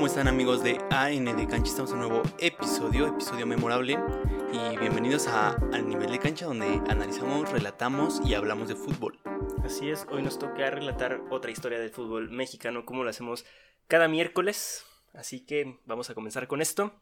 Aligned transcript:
¿Cómo 0.00 0.06
están 0.06 0.28
amigos 0.28 0.64
de 0.64 0.78
AN 0.88 1.26
de 1.26 1.46
Cancha? 1.46 1.68
Estamos 1.72 1.90
en 1.90 1.98
un 1.98 2.08
nuevo 2.08 2.22
episodio, 2.38 3.06
episodio 3.08 3.46
memorable 3.46 3.98
y 4.50 4.78
bienvenidos 4.78 5.26
a 5.26 5.50
Al 5.74 5.86
Nivel 5.86 6.10
de 6.10 6.18
Cancha 6.18 6.46
donde 6.46 6.80
analizamos, 6.88 7.50
relatamos 7.52 8.22
y 8.24 8.32
hablamos 8.32 8.68
de 8.68 8.76
fútbol. 8.76 9.20
Así 9.62 9.90
es, 9.90 10.06
hoy 10.10 10.22
nos 10.22 10.38
toca 10.38 10.70
relatar 10.70 11.20
otra 11.28 11.50
historia 11.50 11.78
del 11.78 11.90
fútbol 11.90 12.30
mexicano 12.30 12.86
como 12.86 13.04
lo 13.04 13.10
hacemos 13.10 13.44
cada 13.88 14.08
miércoles, 14.08 14.86
así 15.12 15.40
que 15.40 15.78
vamos 15.84 16.08
a 16.08 16.14
comenzar 16.14 16.46
con 16.48 16.62
esto. 16.62 16.94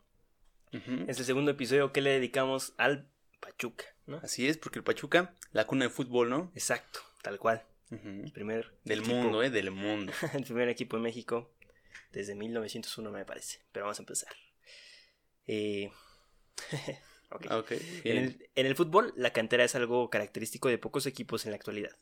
Ujú. 0.73 1.05
Es 1.07 1.21
el 1.21 1.25
segundo 1.25 1.53
episodio 1.53 1.93
que 1.93 2.01
le 2.01 2.11
dedicamos 2.11 2.75
al 2.79 3.07
Pachuca, 3.39 3.85
¿no? 4.09 4.17
Así 4.25 4.49
es, 4.49 4.59
porque 4.59 4.81
el 4.81 4.85
Pachuca, 4.85 5.37
la 5.53 5.69
cuna 5.69 5.85
de 5.85 5.91
fútbol, 5.91 6.31
¿no? 6.31 6.51
Exacto, 6.57 6.99
tal 7.23 7.39
cual. 7.39 7.63
Ujú. 7.93 8.09
El 8.25 8.33
primer 8.33 8.75
Del 8.85 8.99
equipo- 9.03 9.15
mundo, 9.15 9.43
¿eh? 9.45 9.51
Del 9.51 9.71
mundo. 9.71 10.13
el 10.35 10.43
primer 10.43 10.69
equipo 10.69 10.97
en 10.97 11.05
México 11.05 11.49
desde 12.13 12.35
1901 12.35 13.11
me 13.11 13.25
parece. 13.25 13.61
Pero 13.73 13.87
vamos 13.87 13.99
a 13.99 14.03
empezar. 14.03 14.33
Eh, 15.47 15.91
el, 18.05 18.49
en 18.55 18.67
el 18.67 18.75
fútbol, 18.77 19.13
la 19.17 19.33
cantera 19.33 19.65
es 19.65 19.75
algo 19.75 20.09
característico 20.11 20.69
de 20.69 20.79
pocos 20.79 21.07
equipos 21.07 21.45
en 21.45 21.53
la 21.53 21.57
actualidad. 21.57 21.97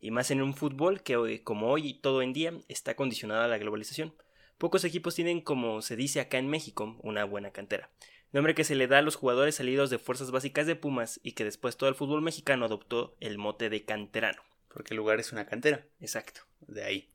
Y 0.00 0.10
más 0.10 0.30
en 0.30 0.42
un 0.42 0.54
fútbol 0.54 1.02
que, 1.02 1.16
hoy- 1.16 1.40
como 1.40 1.70
hoy 1.70 1.86
y 1.88 1.94
todo 2.00 2.22
en 2.22 2.32
día, 2.32 2.52
está 2.68 2.96
condicionado 2.96 3.42
a 3.42 3.48
la 3.48 3.58
globalización. 3.58 4.14
Pocos 4.58 4.84
equipos 4.84 5.14
tienen, 5.14 5.40
como 5.40 5.82
se 5.82 5.96
dice 5.96 6.20
acá 6.20 6.38
en 6.38 6.48
México, 6.48 6.98
una 7.02 7.24
buena 7.24 7.50
cantera. 7.50 7.90
Nombre 8.32 8.54
que 8.54 8.64
se 8.64 8.74
le 8.74 8.86
da 8.86 8.98
a 8.98 9.02
los 9.02 9.16
jugadores 9.16 9.56
salidos 9.56 9.90
de 9.90 9.98
fuerzas 9.98 10.30
básicas 10.30 10.66
de 10.66 10.76
Pumas 10.76 11.18
y 11.22 11.32
que 11.32 11.44
después 11.44 11.76
todo 11.76 11.88
el 11.88 11.94
fútbol 11.96 12.22
mexicano 12.22 12.64
adoptó 12.66 13.16
el 13.20 13.38
mote 13.38 13.68
de 13.70 13.84
canterano. 13.84 14.42
Porque 14.72 14.94
el 14.94 14.98
lugar 14.98 15.18
es 15.18 15.32
una 15.32 15.46
cantera. 15.46 15.84
Exacto. 16.00 16.42
De 16.60 16.84
ahí. 16.84 17.10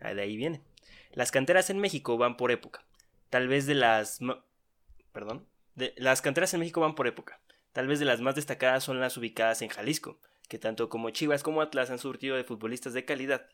Ah, 0.00 0.14
De 0.14 0.22
ahí 0.22 0.36
viene. 0.36 0.62
Las 1.12 1.30
canteras 1.30 1.70
en 1.70 1.78
México 1.78 2.16
van 2.18 2.36
por 2.36 2.50
época. 2.50 2.84
Tal 3.30 3.48
vez 3.48 3.66
de 3.66 3.74
las... 3.74 4.18
Perdón. 5.12 5.46
De- 5.74 5.94
las 5.96 6.22
canteras 6.22 6.52
en 6.54 6.60
México 6.60 6.80
van 6.80 6.94
por 6.94 7.06
época. 7.06 7.40
Tal 7.72 7.86
vez 7.86 7.98
de 7.98 8.04
las 8.04 8.20
más 8.20 8.34
destacadas 8.34 8.84
son 8.84 9.00
las 9.00 9.16
ubicadas 9.16 9.62
en 9.62 9.68
Jalisco, 9.68 10.18
que 10.48 10.58
tanto 10.58 10.88
como 10.88 11.10
Chivas 11.10 11.42
como 11.42 11.62
Atlas 11.62 11.90
han 11.90 11.98
surtido 11.98 12.36
de 12.36 12.44
futbolistas 12.44 12.92
de 12.92 13.04
calidad. 13.04 13.48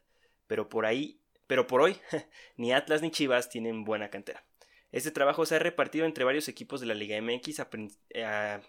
Pero 0.47 0.69
por 0.69 0.87
ahí... 0.87 1.21
Pero 1.47 1.67
por 1.67 1.81
hoy, 1.81 1.97
ni 2.57 2.73
Atlas 2.73 3.01
ni 3.03 3.11
Chivas 3.11 3.49
tienen 3.49 3.85
buena 3.85 4.11
cantera. 4.11 4.45
Este 4.93 5.11
trabajo 5.11 5.47
se 5.47 5.57
ha 5.57 5.59
repartido 5.59 6.05
entre 6.07 6.25
varios 6.25 6.49
equipos 6.49 6.81
de 6.81 6.87
la 6.87 6.95
Liga 6.95 7.21
MX 7.21 7.61
a... 7.61 7.71
prin- 7.71 7.97
a- 8.23 8.61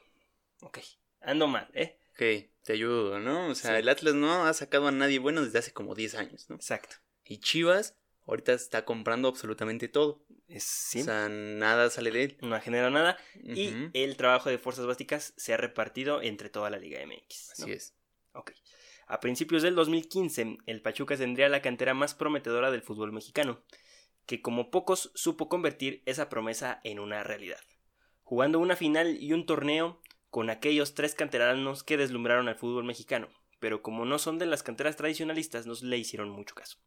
Ok. 0.62 0.80
Ando 1.22 1.48
mal, 1.48 1.70
¿eh? 1.74 1.98
Ok, 2.12 2.52
te 2.64 2.74
ayudo, 2.74 3.20
¿no? 3.20 3.48
O 3.50 3.56
sea, 3.56 3.72
Sí. 3.72 3.78
el 3.82 3.90
Atlas 3.90 4.14
no 4.14 4.46
ha 4.46 4.54
sacado 4.54 4.88
a 4.88 4.92
nadie 4.92 5.20
bueno 5.20 5.42
desde 5.44 5.60
hace 5.60 5.74
como 5.74 5.96
10 5.96 6.16
años, 6.16 6.50
¿no? 6.50 6.56
Exacto. 6.56 6.98
Y 7.26 7.38
Chivas 7.40 7.96
ahorita 8.30 8.54
está 8.54 8.86
comprando 8.86 9.28
absolutamente 9.28 9.88
todo. 9.88 10.24
Sí, 10.58 11.02
O 11.02 11.04
sea, 11.04 11.30
nada 11.30 11.90
sale 11.90 12.12
de 12.12 12.24
él. 12.24 12.38
no 12.42 12.56
ha 12.56 12.62
generado 12.62 12.90
nada. 12.90 13.18
Y 13.44 13.74
el 13.94 14.18
trabajo 14.18 14.50
de 14.50 14.58
fuerzas 14.58 14.86
básicas 14.86 15.34
se 15.38 15.54
ha 15.54 15.58
repartido 15.58 16.22
entre 16.22 16.50
toda 16.50 16.70
la 16.70 16.80
Liga 16.80 17.00
MX. 17.06 17.54
¿no? 17.60 17.64
Así 17.66 17.72
es. 17.74 17.94
Ok. 18.34 18.52
A 19.08 19.20
principios 19.20 19.64
del 19.64 19.76
2015, 19.76 20.58
el 20.66 20.82
Pachuca 20.82 21.18
tendría 21.18 21.50
la 21.50 21.62
cantera 21.62 21.94
más 21.94 22.14
prometedora 22.14 22.70
del 22.72 22.84
fútbol 22.84 23.12
mexicano, 23.12 23.64
que 24.26 24.42
como 24.42 24.70
pocos 24.70 25.12
supo 25.16 25.50
convertir 25.50 26.04
esa 26.06 26.30
promesa 26.30 26.80
en 26.84 27.00
una 27.00 27.24
realidad. 27.24 27.60
Jugando 28.24 28.60
una 28.60 28.76
final 28.76 29.18
y 29.20 29.34
un 29.34 29.48
torneo 29.48 30.00
con 30.30 30.52
aquellos 30.52 30.94
tres 30.94 31.16
canteranos 31.16 31.84
que 31.84 31.98
deslumbraron 31.98 32.48
al 32.48 32.56
fútbol 32.56 32.84
mexicano, 32.84 33.30
pero 33.60 33.82
como 33.82 34.06
no 34.06 34.20
son 34.20 34.38
de 34.38 34.46
las 34.46 34.62
canteras 34.62 34.96
tradicionalistas, 34.96 35.66
no 35.66 35.74
le 35.82 35.98
hicieron 35.98 36.30
mucho 36.30 36.54
caso. 36.54 36.78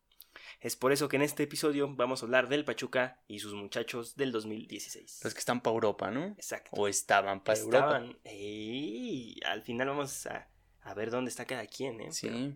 Es 0.63 0.77
por 0.77 0.93
eso 0.93 1.09
que 1.09 1.17
en 1.17 1.23
este 1.23 1.43
episodio 1.43 1.93
vamos 1.97 2.23
a 2.23 2.27
hablar 2.27 2.49
del 2.49 2.65
Pachuca 2.65 3.21
y 3.27 3.41
sus 3.41 3.53
muchachos 3.53 4.15
del 4.15 4.31
2016. 4.31 5.21
Los 5.25 5.35
que 5.35 5.41
están 5.41 5.61
para 5.61 5.75
Europa, 5.75 6.11
¿no? 6.13 6.27
Exacto. 6.39 6.71
O 6.75 6.87
estaban 6.87 7.43
para 7.43 7.59
Europa. 7.59 7.77
Estaban. 7.78 8.19
¡Ey! 8.25 9.41
al 9.45 9.62
final 9.62 9.89
vamos 9.89 10.25
a, 10.27 10.49
a 10.83 10.95
ver 10.95 11.11
dónde 11.11 11.31
está 11.31 11.47
cada 11.47 11.67
quien, 11.67 11.95
¿eh? 12.01 12.11
Pero 12.21 12.37
Sí, 12.37 12.55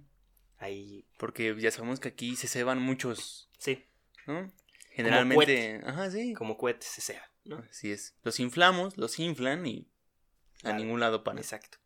ahí. 0.58 1.04
porque 1.18 1.56
ya 1.58 1.72
sabemos 1.72 1.98
que 1.98 2.08
aquí 2.08 2.36
se 2.36 2.46
ceban 2.46 2.80
muchos, 2.80 3.50
Sí, 3.58 3.84
¿no? 4.26 4.52
Generalmente, 4.92 5.82
ajá, 5.84 6.10
sí. 6.10 6.32
como 6.34 6.56
cohetes 6.56 6.88
se 6.88 7.00
sea, 7.00 7.30
¿no? 7.44 7.58
Así 7.70 7.90
es. 7.90 8.14
Los 8.22 8.38
inflamos, 8.40 8.96
los 8.96 9.18
inflan 9.18 9.66
y 9.66 9.90
a 10.62 10.72
ningún 10.72 11.00
lado 11.00 11.22
para. 11.24 11.40
Exacto. 11.40 11.78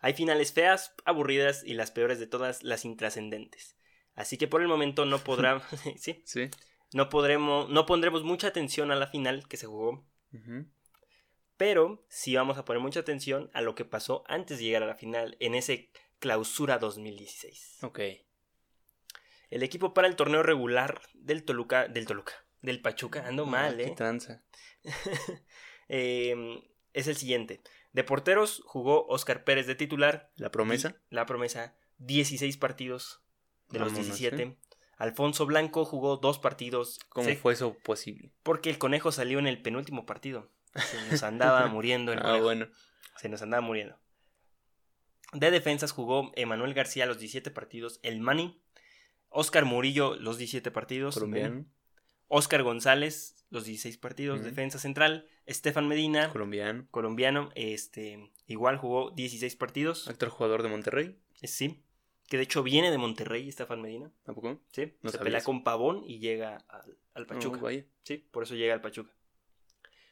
Hay 0.00 0.14
finales 0.14 0.52
feas, 0.52 0.94
aburridas 1.04 1.64
y 1.64 1.74
las 1.74 1.90
peores 1.90 2.18
de 2.18 2.26
todas, 2.26 2.62
las 2.62 2.84
intrascendentes. 2.84 3.75
Así 4.16 4.38
que 4.38 4.48
por 4.48 4.62
el 4.62 4.68
momento 4.68 5.04
no 5.04 5.18
podrá. 5.18 5.62
sí. 5.96 6.22
Sí. 6.24 6.50
No 6.92 7.08
podremos. 7.08 7.68
No 7.68 7.86
pondremos 7.86 8.24
mucha 8.24 8.48
atención 8.48 8.90
a 8.90 8.96
la 8.96 9.06
final 9.06 9.46
que 9.46 9.56
se 9.56 9.66
jugó. 9.66 10.04
Pero 11.56 12.04
sí 12.08 12.34
vamos 12.36 12.58
a 12.58 12.64
poner 12.64 12.82
mucha 12.82 13.00
atención 13.00 13.50
a 13.54 13.62
lo 13.62 13.74
que 13.74 13.86
pasó 13.86 14.24
antes 14.26 14.58
de 14.58 14.64
llegar 14.64 14.82
a 14.82 14.86
la 14.86 14.96
final 14.96 15.36
en 15.40 15.54
ese 15.54 15.90
clausura 16.18 16.78
2016. 16.78 17.78
Ok. 17.82 18.00
El 19.48 19.62
equipo 19.62 19.94
para 19.94 20.08
el 20.08 20.16
torneo 20.16 20.42
regular 20.42 21.00
del 21.14 21.44
Toluca. 21.44 21.88
Del 21.88 22.06
Toluca. 22.06 22.34
Del 22.60 22.82
Pachuca. 22.82 23.26
Ando 23.26 23.44
Ah, 23.44 23.50
mal, 23.50 23.76
qué 23.76 23.84
eh. 23.84 23.94
tranza. 23.96 24.42
Eh, 25.88 26.34
es 26.94 27.06
el 27.06 27.14
siguiente. 27.14 27.60
De 27.92 28.02
porteros 28.02 28.60
jugó 28.66 29.06
Oscar 29.06 29.44
Pérez 29.44 29.68
de 29.68 29.76
titular. 29.76 30.32
La 30.34 30.50
promesa. 30.50 30.96
La 31.10 31.26
promesa. 31.26 31.76
16 31.98 32.56
partidos 32.56 33.22
de 33.70 33.78
los 33.78 33.92
Vámonos, 33.92 34.18
17. 34.18 34.42
¿eh? 34.42 34.56
Alfonso 34.98 35.44
Blanco 35.46 35.84
jugó 35.84 36.16
dos 36.16 36.38
partidos. 36.38 36.98
¿Cómo 37.10 37.28
fue 37.36 37.52
eso 37.52 37.76
posible? 37.84 38.32
Porque 38.42 38.70
el 38.70 38.78
conejo 38.78 39.12
salió 39.12 39.38
en 39.38 39.46
el 39.46 39.60
penúltimo 39.60 40.06
partido. 40.06 40.50
Se 40.74 41.10
nos 41.10 41.22
andaba 41.22 41.66
muriendo 41.66 42.12
el 42.12 42.18
Ah, 42.20 42.22
conejo. 42.22 42.44
bueno. 42.44 42.68
Se 43.18 43.28
nos 43.28 43.42
andaba 43.42 43.60
muriendo. 43.60 43.98
De 45.32 45.50
defensas 45.50 45.92
jugó 45.92 46.32
Emanuel 46.36 46.72
García 46.74 47.04
los 47.06 47.18
17 47.18 47.50
partidos. 47.50 48.00
El 48.02 48.20
Mani. 48.20 48.62
Oscar 49.28 49.64
Murillo 49.64 50.14
los 50.16 50.38
17 50.38 50.70
partidos. 50.70 51.14
Colombiano. 51.14 51.66
Oscar 52.28 52.62
González 52.62 53.34
los 53.50 53.64
16 53.64 53.98
partidos. 53.98 54.42
Defensa 54.42 54.78
central. 54.78 55.26
Estefan 55.44 55.88
Medina. 55.88 56.30
Colombiano. 56.30 56.86
colombiano, 56.90 57.50
este, 57.54 58.32
igual 58.46 58.78
jugó 58.78 59.10
16 59.12 59.54
partidos, 59.56 60.08
Actor 60.08 60.28
jugador 60.30 60.62
de 60.64 60.68
Monterrey. 60.68 61.18
sí, 61.42 61.84
que 62.26 62.36
de 62.36 62.42
hecho 62.42 62.62
viene 62.62 62.90
de 62.90 62.98
Monterrey, 62.98 63.48
Estefan 63.48 63.80
Medina, 63.82 64.10
¿Tampoco? 64.24 64.60
sí, 64.72 64.92
No 65.02 65.10
se 65.10 65.18
pelea 65.18 65.38
eso. 65.38 65.46
con 65.46 65.62
Pavón 65.64 66.02
y 66.06 66.18
llega 66.18 66.58
al, 66.68 66.96
al 67.14 67.26
Pachuca, 67.26 67.58
No, 67.58 67.62
vaya. 67.64 67.84
sí, 68.02 68.18
por 68.30 68.42
eso 68.42 68.54
llega 68.54 68.74
al 68.74 68.80
Pachuca. 68.80 69.12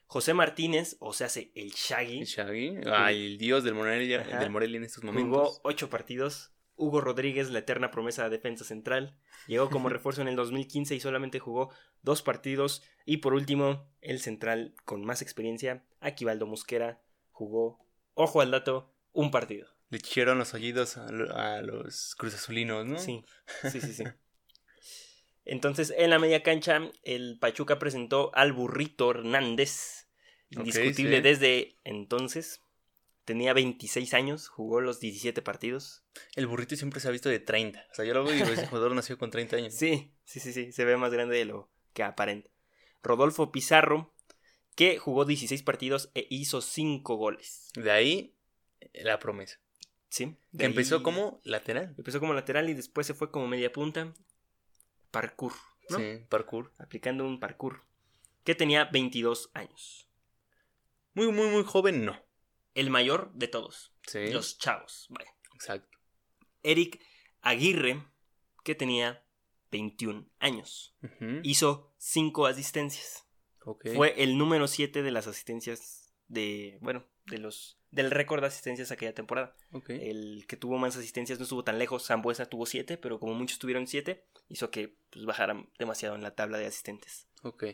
José 0.07 0.35
Martínez, 0.35 0.97
o 1.01 1.13
sea, 1.13 1.27
hace 1.27 1.51
el 1.55 1.71
Shaggy, 1.73 2.21
El 2.21 2.27
Shaggy. 2.27 2.81
Ay, 2.93 3.27
el 3.27 3.39
dios 3.39 3.65
del 3.65 3.75
Morelia, 3.75 4.21
Ajá. 4.21 4.39
del 4.39 4.51
Morelia 4.51 4.77
en 4.77 4.85
estos 4.85 5.03
jugó 5.03 5.13
momentos. 5.13 5.61
8 5.65 5.91
partidos. 5.91 6.51
Hugo 6.77 7.01
Rodríguez, 7.01 7.51
la 7.51 7.61
eterna 7.61 7.91
promesa 7.93 8.25
de 8.25 8.31
defensa 8.31 8.65
central, 8.65 9.17
llegó 9.47 9.71
como 9.71 9.89
refuerzo 9.89 10.23
en 10.23 10.29
el 10.29 10.37
2015 10.37 10.95
y 10.95 11.01
solamente 11.01 11.39
jugó 11.39 11.71
dos 12.03 12.23
partidos. 12.23 12.83
Y 13.07 13.19
por 13.19 13.33
último, 13.33 13.89
el 14.03 14.21
central 14.21 14.75
con 14.85 15.05
más 15.05 15.23
experiencia, 15.23 15.85
Aquivaldo 16.01 16.47
Mosquera, 16.47 17.01
jugó, 17.31 17.79
ojo 18.15 18.41
al 18.41 18.51
dato, 18.51 18.93
un 19.13 19.31
partido. 19.31 19.69
Le 19.95 20.01
chillieron 20.01 20.39
los 20.39 20.55
oídos 20.55 20.97
a, 20.97 21.07
a 21.07 21.63
los 21.63 22.17
cruzazulinos, 22.17 22.85
¿no? 22.85 22.99
Sí, 22.99 23.25
sí, 23.71 23.81
sí, 23.81 23.93
sí. 23.93 24.03
Entonces, 25.45 25.95
en 25.97 26.11
la 26.11 26.19
media 26.19 26.43
cancha, 26.43 26.91
el 27.05 27.39
Pachuca 27.39 27.79
presentó 27.79 28.35
al 28.35 28.53
burrito 28.53 29.13
Hernández, 29.13 30.09
indiscutible 30.51 31.19
sí. 31.19 31.23
desde 31.23 31.79
entonces. 31.85 32.61
Tenía 33.25 33.53
26 33.53 34.15
años, 34.15 34.49
jugó 34.49 34.81
los 34.81 34.99
17 34.99 35.43
partidos. 35.43 36.03
El 36.35 36.49
burrito 36.49 36.75
siempre 36.75 36.99
se 36.99 37.07
ha 37.07 37.13
visto 37.13 37.29
de 37.29 37.39
30. 37.39 37.87
O 37.89 37.95
sea, 37.95 38.05
yo 38.05 38.15
lo 38.15 38.25
veo 38.25 38.35
y 38.35 38.39
digo, 38.39 38.51
ese 38.51 38.67
jugador 38.67 38.97
nació 38.97 39.17
con 39.17 39.31
30 39.31 39.59
años. 39.59 39.75
Sí, 39.75 40.13
sí, 40.25 40.41
sí, 40.41 40.53
sí, 40.53 40.73
se 40.73 40.85
ve 40.85 40.97
más 40.97 41.13
grande 41.13 41.37
de 41.37 41.45
lo 41.45 41.71
que 41.93 42.03
aparenta. 42.03 42.51
Rodolfo 43.01 43.53
Pizarro, 43.53 44.13
que 44.75 44.99
jugó 44.99 45.25
16 45.25 45.63
partidos 45.63 46.11
e 46.15 46.27
hizo 46.31 46.61
5 46.61 47.15
goles. 47.15 47.71
De 47.77 47.93
ahí, 47.93 48.35
la 48.95 49.21
promesa. 49.21 49.61
Sí. 50.15 50.37
de 50.53 50.65
empezó 50.67 50.99
ahí- 50.99 51.03
como 51.03 51.41
lateral. 51.45 51.93
Empezó 51.99 52.21
como 52.21 52.35
lateral 52.35 52.71
y 52.71 52.75
después 52.75 53.05
se 53.07 53.15
fue 53.15 53.33
como 53.33 53.49
media 53.49 53.73
punta. 53.73 54.15
Parkour, 55.11 55.53
¿no? 55.91 55.99
Sí, 55.99 56.21
parkour. 56.29 56.73
aplicando 56.79 57.25
un 57.25 57.41
parkour, 57.41 57.85
que 58.45 58.55
tenía 58.55 58.85
22 58.87 59.51
años. 59.55 60.09
Muy, 61.15 61.31
muy, 61.33 61.49
muy 61.49 61.65
joven, 61.65 62.05
no. 62.05 62.17
El 62.75 62.91
mayor 62.91 63.33
de 63.35 63.49
todos, 63.49 63.93
Sí. 64.07 64.29
los 64.33 64.59
chavos. 64.59 65.07
vaya. 65.11 65.31
Exacto. 65.55 65.99
Eric 66.63 67.01
Aguirre, 67.43 68.05
que 68.65 68.75
tenía 68.75 69.25
21 69.73 70.29
años, 70.39 70.97
hizo 71.43 71.93
5 71.99 72.47
asistencias. 72.47 73.27
Fue 73.95 74.23
el 74.23 74.37
número 74.39 74.67
7 74.69 75.03
de 75.03 75.11
las 75.11 75.27
asistencias 75.27 76.13
de, 76.29 76.79
bueno, 76.83 77.05
de 77.27 77.39
los 77.39 77.79
del 77.91 78.11
récord 78.11 78.41
de 78.41 78.49
asistencias 78.49 78.91
aquella 78.91 79.15
temporada. 79.15 79.55
Ok. 79.73 79.91
El 79.91 80.47
que 80.49 80.57
tuvo 80.57 80.79
más 80.79 80.97
asistencias 80.97 81.39
no 81.39 81.45
estuvo 81.45 81.63
tan 81.63 81.79
lejos, 81.79 82.07
Zambuesa 82.07 82.47
tuvo 82.47 82.67
7, 82.67 82.97
pero 82.99 83.21
como 83.21 83.35
muchos 83.35 83.59
tuvieron 83.61 83.87
7, 83.87 84.25
hizo 84.49 84.71
que 84.71 84.97
pues, 85.11 85.25
bajaran 85.25 85.69
demasiado 85.79 86.17
en 86.17 86.23
la 86.23 86.35
tabla 86.35 86.59
de 86.59 86.67
asistentes. 86.67 87.29
Ok. 87.43 87.65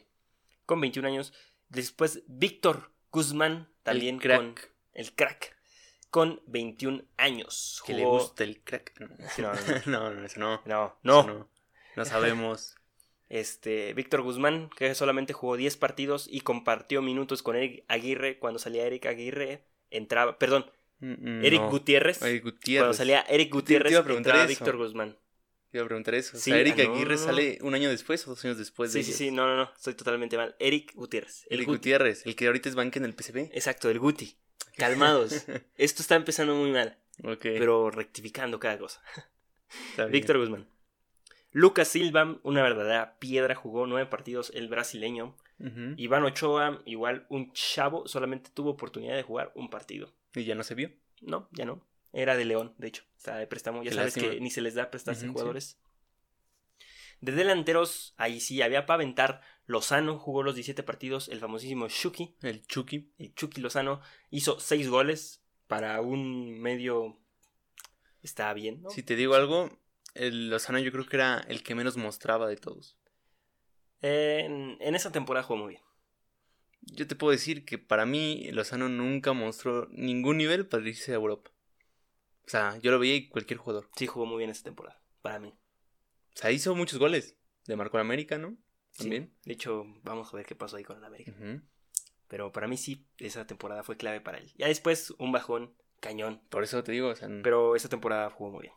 con 0.66 0.80
21 0.80 1.08
años. 1.08 1.32
Después 1.68 2.22
Víctor 2.26 2.92
Guzmán, 3.10 3.68
también 3.82 4.18
crack. 4.18 4.38
con 4.38 4.54
el 4.92 5.14
crack, 5.14 5.56
con 6.10 6.42
21 6.46 7.04
años. 7.16 7.82
Que 7.86 7.94
le 7.94 8.04
gusta 8.04 8.44
el 8.44 8.62
crack. 8.62 8.98
No, 9.00 9.08
no, 9.54 9.54
no, 9.86 10.10
no, 10.10 10.24
eso 10.26 10.38
no. 10.40 10.62
No, 10.66 10.86
Eso 10.86 10.98
no. 11.02 11.22
no. 11.24 11.50
No 11.96 12.04
sabemos. 12.04 12.76
Este, 13.30 13.94
Víctor 13.94 14.20
Guzmán, 14.22 14.68
que 14.76 14.94
solamente 14.94 15.32
jugó 15.32 15.56
10 15.56 15.76
partidos 15.78 16.26
y 16.30 16.40
compartió 16.42 17.00
minutos 17.00 17.42
con 17.42 17.56
Eric 17.56 17.84
Aguirre. 17.88 18.38
Cuando 18.38 18.58
salía 18.58 18.84
Eric 18.86 19.06
Aguirre, 19.06 19.64
entraba. 19.90 20.38
Perdón, 20.38 20.70
Mm, 21.02 21.12
mm, 21.12 21.44
Eric 21.46 21.60
no. 21.62 21.70
Gutiérrez. 21.70 22.20
Eric 22.20 22.44
Gutiérrez. 22.44 22.82
Cuando 22.82 22.94
salía 22.98 23.20
Eric 23.22 23.50
Gutiérrez, 23.50 23.90
te 23.90 24.02
preguntar 24.02 24.32
entraba 24.34 24.42
eso. 24.44 24.48
Víctor 24.48 24.76
Guzmán. 24.76 25.16
Te 25.70 25.78
iba 25.78 25.84
a 25.84 25.86
preguntar 25.86 26.14
eso. 26.14 26.36
O 26.36 26.40
Sí, 26.40 26.50
sea, 26.50 26.58
Eric 26.60 26.74
ah, 26.80 26.82
no, 26.84 26.92
Aguirre 26.94 27.14
no, 27.14 27.18
sale 27.18 27.58
un 27.62 27.74
año 27.74 27.88
después 27.88 28.26
o 28.26 28.30
dos 28.30 28.44
años 28.44 28.58
después 28.58 28.92
de 28.92 28.98
Sí, 29.02 29.04
sí, 29.04 29.10
ellos. 29.10 29.18
sí, 29.18 29.30
no, 29.30 29.46
no, 29.46 29.56
no, 29.56 29.72
estoy 29.74 29.94
totalmente 29.94 30.36
mal. 30.36 30.56
Eric 30.58 30.92
Gutiérrez. 30.94 31.46
El 31.48 31.54
Eric 31.60 31.68
Guti. 31.68 31.78
Gutiérrez, 31.78 32.26
el 32.26 32.36
que 32.36 32.46
ahorita 32.48 32.68
es 32.68 32.74
banca 32.74 32.98
en 32.98 33.06
el 33.06 33.14
PCB. 33.14 33.48
Exacto, 33.54 33.88
el 33.88 33.98
Guti. 33.98 34.36
Calmados. 34.76 35.32
Esto 35.78 36.02
está 36.02 36.16
empezando 36.16 36.54
muy 36.54 36.70
mal, 36.70 36.98
Ok. 37.24 37.40
pero 37.44 37.90
rectificando 37.90 38.60
cada 38.60 38.76
cosa. 38.78 39.00
Víctor 40.10 40.36
Guzmán. 40.38 40.66
Lucas 41.52 41.88
Silva, 41.88 42.38
una 42.42 42.62
verdadera 42.62 43.16
piedra, 43.18 43.54
jugó 43.54 43.86
nueve 43.86 44.08
partidos 44.08 44.50
el 44.54 44.68
brasileño. 44.68 45.36
Iván 45.96 46.24
Ochoa, 46.24 46.80
igual 46.86 47.26
un 47.28 47.52
chavo, 47.52 48.08
solamente 48.08 48.50
tuvo 48.54 48.70
oportunidad 48.70 49.14
de 49.14 49.22
jugar 49.22 49.52
un 49.54 49.68
partido. 49.68 50.14
Y 50.34 50.44
ya 50.44 50.54
no 50.54 50.62
se 50.62 50.74
vio. 50.74 50.90
No, 51.20 51.48
ya 51.52 51.66
no. 51.66 51.84
Era 52.14 52.34
de 52.36 52.44
León, 52.46 52.74
de 52.78 52.88
hecho. 52.88 53.04
Estaba 53.16 53.38
de 53.38 53.46
préstamo. 53.46 53.82
Ya 53.82 53.92
sabes 53.92 54.16
lástima. 54.16 54.32
que 54.34 54.40
ni 54.40 54.50
se 54.50 54.62
les 54.62 54.74
da 54.74 54.90
prestarse 54.90 55.24
Ujú, 55.26 55.28
sí. 55.28 55.32
jugadores. 55.32 55.78
De 57.20 57.32
delanteros, 57.32 58.14
ahí 58.16 58.40
sí 58.40 58.62
había 58.62 58.86
para 58.86 58.94
aventar. 58.94 59.42
Lozano 59.66 60.18
jugó 60.18 60.42
los 60.42 60.54
17 60.54 60.82
partidos. 60.82 61.28
El 61.28 61.40
famosísimo 61.40 61.88
Shuki, 61.88 62.36
El 62.40 62.62
Chucky. 62.66 63.12
el 63.18 63.34
Chucky 63.34 63.60
Lozano, 63.60 64.00
hizo 64.30 64.58
6 64.58 64.88
goles 64.88 65.42
para 65.66 66.00
un 66.00 66.58
medio. 66.60 67.18
Está 68.22 68.52
bien, 68.54 68.80
¿no? 68.82 68.90
Si 68.90 69.02
te 69.02 69.14
digo 69.16 69.34
algo, 69.34 69.68
el 70.20 70.50
Lozano 70.50 70.78
yo 70.78 70.92
creo 70.92 71.06
que 71.06 71.16
era 71.16 71.38
el 71.48 71.62
que 71.62 71.74
menos 71.74 71.96
mostraba 71.96 72.46
de 72.46 72.56
todos. 72.56 72.98
En, 74.02 74.76
en 74.80 74.94
esa 74.94 75.10
temporada 75.10 75.44
jugó 75.44 75.60
muy 75.60 75.68
bien. 75.70 75.82
Yo 76.82 77.06
te 77.06 77.16
puedo 77.16 77.32
decir 77.32 77.64
que 77.64 77.78
para 77.78 78.06
mí 78.06 78.50
Lozano 78.52 78.88
nunca 78.88 79.32
mostró 79.32 79.88
ningún 79.90 80.36
nivel 80.36 80.66
para 80.66 80.86
irse 80.86 81.12
a 81.12 81.16
Europa. 81.16 81.50
O 82.44 82.50
sea, 82.50 82.78
yo 82.78 82.90
lo 82.90 82.98
veía 82.98 83.14
y 83.14 83.28
cualquier 83.28 83.58
jugador. 83.58 83.88
Sí, 83.96 84.06
jugó 84.06 84.26
muy 84.26 84.38
bien 84.38 84.50
esa 84.50 84.64
temporada. 84.64 85.02
Para 85.22 85.38
mí. 85.38 85.48
O 85.48 86.38
sea, 86.38 86.50
hizo 86.50 86.74
muchos 86.74 86.98
goles. 86.98 87.36
De 87.66 87.76
Marco 87.76 87.98
América, 87.98 88.38
¿no? 88.38 88.56
Sí. 88.90 89.04
También. 89.04 89.34
De 89.44 89.52
hecho, 89.52 89.84
vamos 90.02 90.32
a 90.32 90.36
ver 90.36 90.46
qué 90.46 90.54
pasó 90.54 90.76
ahí 90.76 90.84
con 90.84 90.98
el 90.98 91.04
América. 91.04 91.32
Pero 92.28 92.52
para 92.52 92.68
mí 92.68 92.76
sí, 92.76 93.06
esa 93.18 93.46
temporada 93.46 93.82
fue 93.82 93.96
clave 93.96 94.20
para 94.20 94.38
él. 94.38 94.52
Ya 94.56 94.66
después, 94.66 95.12
un 95.18 95.32
bajón, 95.32 95.74
cañón. 96.00 96.42
Por 96.50 96.62
eso 96.64 96.82
te 96.82 96.92
digo, 96.92 97.08
o 97.08 97.16
sea, 97.16 97.28
Pero 97.42 97.76
esa 97.76 97.88
temporada 97.88 98.30
jugó 98.30 98.50
muy 98.50 98.62
bien. 98.62 98.74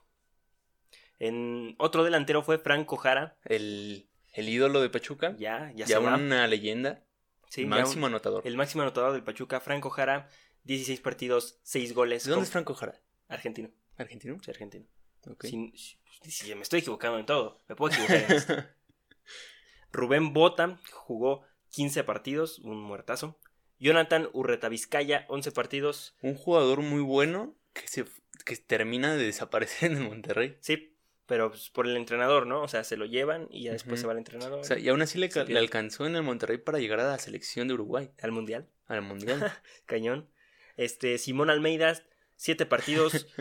En 1.20 1.76
otro 1.80 2.04
delantero 2.04 2.44
fue 2.44 2.58
Franco 2.60 2.98
Jara. 2.98 3.38
el, 3.46 4.08
el 4.34 4.50
ídolo 4.50 4.82
de 4.82 4.90
Pachuca, 4.90 5.36
Ya, 5.38 5.72
ya, 5.76 5.86
ya, 5.86 5.88
se 5.88 5.98
va. 5.98 6.16
una 6.16 6.48
leyenda, 6.48 7.04
Sí, 7.50 7.66
máximo 7.66 8.08
un- 8.08 8.14
anotador. 8.14 8.46
el 8.48 8.58
máximo 8.58 8.82
anotador 8.84 9.14
del 9.14 9.24
Pachuca, 9.24 9.60
Franco 9.60 9.90
Jara. 9.90 10.28
16 10.64 11.02
partidos, 11.02 11.60
6 11.64 11.94
goles. 11.94 12.24
¿De 12.24 12.30
dónde 12.32 12.40
con- 12.42 12.44
es 12.46 12.52
Franco 12.52 12.74
Jara? 12.74 13.00
Argentino. 13.28 13.70
¿Argentino? 13.98 14.38
Sí, 14.44 14.50
argentino. 14.50 14.86
Ok. 15.28 15.44
Si, 15.46 15.74
si- 15.76 16.32
si 16.32 16.56
me 16.56 16.62
estoy 16.62 16.80
equivocando 16.80 17.20
en 17.20 17.26
todo, 17.26 17.62
me 17.68 17.76
puedo 17.76 17.94
equivocar 17.94 18.24
en 18.24 18.32
esto. 18.32 18.54
Rubén 19.92 20.34
Bota 20.34 20.80
jugó 20.92 21.44
15 21.70 22.04
partidos, 22.04 22.60
un 22.60 22.82
muertazo. 22.82 23.40
Jonathan 23.80 24.30
Urreta 24.34 24.70
Vizcaya, 24.70 25.26
11 25.28 25.52
partidos. 25.52 26.16
Un 26.22 26.36
jugador 26.36 26.80
muy 26.82 27.02
bueno 27.02 27.56
que 27.74 27.88
se 27.88 28.06
que 28.46 28.56
termina 28.58 29.16
de 29.16 29.26
desaparecer 29.26 29.92
en 29.92 29.98
el 29.98 30.04
Monterrey. 30.10 30.58
Sí, 30.62 30.93
pero 31.26 31.50
pues, 31.50 31.70
por 31.70 31.88
el 31.88 31.98
entrenador, 31.98 32.48
¿no? 32.48 32.62
O 32.62 32.68
sea, 32.68 32.84
se 32.84 32.98
lo 32.98 33.06
llevan 33.06 33.48
y 33.50 33.64
ya 33.64 33.72
después 33.72 34.00
se 34.00 34.08
va 34.08 34.14
el 34.14 34.20
entrenador 34.20 34.60
O 34.60 34.64
sea, 34.64 34.78
y 34.78 34.90
aún 34.90 35.02
así 35.02 35.18
le, 35.18 35.30
le 35.30 35.60
alcanzó 35.60 36.06
en 36.06 36.16
el 36.16 36.24
Monterrey 36.24 36.58
para 36.58 36.80
llegar 36.80 37.00
a 37.00 37.08
la 37.08 37.20
selección 37.20 37.68
de 37.68 37.74
Uruguay, 37.76 38.12
al 38.22 38.32
Mundial. 38.32 38.70
al 38.88 39.02
Mundial. 39.02 39.52
Cañón. 39.86 40.30
Este, 40.76 41.18
Simón 41.18 41.50
Almeida, 41.50 42.02
7 42.36 42.66
partidos. 42.66 43.28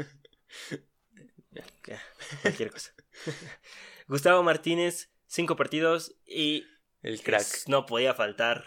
Cualquier 2.43 2.70
cosa. 2.70 2.93
Gustavo 4.06 4.43
Martínez, 4.43 5.11
5 5.26 5.56
partidos. 5.56 6.14
Y 6.26 6.67
El 7.02 7.23
crack. 7.23 7.43
pues, 7.43 7.69
no 7.69 7.87
podía 7.87 8.14
faltar 8.14 8.64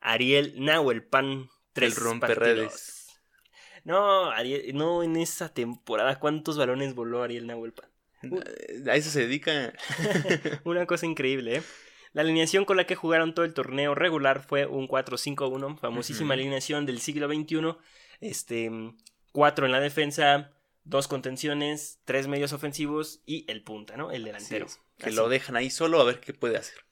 Ariel 0.00 0.54
Nahuelpan, 0.56 1.48
3 1.72 1.96
El 1.96 2.02
romperredes. 2.02 2.66
partidos. 2.68 2.92
No, 3.84 4.30
Ariel, 4.30 4.76
no, 4.76 5.02
en 5.04 5.16
esa 5.16 5.54
temporada, 5.54 6.18
¿cuántos 6.18 6.58
balones 6.58 6.94
voló 6.94 7.22
Ariel 7.22 7.46
Nahuelpan? 7.46 7.88
A 8.86 8.96
eso 8.96 9.10
se 9.10 9.20
dedica. 9.20 9.72
Una 10.64 10.86
cosa 10.86 11.06
increíble, 11.06 11.56
¿eh? 11.56 11.62
La 12.12 12.22
alineación 12.22 12.64
con 12.64 12.78
la 12.78 12.86
que 12.86 12.94
jugaron 12.94 13.34
todo 13.34 13.44
el 13.44 13.52
torneo 13.52 13.94
regular 13.94 14.42
fue 14.42 14.64
un 14.64 14.88
4-5-1, 14.88 15.78
famosísima 15.78 16.32
alineación 16.32 16.86
del 16.86 17.00
siglo 17.00 17.28
XXI. 17.28 17.76
Este, 18.20 18.70
4 19.32 19.66
en 19.66 19.72
la 19.72 19.80
defensa, 19.80 20.50
dos 20.84 21.08
contenciones, 21.08 22.00
tres 22.06 22.26
medios 22.26 22.54
ofensivos 22.54 23.20
y 23.26 23.44
el 23.50 23.62
punta, 23.62 23.98
¿no? 23.98 24.12
El 24.12 24.24
delantero. 24.24 24.66
Que 24.96 25.10
lo 25.10 25.28
dejan 25.28 25.56
ahí 25.56 25.68
solo 25.68 26.00
a 26.00 26.04
ver 26.04 26.20
qué 26.20 26.32
puede 26.32 26.56
hacer. 26.56 26.86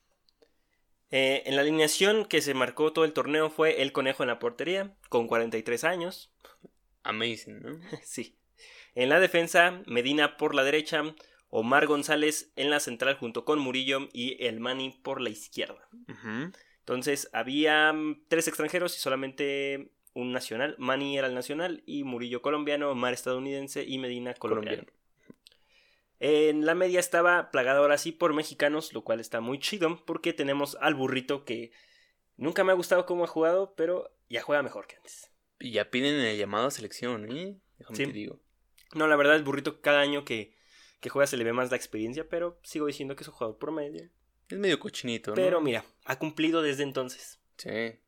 Eh, 1.11 1.43
en 1.47 1.57
la 1.57 1.63
alineación 1.63 2.27
que 2.27 2.43
se 2.43 2.55
marcó 2.55 2.93
todo 2.93 3.05
el 3.05 3.13
torneo 3.13 3.49
fue 3.49 3.81
el 3.81 3.93
conejo 3.93 4.25
en 4.25 4.29
la 4.29 4.39
portería, 4.39 4.95
con 5.09 5.27
43 5.27 5.85
años. 5.85 6.33
Amazing, 7.03 7.63
¿no? 7.63 7.81
sí. 8.05 8.37
En 8.95 9.09
la 9.09 9.21
defensa, 9.21 9.83
Medina 9.87 10.37
por 10.37 10.55
la 10.55 10.65
derecha, 10.65 11.03
Omar 11.49 11.87
González 11.87 12.53
en 12.57 12.71
la 12.71 12.81
central 12.81 13.17
junto 13.17 13.45
con 13.45 13.59
Murillo 13.59 14.09
y 14.13 14.45
el 14.45 14.61
Mani 14.61 14.91
por 15.03 15.21
la 15.21 15.31
izquierda. 15.31 15.89
Entonces 16.81 17.31
había 17.33 17.93
mm, 17.93 18.25
tres 18.29 18.49
extranjeros 18.49 18.97
y 18.97 19.01
solamente 19.01 19.91
un 20.15 20.33
nacional. 20.33 20.77
Mani 20.79 21.19
era 21.19 21.27
el 21.27 21.35
nacional 21.35 21.83
y 21.87 22.05
Murillo 22.05 22.43
colombiano, 22.43 22.91
Omar 22.91 23.13
estadounidense 23.13 23.85
y 23.85 23.99
Medina 23.99 24.35
colombiano. 24.35 24.85
En 26.21 26.65
la 26.65 26.75
media 26.75 27.01
estaba 27.01 27.51
plagado 27.51 27.83
ahora 27.83 27.99
sí 27.99 28.13
por 28.13 28.33
mexicanos, 28.33 28.93
lo 28.93 29.03
cual 29.03 29.21
está 29.21 29.41
muy 29.41 29.59
chido 29.59 30.05
porque 30.07 30.33
tenemos 30.33 30.77
al 30.81 30.95
burrito 30.95 31.45
que 31.45 31.73
nunca 32.37 32.65
me 32.65 32.73
ha 32.73 32.77
gustado 32.77 33.07
cómo 33.07 33.25
ha 33.25 33.29
jugado, 33.29 33.75
pero 33.77 34.11
ya 34.29 34.43
juega 34.43 34.63
mejor 34.63 34.87
que 34.87 34.97
antes. 34.97 35.31
Y 35.59 35.73
ya 35.73 35.91
piden 35.91 36.15
el 36.15 36.39
llamado 36.39 36.69
a 36.69 36.71
selección, 36.71 37.31
¿eh? 37.31 37.59
Déjame 37.79 37.97
Sí. 37.97 38.07
te 38.07 38.13
digo. 38.13 38.41
No, 38.95 39.07
la 39.07 39.17
verdad 39.17 39.37
el 39.37 39.45
burrito 39.45 39.81
cada 39.81 40.01
año 40.01 40.25
que, 40.25 40.55
que 41.01 41.09
juega 41.09 41.27
se 41.27 41.37
le 41.37 41.45
ve 41.45 41.53
más 41.53 41.71
la 41.71 41.77
experiencia, 41.77 42.29
pero 42.29 42.59
sigo 42.63 42.87
diciendo 42.87 43.17
que 43.17 43.23
es 43.23 43.29
un 43.29 43.35
jugador 43.35 43.59
promedio. 43.59 44.09
Es 44.49 44.59
medio 44.59 44.79
cochinito, 44.79 45.31
¿no? 45.31 45.37
Pero 45.37 45.61
mira, 45.61 45.85
ha 46.05 46.19
cumplido 46.19 46.63
desde 46.63 46.83
entonces. 46.83 47.41
Sí. 47.57 47.99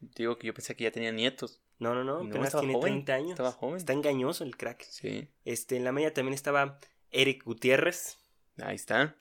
Digo 0.00 0.38
que 0.38 0.46
yo 0.46 0.54
pensé 0.54 0.76
que 0.76 0.84
ya 0.84 0.92
tenía 0.92 1.12
nietos. 1.12 1.60
No, 1.78 1.94
no, 1.94 2.04
no, 2.04 2.22
no, 2.22 2.28
apenas 2.28 2.48
estaba 2.48 2.62
tiene 2.62 2.74
joven, 2.74 2.92
30 3.04 3.14
años. 3.14 3.30
estaba 3.30 3.52
joven. 3.52 3.76
Está 3.76 3.92
engañoso 3.92 4.44
el 4.44 4.56
crack. 4.56 4.82
Sí. 4.82 5.28
Este, 5.44 5.76
en 5.76 5.84
la 5.84 5.92
media 5.92 6.12
también 6.12 6.34
estaba 6.34 6.78
Eric 7.10 7.44
Gutiérrez. 7.44 8.18
Ahí 8.60 8.76
está. 8.76 9.16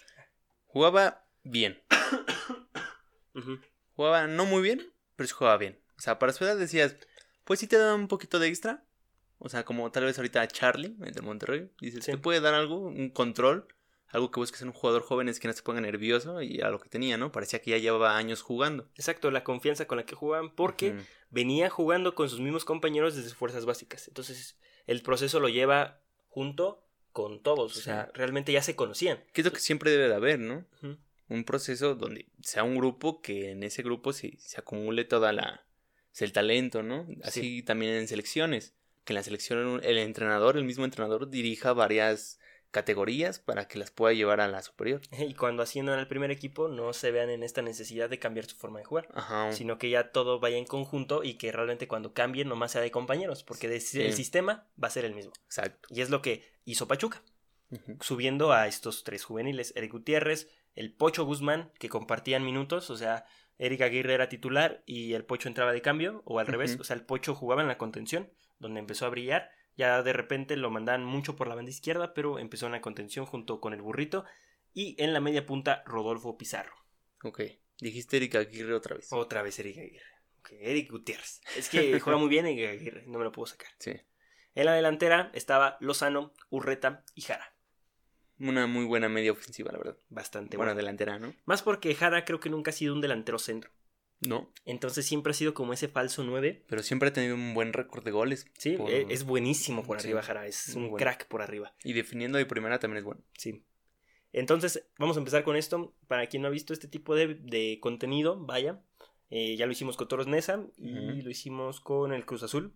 Jugaba 0.66 1.26
bien. 1.44 1.82
Jugaba 3.96 4.28
no 4.28 4.46
muy 4.46 4.62
bien, 4.62 4.92
pero 5.16 5.28
sí 5.28 5.34
jugaba 5.34 5.58
bien. 5.58 5.80
O 5.98 6.02
sea, 6.02 6.20
para 6.20 6.34
su 6.34 6.44
edad 6.44 6.58
decías, 6.58 6.96
pues 7.44 7.60
sí 7.60 7.68
te 7.68 7.78
da 7.78 7.96
un 7.96 8.08
poquito 8.08 8.40
de 8.40 8.48
extra. 8.48 8.84
O 9.40 9.50
sea, 9.50 9.64
como 9.66 9.92
tal 9.92 10.06
vez 10.06 10.18
ahorita 10.18 10.42
a 10.42 10.48
Charlie, 10.48 10.96
el 11.04 11.14
de 11.14 11.22
Monterrey. 11.22 11.70
Dices, 11.80 12.06
Sí. 12.06 12.12
te 12.12 12.18
puede 12.18 12.40
dar 12.42 12.54
algo, 12.54 12.78
un 12.80 13.10
control. 13.10 13.68
Algo 14.10 14.32
que 14.32 14.40
busques 14.40 14.62
en 14.62 14.70
un 14.70 14.74
jugador 14.74 15.02
joven 15.02 15.28
es 15.28 15.40
que 15.40 15.48
no 15.50 15.54
se 15.54 15.62
ponga 15.64 15.82
nervioso. 15.82 16.42
Y 16.42 16.62
a 16.62 16.70
lo 16.70 16.80
que 16.80 16.88
tenía, 16.90 17.18
¿no? 17.18 17.32
Parecía 17.32 17.60
que 17.62 17.72
ya 17.72 17.78
llevaba 17.78 18.16
años 18.18 18.42
jugando. 18.42 18.90
Exacto, 18.96 19.30
la 19.32 19.44
confianza 19.44 19.86
con 19.86 19.98
la 19.98 20.06
que 20.06 20.16
jugaban, 20.16 20.56
porque 20.56 20.96
venía 21.30 21.70
jugando 21.70 22.16
con 22.16 22.30
sus 22.30 22.40
mismos 22.40 22.64
compañeros 22.66 23.16
desde 23.16 23.36
fuerzas 23.36 23.66
básicas. 23.66 24.08
Entonces, 24.08 24.58
el 24.86 25.02
proceso 25.02 25.40
lo 25.42 25.50
lleva 25.50 26.00
junto 26.30 26.84
con 27.12 27.42
todos. 27.44 27.74
O 27.74 27.76
Sí. 27.76 27.82
sea, 27.82 28.10
realmente 28.14 28.52
ya 28.54 28.62
se 28.64 28.76
conocían. 28.76 29.24
Que 29.34 29.42
es 29.42 29.46
lo 29.46 29.52
que 29.52 29.60
siempre 29.60 29.92
debe 29.92 30.08
de 30.08 30.16
haber, 30.16 30.40
¿no? 30.40 30.66
Un 31.30 31.44
proceso 31.44 31.94
donde 31.96 32.28
sea 32.42 32.64
un 32.64 32.78
grupo 32.78 33.22
que 33.22 33.52
en 33.52 33.62
ese 33.64 33.84
grupo 33.84 34.14
se, 34.14 34.38
se 34.40 34.58
acumule 34.62 35.04
toda 35.04 35.34
la... 35.34 35.66
pues, 36.12 36.22
el 36.22 36.32
talento, 36.32 36.82
¿no? 36.82 37.06
Así 37.24 37.62
también 37.64 37.92
en 37.96 38.08
selecciones. 38.08 38.74
Que 39.08 39.14
en 39.14 39.16
la 39.16 39.24
selección 39.24 39.80
el 39.86 39.98
entrenador, 40.00 40.58
el 40.58 40.66
mismo 40.66 40.84
entrenador, 40.84 41.30
dirija 41.30 41.72
varias 41.72 42.42
categorías 42.72 43.40
para 43.40 43.66
que 43.70 43.80
las 43.80 43.90
pueda 43.90 44.14
llevar 44.14 44.42
a 44.42 44.50
la 44.50 44.62
superior. 44.62 45.00
Y 45.18 45.34
cuando 45.34 45.64
asciendan 45.64 45.98
al 45.98 46.10
primer 46.10 46.30
equipo, 46.30 46.68
no 46.68 46.92
se 46.92 47.12
vean 47.12 47.30
en 47.30 47.42
esta 47.42 47.62
necesidad 47.62 48.10
de 48.10 48.20
cambiar 48.20 48.48
su 48.48 48.58
forma 48.58 48.80
de 48.80 48.86
jugar. 48.86 49.08
Ajá. 49.14 49.54
Sino 49.54 49.78
que 49.78 49.90
ya 49.90 50.12
todo 50.12 50.42
vaya 50.42 50.58
en 50.58 50.66
conjunto 50.66 51.24
y 51.24 51.36
que 51.36 51.54
realmente 51.54 51.88
cuando 51.88 52.14
cambien 52.14 52.50
nomás 52.50 52.74
sea 52.74 52.82
de 52.82 52.92
compañeros, 52.92 53.46
porque 53.46 53.80
Sí. 53.80 54.02
el 54.02 54.12
sistema 54.12 54.68
va 54.84 54.90
a 54.90 54.92
ser 54.92 55.06
el 55.06 55.16
mismo. 55.16 55.32
Exacto. 55.46 55.88
Y 55.90 56.02
es 56.02 56.10
lo 56.10 56.22
que 56.22 56.44
hizo 56.66 56.86
Pachuca. 56.90 57.24
Subiendo 58.02 58.52
a 58.52 58.68
estos 58.68 59.06
tres 59.06 59.24
juveniles, 59.24 59.72
Eric 59.78 59.94
Gutiérrez, 59.94 60.50
el 60.76 60.94
Pocho 60.94 61.24
Guzmán, 61.26 61.72
que 61.80 61.88
compartían 61.90 62.44
minutos, 62.46 62.90
o 62.90 62.98
sea, 62.98 63.26
Eric 63.58 63.82
Aguirre 63.82 64.14
era 64.14 64.28
titular 64.30 64.84
y 64.86 65.14
el 65.14 65.24
Pocho 65.26 65.48
entraba 65.48 65.72
de 65.72 65.82
cambio, 65.82 66.22
o 66.26 66.40
al 66.40 66.48
revés, 66.48 66.78
o 66.80 66.84
sea, 66.84 66.96
el 66.98 67.04
Pocho 67.04 67.34
jugaba 67.36 67.62
en 67.62 67.68
la 67.70 67.78
contención, 67.78 68.30
donde 68.60 68.80
empezó 68.80 69.06
a 69.06 69.10
brillar. 69.10 69.50
Ya 69.76 70.02
de 70.02 70.14
repente 70.14 70.58
lo 70.58 70.72
mandaban 70.72 71.06
mucho 71.06 71.36
por 71.36 71.48
la 71.48 71.56
banda 71.56 71.72
izquierda, 71.72 72.14
pero 72.14 72.40
empezó 72.40 72.66
en 72.66 72.72
la 72.72 72.82
contención 72.82 73.26
junto 73.26 73.60
con 73.62 73.74
el 73.74 73.82
burrito. 73.82 74.26
Y 74.74 74.96
en 75.02 75.14
la 75.14 75.20
media 75.20 75.46
punta, 75.46 75.84
Rodolfo 75.86 76.38
Pizarro. 76.38 76.76
Ok. 77.24 77.42
Dijiste 77.80 78.18
Eric 78.18 78.36
Aguirre 78.36 78.74
otra 78.74 78.96
vez. 78.96 79.08
Otra 79.12 79.42
vez 79.42 79.60
Eric 79.60 79.78
Aguirre. 79.78 80.18
Ok, 80.40 80.50
Eric 80.60 80.92
Gutiérrez. 80.92 81.42
Es 81.56 81.70
que 81.70 82.00
juega 82.00 82.18
muy 82.18 82.30
bien 82.30 82.46
Eric 82.46 82.70
Aguirre, 82.70 83.04
no 83.08 83.20
me 83.20 83.24
lo 83.24 83.32
puedo 83.32 83.46
sacar. 83.46 83.70
Sí. 83.80 83.94
En 84.56 84.66
la 84.66 84.74
delantera 84.74 85.30
estaba 85.34 85.78
Lozano, 85.80 86.34
Urreta 86.50 87.04
y 87.14 87.22
Jara. 87.22 87.54
Una 88.40 88.68
muy 88.68 88.86
buena 88.86 89.10
media 89.10 89.32
ofensiva, 89.32 89.72
la 89.72 89.78
verdad. 89.78 89.98
Bastante 90.10 90.58
buena 90.58 90.74
bueno. 90.74 90.86
delantera, 90.86 91.20
¿no? 91.20 91.34
Más 91.46 91.62
porque 91.62 91.94
Jara 91.94 92.26
creo 92.26 92.40
que 92.40 92.50
nunca 92.50 92.72
ha 92.72 92.74
sido 92.74 92.94
un 92.94 93.02
delantero 93.02 93.40
centro. 93.40 93.72
No. 94.22 94.52
Entonces 94.66 95.06
siempre 95.06 95.32
ha 95.32 95.34
sido 95.34 95.54
como 95.54 95.74
ese 95.74 95.88
falso 95.88 96.24
9. 96.24 96.64
Pero 96.68 96.82
siempre 96.84 97.10
ha 97.10 97.14
tenido 97.14 97.36
un 97.36 97.54
buen 97.54 97.72
récord 97.74 98.04
de 98.04 98.12
goles. 98.12 98.48
Sí, 98.58 98.72
Por- 98.78 98.90
e- 98.90 99.06
es 99.10 99.24
buenísimo 99.26 99.84
por 99.84 100.00
Sí, 100.02 100.08
arriba 100.08 100.24
Jara. 100.24 100.48
Es 100.48 100.70
un 100.76 100.90
bueno. 100.90 100.98
crack 100.98 101.28
por 101.28 101.42
arriba. 101.42 101.74
Y 101.84 101.94
definiendo 101.94 102.38
de 102.38 102.46
primera 102.46 102.80
también 102.80 102.98
es 103.00 103.04
bueno. 103.04 103.22
Sí. 103.38 103.64
Entonces, 104.34 104.88
vamos 104.98 105.18
a 105.18 105.20
empezar 105.20 105.44
con 105.44 105.56
esto. 105.56 105.94
Para 106.08 106.28
quien 106.28 106.42
no 106.42 106.48
ha 106.48 106.52
visto 106.52 106.74
este 106.74 106.88
tipo 106.88 107.16
de, 107.16 107.36
de 107.36 107.80
contenido, 107.82 108.38
vaya. 108.44 108.82
eh, 109.30 109.56
ya 109.56 109.66
lo 109.66 109.72
hicimos 109.72 109.98
con 109.98 110.08
Toros 110.08 110.28
Nesa 110.28 110.66
y 110.78 111.22
lo 111.22 111.30
hicimos 111.30 111.80
con 111.82 112.12
el 112.14 112.26
Cruz 112.26 112.44
Azul. 112.44 112.74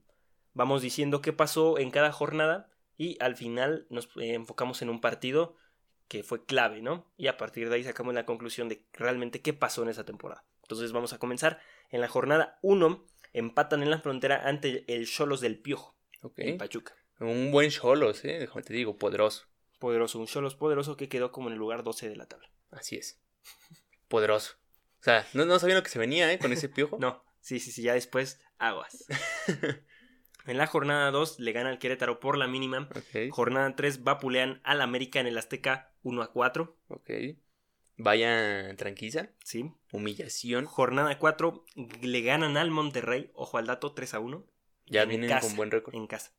Vamos 0.53 0.81
diciendo 0.81 1.21
qué 1.21 1.33
pasó 1.33 1.77
en 1.79 1.91
cada 1.91 2.11
jornada 2.11 2.69
y 2.97 3.17
al 3.21 3.35
final 3.35 3.87
nos 3.89 4.05
eh, 4.17 4.33
enfocamos 4.33 4.81
en 4.81 4.89
un 4.89 4.99
partido 5.01 5.55
que 6.07 6.23
fue 6.23 6.45
clave, 6.45 6.81
¿no? 6.81 7.09
Y 7.17 7.27
a 7.27 7.37
partir 7.37 7.69
de 7.69 7.75
ahí 7.75 7.83
sacamos 7.83 8.13
la 8.13 8.25
conclusión 8.25 8.67
de 8.67 8.85
realmente 8.93 9.41
qué 9.41 9.53
pasó 9.53 9.81
en 9.83 9.89
esa 9.89 10.03
temporada. 10.05 10.43
Entonces 10.71 10.93
vamos 10.93 11.11
a 11.11 11.17
comenzar. 11.19 11.59
En 11.89 11.99
la 11.99 12.07
jornada 12.07 12.57
1 12.61 13.05
empatan 13.33 13.83
en 13.83 13.89
la 13.89 13.99
frontera 13.99 14.47
ante 14.47 14.85
el 14.87 15.05
Cholos 15.05 15.41
del 15.41 15.59
Piojo, 15.59 15.97
Ok. 16.21 16.33
en 16.39 16.57
Pachuca. 16.57 16.95
Un 17.19 17.51
buen 17.51 17.69
Cholos, 17.69 18.23
¿eh? 18.23 18.39
Déjame 18.39 18.63
te 18.63 18.73
digo, 18.73 18.97
poderoso. 18.97 19.47
Poderoso, 19.79 20.17
un 20.19 20.27
Cholos 20.27 20.55
poderoso 20.55 20.95
que 20.95 21.09
quedó 21.09 21.31
como 21.33 21.47
en 21.49 21.53
el 21.53 21.59
lugar 21.59 21.83
12 21.83 22.07
de 22.07 22.15
la 22.15 22.25
tabla. 22.25 22.49
Así 22.71 22.95
es. 22.95 23.19
Poderoso. 24.07 24.55
O 25.01 25.03
sea, 25.03 25.27
no, 25.33 25.45
no 25.45 25.59
sabía 25.59 25.75
lo 25.75 25.83
que 25.83 25.89
se 25.89 25.99
venía, 25.99 26.31
¿eh? 26.31 26.39
Con 26.39 26.53
ese 26.53 26.69
piojo. 26.69 26.97
No, 27.01 27.23
sí, 27.41 27.59
sí, 27.59 27.71
sí, 27.71 27.81
ya 27.81 27.93
después 27.93 28.39
aguas. 28.57 29.05
en 30.47 30.57
la 30.57 30.67
jornada 30.67 31.11
2 31.11 31.39
le 31.39 31.51
gana 31.51 31.69
al 31.69 31.79
Querétaro 31.79 32.19
por 32.21 32.37
la 32.37 32.47
mínima. 32.47 32.87
Ok. 32.95 33.29
Jornada 33.31 33.75
3 33.75 34.03
vapulean 34.03 34.61
al 34.63 34.81
América 34.81 35.19
en 35.19 35.27
el 35.27 35.37
Azteca 35.37 35.91
1 36.03 36.21
a 36.21 36.31
4. 36.31 36.77
Ok. 36.87 37.09
Vaya 38.03 38.75
tranquila. 38.77 39.29
Sí. 39.43 39.71
Humillación. 39.91 40.65
Jornada 40.65 41.19
4 41.19 41.65
le 42.01 42.21
ganan 42.21 42.57
al 42.57 42.71
Monterrey, 42.71 43.31
ojo 43.35 43.57
al 43.57 43.67
dato, 43.67 43.93
3 43.93 44.15
a 44.15 44.19
1. 44.19 44.45
Ya 44.87 45.03
en 45.03 45.09
vienen 45.09 45.29
casa, 45.29 45.47
con 45.47 45.55
buen 45.55 45.69
récord. 45.69 45.93
En 45.93 46.07
casa. 46.07 46.31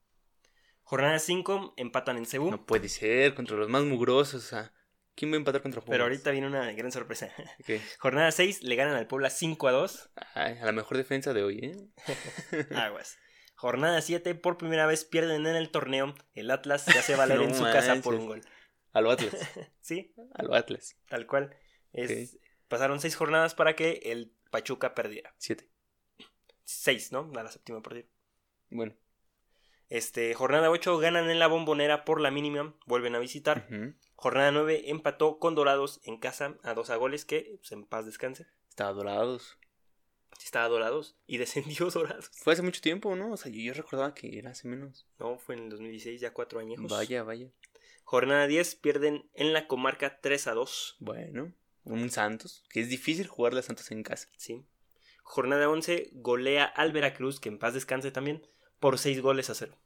Jornada 0.83 1.19
5 1.19 1.75
empatan 1.76 2.19
en 2.19 2.26
Cebu. 2.26 2.50
No 2.50 2.66
puede 2.66 2.88
ser, 2.88 3.35
contra 3.35 3.57
los 3.57 3.69
más 3.69 3.85
mugrosos. 3.85 4.45
O 4.45 4.47
sea, 4.47 4.73
¿quién 5.14 5.31
va 5.31 5.37
a 5.37 5.38
empatar 5.38 5.62
contra 5.62 5.81
Pumas? 5.81 5.95
pero 5.95 6.04
ahorita 6.04 6.33
viene 6.33 6.49
una 6.49 6.73
gran 6.73 6.90
sorpresa. 6.90 7.31
Jornada 7.99 8.33
6 8.33 8.64
le 8.64 8.75
ganan 8.75 8.97
al 8.97 9.07
Puebla 9.07 9.31
5 9.31 9.69
a 9.69 9.73
2. 9.73 10.11
Ay, 10.35 10.59
a 10.61 10.66
la 10.66 10.73
mejor 10.73 10.97
defensa 10.97 11.33
de 11.33 11.45
hoy, 11.45 11.59
¿eh? 11.62 12.66
Aguas. 12.75 13.19
Jornada 13.54 14.00
7, 14.02 14.35
por 14.35 14.59
primera 14.59 14.87
vez 14.87 15.04
pierden 15.04 15.47
en 15.47 15.54
el 15.54 15.71
torneo. 15.71 16.16
El 16.35 16.50
Atlas 16.50 16.83
se 16.83 16.99
hace 16.99 17.14
valer 17.16 17.38
No 17.38 17.45
en 17.45 17.54
su 17.54 17.62
casa 17.62 17.95
por 18.02 18.16
un 18.16 18.26
gol. 18.26 18.42
A 18.93 19.01
lo 19.01 19.11
Atlas. 19.11 19.35
¿Sí? 19.81 20.15
A 20.35 20.43
lo 20.43 20.55
Atlas. 20.55 20.97
Tal 21.09 21.27
cual. 21.27 21.57
Es, 21.93 22.39
Pasaron 22.69 23.01
seis 23.01 23.17
jornadas 23.17 23.55
para 23.55 23.77
que 23.77 24.01
el 24.05 24.33
Pachuca 24.51 24.95
perdiera. 24.95 25.35
Siete. 25.39 25.69
Seis, 26.65 27.13
¿no? 27.13 27.31
A 27.37 27.43
la 27.43 27.51
séptima 27.51 27.83
partida. 27.83 28.07
Bueno. 28.71 28.95
Este, 29.91 30.33
jornada 30.33 30.71
8 30.71 30.97
ganan 30.97 31.29
en 31.29 31.39
la 31.39 31.49
bombonera 31.49 32.07
por 32.07 32.19
la 32.19 32.31
mínima, 32.31 32.75
vuelven 32.87 33.15
a 33.15 33.19
visitar. 33.19 33.69
Jornada 34.15 34.51
9 34.51 34.85
empató 34.87 35.39
con 35.39 35.55
Dorados 35.55 36.01
en 36.05 36.17
casa 36.17 36.57
a 36.63 36.73
dos 36.73 36.89
a 36.89 36.97
goles 36.97 37.27
que, 37.27 37.57
pues, 37.59 37.73
en 37.73 37.85
paz 37.85 38.07
descanse. 38.07 38.47
Estaba 38.71 38.93
dorados. 38.95 39.59
Estaba 40.43 40.69
Dorados 40.69 41.17
y 41.27 41.37
descendió 41.37 41.91
Dorados. 41.91 42.31
Fue 42.33 42.55
hace 42.55 42.63
mucho 42.63 42.81
tiempo, 42.81 43.15
¿no? 43.15 43.33
O 43.33 43.37
sea, 43.37 43.53
yo, 43.53 43.61
yo 43.61 43.75
recordaba 43.75 44.15
que 44.15 44.39
era 44.39 44.53
hace 44.53 44.67
menos. 44.67 45.07
No, 45.19 45.37
fue 45.37 45.57
en 45.57 45.65
el 45.65 45.71
2016, 45.71 46.21
ya 46.23 46.33
cuatro 46.33 46.59
añejos. 46.59 46.91
Vaya, 46.91 47.23
vaya. 47.23 47.51
Jornada 48.02 48.47
10 48.47 48.75
pierden 48.76 49.28
en 49.35 49.52
la 49.52 49.66
comarca 49.66 50.21
3 50.21 50.47
a 50.49 50.52
2. 50.54 50.97
Bueno. 51.00 51.52
Un 51.85 52.11
Santos. 52.11 52.64
Que 52.71 52.80
es 52.80 52.88
difícil 52.88 53.26
jugarle 53.26 53.61
a 53.61 53.62
Santos 53.62 53.90
en 53.90 54.02
casa. 54.02 54.28
Sí. 54.37 54.64
Jornada 55.23 55.68
11 55.68 56.11
golea 56.14 56.64
al 56.64 56.92
Veracruz, 56.92 57.40
que 57.40 57.49
en 57.49 57.59
paz 57.59 57.75
descanse 57.75 58.11
también, 58.11 58.47
por 58.80 58.99
6 58.99 59.21
goles 59.23 59.50
a 59.50 59.54
0. 59.54 59.76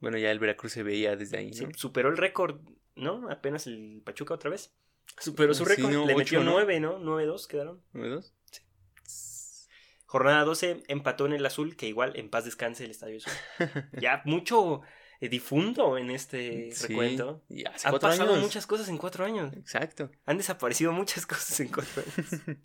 Bueno, 0.00 0.18
ya 0.18 0.30
el 0.30 0.38
Veracruz 0.38 0.72
se 0.72 0.82
veía 0.82 1.14
desde 1.16 1.38
ahí, 1.38 1.50
¿no? 1.50 1.56
Sí, 1.56 1.66
superó 1.76 2.08
el 2.08 2.16
récord, 2.16 2.60
¿no? 2.96 3.30
Apenas 3.30 3.66
el 3.66 4.02
Pachuca 4.04 4.34
otra 4.34 4.50
vez. 4.50 4.74
Superó 5.18 5.52
su 5.54 5.64
Sí, 5.66 5.74
récord. 5.74 5.92
no, 5.92 6.06
Le 6.06 6.14
ocho, 6.14 6.18
metió 6.18 6.42
¿no? 6.44 6.52
9, 6.52 6.80
¿no? 6.80 6.98
9-2 7.00 7.46
quedaron. 7.46 7.82
¿Nueve 7.92 8.14
dos? 8.14 8.34
Jornada 10.06 10.42
12 10.44 10.82
empató 10.88 11.26
en 11.26 11.34
el 11.34 11.46
azul, 11.46 11.76
que 11.76 11.86
igual 11.86 12.16
en 12.16 12.30
paz 12.30 12.44
descanse 12.44 12.84
el 12.84 12.90
estadio 12.90 13.18
azul. 13.18 13.32
ya 14.00 14.22
mucho 14.24 14.80
difunto 15.28 15.98
en 15.98 16.10
este 16.10 16.72
Sí, 16.72 16.88
recuento. 16.88 17.42
y 17.48 17.66
hace 17.66 17.88
Han 17.88 17.98
pasado 17.98 18.30
años. 18.32 18.42
muchas 18.42 18.66
cosas 18.66 18.88
en 18.88 18.96
cuatro 18.96 19.24
años. 19.24 19.52
Exacto. 19.54 20.10
Han 20.24 20.38
desaparecido 20.38 20.92
muchas 20.92 21.26
cosas 21.26 21.60
en 21.60 21.68
cuatro 21.68 22.02
años. 22.02 22.58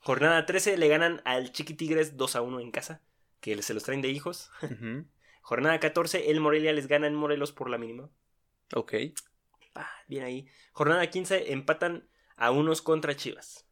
Jornada 0.00 0.44
13 0.46 0.76
le 0.76 0.88
ganan 0.88 1.22
al 1.24 1.52
Chiqui 1.52 1.74
Tigres 1.74 2.16
2 2.16 2.36
a 2.36 2.42
1 2.42 2.60
en 2.60 2.70
casa, 2.70 3.02
que 3.40 3.60
se 3.62 3.74
los 3.74 3.82
traen 3.84 4.02
de 4.02 4.08
hijos. 4.08 4.50
Jornada 5.42 5.80
14, 5.80 6.30
el 6.30 6.40
Morelia 6.40 6.72
les 6.74 6.88
gana 6.88 7.06
en 7.06 7.14
Morelos 7.14 7.52
por 7.52 7.70
la 7.70 7.78
mínima. 7.78 8.10
Ok. 8.74 8.94
Ah, 9.74 9.90
bien 10.06 10.24
ahí. 10.24 10.46
Jornada 10.72 11.08
15, 11.08 11.52
empatan 11.52 12.08
a 12.36 12.50
unos 12.50 12.82
contra 12.82 13.16
Chivas. 13.16 13.66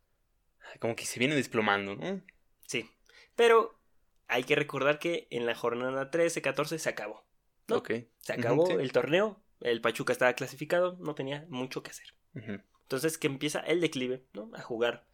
Como 0.81 0.97
que 0.97 1.05
se 1.05 1.19
viene 1.19 1.35
desplomando, 1.35 1.95
¿no? 1.97 2.23
Sí. 2.67 2.91
Pero 3.35 3.79
hay 4.27 4.45
que 4.45 4.57
recordar 4.57 4.99
que 4.99 5.29
en 5.31 5.45
la 5.45 5.55
jornada 5.55 6.11
13, 6.11 6.41
14 6.41 6.79
se 6.79 6.89
acabó. 6.89 7.26
¿No? 7.69 7.83
Se 8.21 8.33
acabó 8.33 8.67
sí. 8.67 8.73
el 8.75 8.93
torneo. 8.93 9.41
El 9.61 9.81
Pachuca 9.81 10.13
estaba 10.13 10.35
clasificado, 10.35 10.97
no 11.01 11.15
tenía 11.15 11.47
mucho 11.49 11.83
que 11.83 11.91
hacer. 11.91 12.07
Entonces 12.35 13.19
que 13.19 13.27
empieza 13.27 13.61
el 13.61 13.81
declive, 13.81 14.25
¿no? 14.35 14.51
A 14.55 14.61
jugar. 14.61 15.07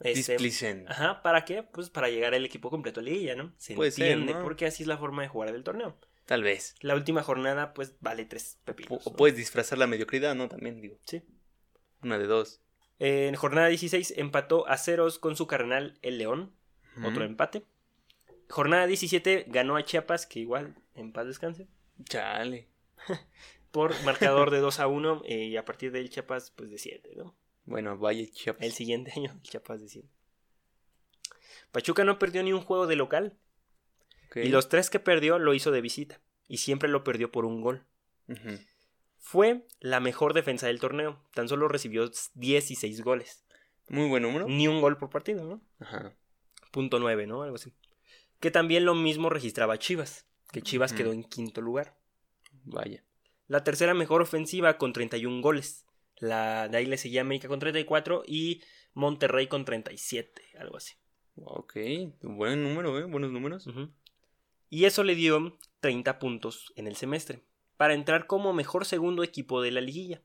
Este. 0.00 0.36
Ajá, 0.88 1.22
¿para 1.22 1.44
qué? 1.44 1.62
Pues 1.62 1.90
para 1.90 2.08
llegar 2.08 2.34
el 2.34 2.44
equipo 2.44 2.70
completo 2.70 3.00
a 3.00 3.02
liguilla, 3.02 3.36
¿no? 3.36 3.52
Se 3.58 3.74
Puede 3.74 3.90
ser, 3.90 4.08
entiende, 4.08 4.34
¿no? 4.34 4.42
porque 4.42 4.66
así 4.66 4.82
es 4.82 4.86
la 4.86 4.98
forma 4.98 5.22
de 5.22 5.28
jugar 5.28 5.52
del 5.52 5.62
torneo. 5.62 5.96
Tal 6.26 6.42
vez. 6.42 6.74
La 6.80 6.94
última 6.94 7.22
jornada, 7.22 7.74
pues, 7.74 7.94
vale 8.00 8.24
tres 8.24 8.58
pepinos. 8.64 9.06
o 9.06 9.10
¿no? 9.10 9.16
puedes 9.16 9.36
disfrazar 9.36 9.78
la 9.78 9.86
mediocridad, 9.86 10.34
¿no? 10.34 10.48
También, 10.48 10.80
digo. 10.80 10.96
Sí. 11.04 11.22
Una 12.02 12.18
de 12.18 12.26
dos. 12.26 12.60
En 12.98 13.34
jornada 13.34 13.68
16 13.68 14.14
empató 14.16 14.66
a 14.68 14.78
ceros 14.78 15.18
con 15.18 15.36
su 15.36 15.46
carnal 15.46 15.98
el 16.02 16.18
León. 16.18 16.54
Otro 17.04 17.24
empate. 17.24 17.64
Jornada 18.48 18.86
17 18.86 19.46
ganó 19.48 19.76
a 19.76 19.84
Chiapas, 19.84 20.26
que 20.26 20.38
igual, 20.38 20.76
en 20.94 21.12
paz 21.12 21.26
descanse. 21.26 21.66
Chale. 22.04 22.68
Por 23.70 24.00
marcador 24.04 24.50
de 24.50 24.58
2 24.58 24.80
a 24.80 24.86
1 24.86 25.22
eh, 25.26 25.44
y 25.46 25.56
a 25.56 25.64
partir 25.64 25.90
de 25.90 25.98
ahí 26.00 26.08
Chiapas, 26.08 26.52
pues 26.52 26.70
de 26.70 26.78
7, 26.78 27.14
¿no? 27.16 27.34
Bueno, 27.64 27.98
vaya 27.98 28.24
Chiapas. 28.30 28.62
El 28.62 28.72
siguiente 28.72 29.12
año 29.16 29.32
el 29.32 29.42
Chiapas 29.42 29.80
de 29.80 29.88
7. 29.88 30.08
Pachuca 31.72 32.04
no 32.04 32.18
perdió 32.18 32.42
ni 32.42 32.52
un 32.52 32.60
juego 32.60 32.86
de 32.86 32.96
local. 32.96 33.36
Y 34.36 34.48
los 34.48 34.68
tres 34.68 34.90
que 34.90 34.98
perdió 34.98 35.38
lo 35.38 35.54
hizo 35.54 35.70
de 35.70 35.80
visita. 35.80 36.20
Y 36.48 36.58
siempre 36.58 36.88
lo 36.88 37.04
perdió 37.04 37.30
por 37.30 37.44
un 37.44 37.60
gol. 37.60 37.84
Fue 39.18 39.66
la 39.80 40.00
mejor 40.00 40.34
defensa 40.34 40.66
del 40.66 40.80
torneo. 40.80 41.22
Tan 41.32 41.48
solo 41.48 41.68
recibió 41.68 42.10
16 42.34 43.02
goles. 43.02 43.44
Muy 43.88 44.08
buen 44.08 44.22
número. 44.22 44.48
Ni 44.48 44.66
un 44.66 44.80
gol 44.80 44.96
por 44.96 45.10
partido, 45.10 45.44
¿no? 45.44 45.60
Ajá. 45.78 46.14
Punto 46.72 46.98
9, 46.98 47.26
¿no? 47.26 47.42
Algo 47.42 47.56
así. 47.56 47.72
Que 48.40 48.50
también 48.50 48.84
lo 48.84 48.94
mismo 48.94 49.30
registraba 49.30 49.78
Chivas. 49.78 50.26
Que 50.54 50.62
Chivas 50.62 50.92
quedó 50.92 51.12
en 51.12 51.24
quinto 51.24 51.60
lugar. 51.60 51.96
Vaya. 52.62 53.02
La 53.48 53.64
tercera 53.64 53.92
mejor 53.92 54.22
ofensiva 54.22 54.78
con 54.78 54.92
31 54.92 55.42
goles. 55.42 55.84
La 56.18 56.68
de 56.68 56.78
ahí 56.78 56.86
le 56.86 56.96
seguía 56.96 57.22
América 57.22 57.48
con 57.48 57.58
34 57.58 58.22
y 58.24 58.62
Monterrey 58.92 59.48
con 59.48 59.64
37, 59.64 60.42
algo 60.60 60.76
así. 60.76 60.94
Ok. 61.34 61.74
Buen 62.22 62.62
número, 62.62 62.96
¿eh? 63.00 63.04
Buenos 63.04 63.32
números. 63.32 63.68
Y 64.70 64.84
eso 64.84 65.02
le 65.02 65.16
dio 65.16 65.58
30 65.80 66.20
puntos 66.20 66.72
en 66.76 66.86
el 66.86 66.94
semestre, 66.94 67.42
para 67.76 67.94
entrar 67.94 68.28
como 68.28 68.52
mejor 68.52 68.84
segundo 68.84 69.24
equipo 69.24 69.60
de 69.60 69.72
la 69.72 69.80
liguilla 69.80 70.22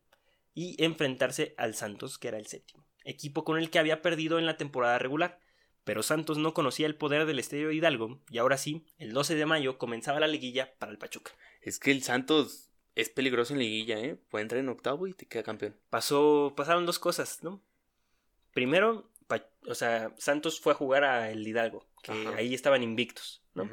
y 0.54 0.76
enfrentarse 0.84 1.56
al 1.58 1.74
Santos, 1.74 2.20
que 2.20 2.28
era 2.28 2.38
el 2.38 2.46
séptimo, 2.46 2.86
equipo 3.04 3.44
con 3.44 3.58
el 3.58 3.72
que 3.72 3.80
había 3.80 4.04
perdido 4.04 4.38
en 4.38 4.46
la 4.46 4.58
temporada 4.58 5.00
regular. 5.00 5.40
Pero 5.90 6.04
Santos 6.04 6.38
no 6.38 6.54
conocía 6.54 6.86
el 6.86 6.94
poder 6.96 7.26
del 7.26 7.40
Estadio 7.40 7.72
Hidalgo 7.72 8.22
y 8.30 8.38
ahora 8.38 8.58
sí, 8.60 8.86
el 9.00 9.12
12 9.12 9.34
de 9.34 9.48
mayo 9.48 9.80
comenzaba 9.80 10.20
la 10.20 10.28
liguilla 10.28 10.76
para 10.78 10.92
el 10.92 11.00
Pachuca. 11.00 11.32
Es 11.64 11.80
que 11.80 11.90
el 11.90 12.04
Santos 12.04 12.70
es 12.94 13.10
peligroso 13.10 13.54
en 13.54 13.60
liguilla, 13.60 13.98
¿eh? 13.98 14.16
Puede 14.30 14.44
entrar 14.44 14.60
en 14.60 14.70
octavo 14.70 15.08
y 15.08 15.16
te 15.16 15.26
queda 15.26 15.42
campeón. 15.42 15.76
Pasó, 15.90 16.54
pasaron 16.56 16.86
dos 16.86 17.00
cosas, 17.00 17.42
¿no? 17.42 17.64
Primero, 18.54 19.10
Pa- 19.26 19.50
o 19.66 19.74
sea, 19.74 20.14
Santos 20.20 20.60
fue 20.60 20.74
a 20.74 20.76
jugar 20.76 21.04
a 21.06 21.32
el 21.32 21.48
Hidalgo, 21.48 21.88
que 22.04 22.12
Ajá. 22.12 22.36
ahí 22.36 22.54
estaban 22.54 22.84
invictos, 22.84 23.42
¿no? 23.56 23.68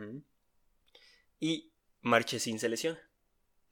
Y 1.38 1.70
Marchesín 2.00 2.58
se 2.58 2.70
lesiona. 2.70 2.98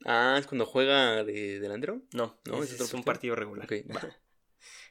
Ah, 0.05 0.35
es 0.39 0.45
cuando 0.45 0.67
juega 0.67 1.23
de 1.23 1.59
delantero. 1.59 2.03
No, 2.13 2.39
No, 2.45 2.61
es 2.61 2.93
un 2.93 3.03
partido. 3.03 3.35
regular. 3.35 3.65
Ok, 3.65 3.73
va. 3.95 4.15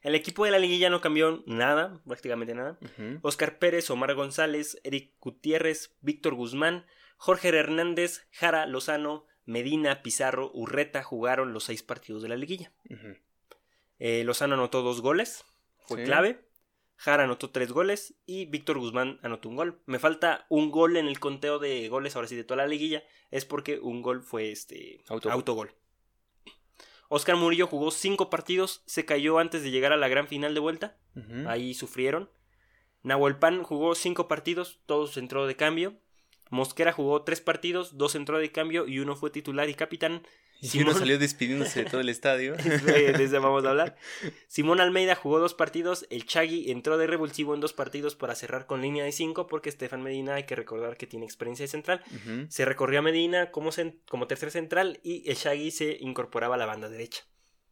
El 0.04 0.14
equipo 0.14 0.44
de 0.44 0.50
la 0.52 0.58
liguilla 0.60 0.90
no 0.90 1.00
cambió 1.00 1.42
nada, 1.46 2.00
prácticamente 2.06 2.54
nada. 2.54 2.78
Oscar 3.22 3.58
Pérez, 3.58 3.90
Omar 3.90 4.14
González, 4.14 4.78
Eric 4.84 5.14
Gutiérrez, 5.18 5.96
Víctor 6.02 6.34
Guzmán, 6.34 6.86
Jorge 7.16 7.48
Hernández, 7.48 8.26
Jara 8.30 8.66
Lozano, 8.66 9.26
Medina, 9.46 10.02
Pizarro, 10.02 10.50
Urreta 10.54 11.02
jugaron 11.02 11.52
los 11.52 11.64
seis 11.64 11.82
partidos 11.82 12.22
de 12.22 12.28
la 12.28 12.36
liguilla. 12.36 12.72
Eh, 13.98 14.24
Lozano 14.24 14.54
anotó 14.54 14.82
dos 14.82 15.00
goles, 15.00 15.44
fue 15.86 15.98
Sí. 16.00 16.04
clave. 16.04 16.44
Jara 16.96 17.24
anotó 17.24 17.50
tres 17.50 17.72
goles 17.72 18.14
y 18.24 18.46
Víctor 18.46 18.78
Guzmán 18.78 19.18
anotó 19.22 19.48
un 19.48 19.56
gol. 19.56 19.80
Me 19.86 19.98
falta 19.98 20.46
un 20.48 20.70
gol 20.70 20.96
en 20.96 21.06
el 21.08 21.18
conteo 21.18 21.58
de 21.58 21.88
goles, 21.88 22.14
ahora 22.14 22.28
sí, 22.28 22.36
de 22.36 22.44
toda 22.44 22.58
la 22.58 22.66
liguilla. 22.68 23.02
Es 23.30 23.44
porque 23.44 23.78
un 23.80 24.00
gol 24.00 24.22
fue 24.22 24.52
este 24.52 25.02
Autogol. 25.08 25.32
autogol. 25.32 25.74
Oscar 27.08 27.36
Murillo 27.36 27.66
jugó 27.66 27.90
cinco 27.90 28.30
partidos, 28.30 28.82
se 28.86 29.04
cayó 29.04 29.38
antes 29.38 29.62
de 29.62 29.70
llegar 29.70 29.92
a 29.92 29.96
la 29.96 30.08
gran 30.08 30.26
final 30.26 30.54
de 30.54 30.60
vuelta. 30.60 30.96
Ahí 31.46 31.74
sufrieron. 31.74 32.30
Nahuelpan 33.02 33.62
jugó 33.62 33.94
cinco 33.94 34.28
partidos, 34.28 34.80
todos 34.86 35.16
entró 35.16 35.46
de 35.46 35.56
cambio. 35.56 35.94
Mosquera 36.54 36.92
jugó 36.92 37.22
tres 37.22 37.40
partidos, 37.40 37.98
dos 37.98 38.14
entró 38.14 38.38
de 38.38 38.50
cambio 38.50 38.86
y 38.86 38.98
uno 39.00 39.16
fue 39.16 39.30
titular 39.30 39.68
y 39.68 39.74
capitán. 39.74 40.26
Y 40.60 40.78
uno 40.80 40.92
Simón- 40.92 40.98
salió 40.98 41.18
despidiéndose 41.18 41.84
de 41.84 41.90
todo 41.90 42.00
el 42.00 42.08
estadio. 42.08 42.54
de 42.56 43.12
de 43.12 43.24
ese 43.24 43.38
vamos 43.38 43.64
a 43.66 43.70
hablar. 43.70 43.96
Simón 44.48 44.80
Almeida 44.80 45.14
jugó 45.14 45.38
dos 45.38 45.52
partidos. 45.52 46.06
El 46.08 46.24
Chagui 46.24 46.70
entró 46.70 46.96
de 46.96 47.06
revulsivo 47.06 47.54
en 47.54 47.60
dos 47.60 47.74
partidos 47.74 48.14
para 48.14 48.34
cerrar 48.34 48.66
con 48.66 48.80
línea 48.80 49.04
de 49.04 49.12
cinco, 49.12 49.46
porque 49.46 49.68
Estefan 49.68 50.02
Medina 50.02 50.36
hay 50.36 50.44
que 50.44 50.56
recordar 50.56 50.96
que 50.96 51.06
tiene 51.06 51.26
experiencia 51.26 51.64
de 51.64 51.68
central. 51.68 52.02
Se 52.48 52.64
recorrió 52.64 53.00
a 53.00 53.02
Medina 53.02 53.50
como, 53.50 53.70
como 54.08 54.26
tercer 54.26 54.50
central 54.50 55.00
y 55.02 55.28
el 55.28 55.36
Chagui 55.36 55.70
se 55.70 55.98
incorporaba 56.00 56.54
a 56.54 56.58
la 56.58 56.66
banda 56.66 56.88
derecha. 56.88 57.24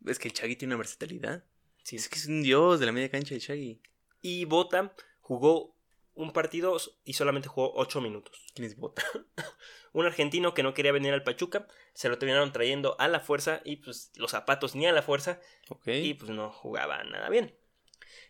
Es 0.04 0.18
que 0.18 0.28
el 0.28 0.34
Chagui 0.34 0.56
tiene 0.56 0.74
una 0.74 0.80
versatilidad. 0.82 1.44
Sí. 1.84 1.96
Es 1.96 2.08
que 2.08 2.18
es 2.18 2.26
un 2.26 2.42
dios 2.42 2.78
de 2.78 2.86
la 2.86 2.92
media 2.92 3.10
cancha 3.10 3.34
el 3.34 3.40
Chagui. 3.40 3.80
Y 4.20 4.44
Bota 4.44 4.92
jugó 5.20 5.74
un 6.14 6.32
partido 6.32 6.76
y 7.04 7.14
solamente 7.14 7.48
jugó 7.48 7.72
ocho 7.74 8.00
minutos. 8.00 8.44
Un 9.92 10.06
argentino 10.06 10.54
que 10.54 10.62
no 10.62 10.72
quería 10.72 10.92
venir 10.92 11.12
al 11.12 11.22
Pachuca, 11.22 11.66
se 11.92 12.08
lo 12.08 12.18
terminaron 12.18 12.52
trayendo 12.52 12.96
a 12.98 13.08
la 13.08 13.20
fuerza 13.20 13.60
y 13.64 13.76
pues 13.76 14.10
los 14.16 14.30
zapatos 14.30 14.74
ni 14.74 14.86
a 14.86 14.92
la 14.92 15.02
fuerza 15.02 15.38
Ok. 15.68 15.86
y 15.88 16.14
pues 16.14 16.30
no 16.30 16.50
jugaba 16.50 17.02
nada 17.04 17.28
bien. 17.28 17.54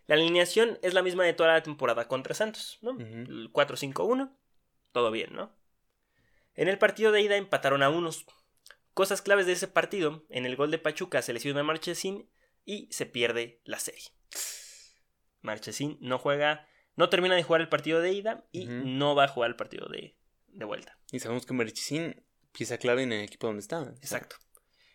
La 0.07 0.17
alineación 0.17 0.79
es 0.83 0.95
la 0.95 1.03
misma 1.03 1.25
de 1.25 1.33
toda 1.35 1.53
la 1.53 1.63
temporada 1.63 2.09
contra 2.09 2.35
Santos, 2.35 2.79
¿no? 2.83 2.93
Ujú. 2.93 3.03
El 3.05 3.53
4-5-1, 3.53 4.33
todo 4.91 5.11
bien, 5.13 5.33
¿no? 5.35 5.55
En 6.55 6.69
el 6.69 6.79
partido 6.79 7.13
de 7.13 7.23
ida 7.23 7.37
empataron 7.37 7.83
a 7.83 7.89
unos. 7.91 8.27
Cosas 8.95 9.23
claves 9.23 9.47
de 9.47 9.53
ese 9.53 9.69
partido, 9.69 10.25
en 10.29 10.45
el 10.45 10.57
gol 10.57 10.71
de 10.71 10.79
Pachuca 10.79 11.23
se 11.23 11.33
lesiona 11.33 11.63
Marchesín 11.63 12.29
y 12.65 12.89
se 12.93 13.07
pierde 13.07 13.61
la 13.65 13.79
serie. 13.79 14.11
Marchesín 15.41 15.97
no 16.01 16.19
juega, 16.19 16.67
no 16.97 17.09
termina 17.09 17.35
de 17.35 17.43
jugar 17.43 17.61
el 17.61 17.69
partido 17.69 18.01
de 18.01 18.13
ida 18.13 18.45
y 18.53 18.67
no 18.67 19.15
va 19.15 19.25
a 19.25 19.29
jugar 19.29 19.51
el 19.51 19.57
partido 19.57 19.89
de, 19.89 20.17
de 20.49 20.65
vuelta. 20.65 20.99
Y 21.11 21.19
sabemos 21.21 21.47
que 21.47 21.55
Merchisín, 21.55 22.23
pieza 22.53 22.79
clave 22.79 23.03
en 23.03 23.13
el 23.13 23.25
equipo 23.25 23.47
donde 23.47 23.61
está. 23.61 23.83
Exacto. 24.01 24.37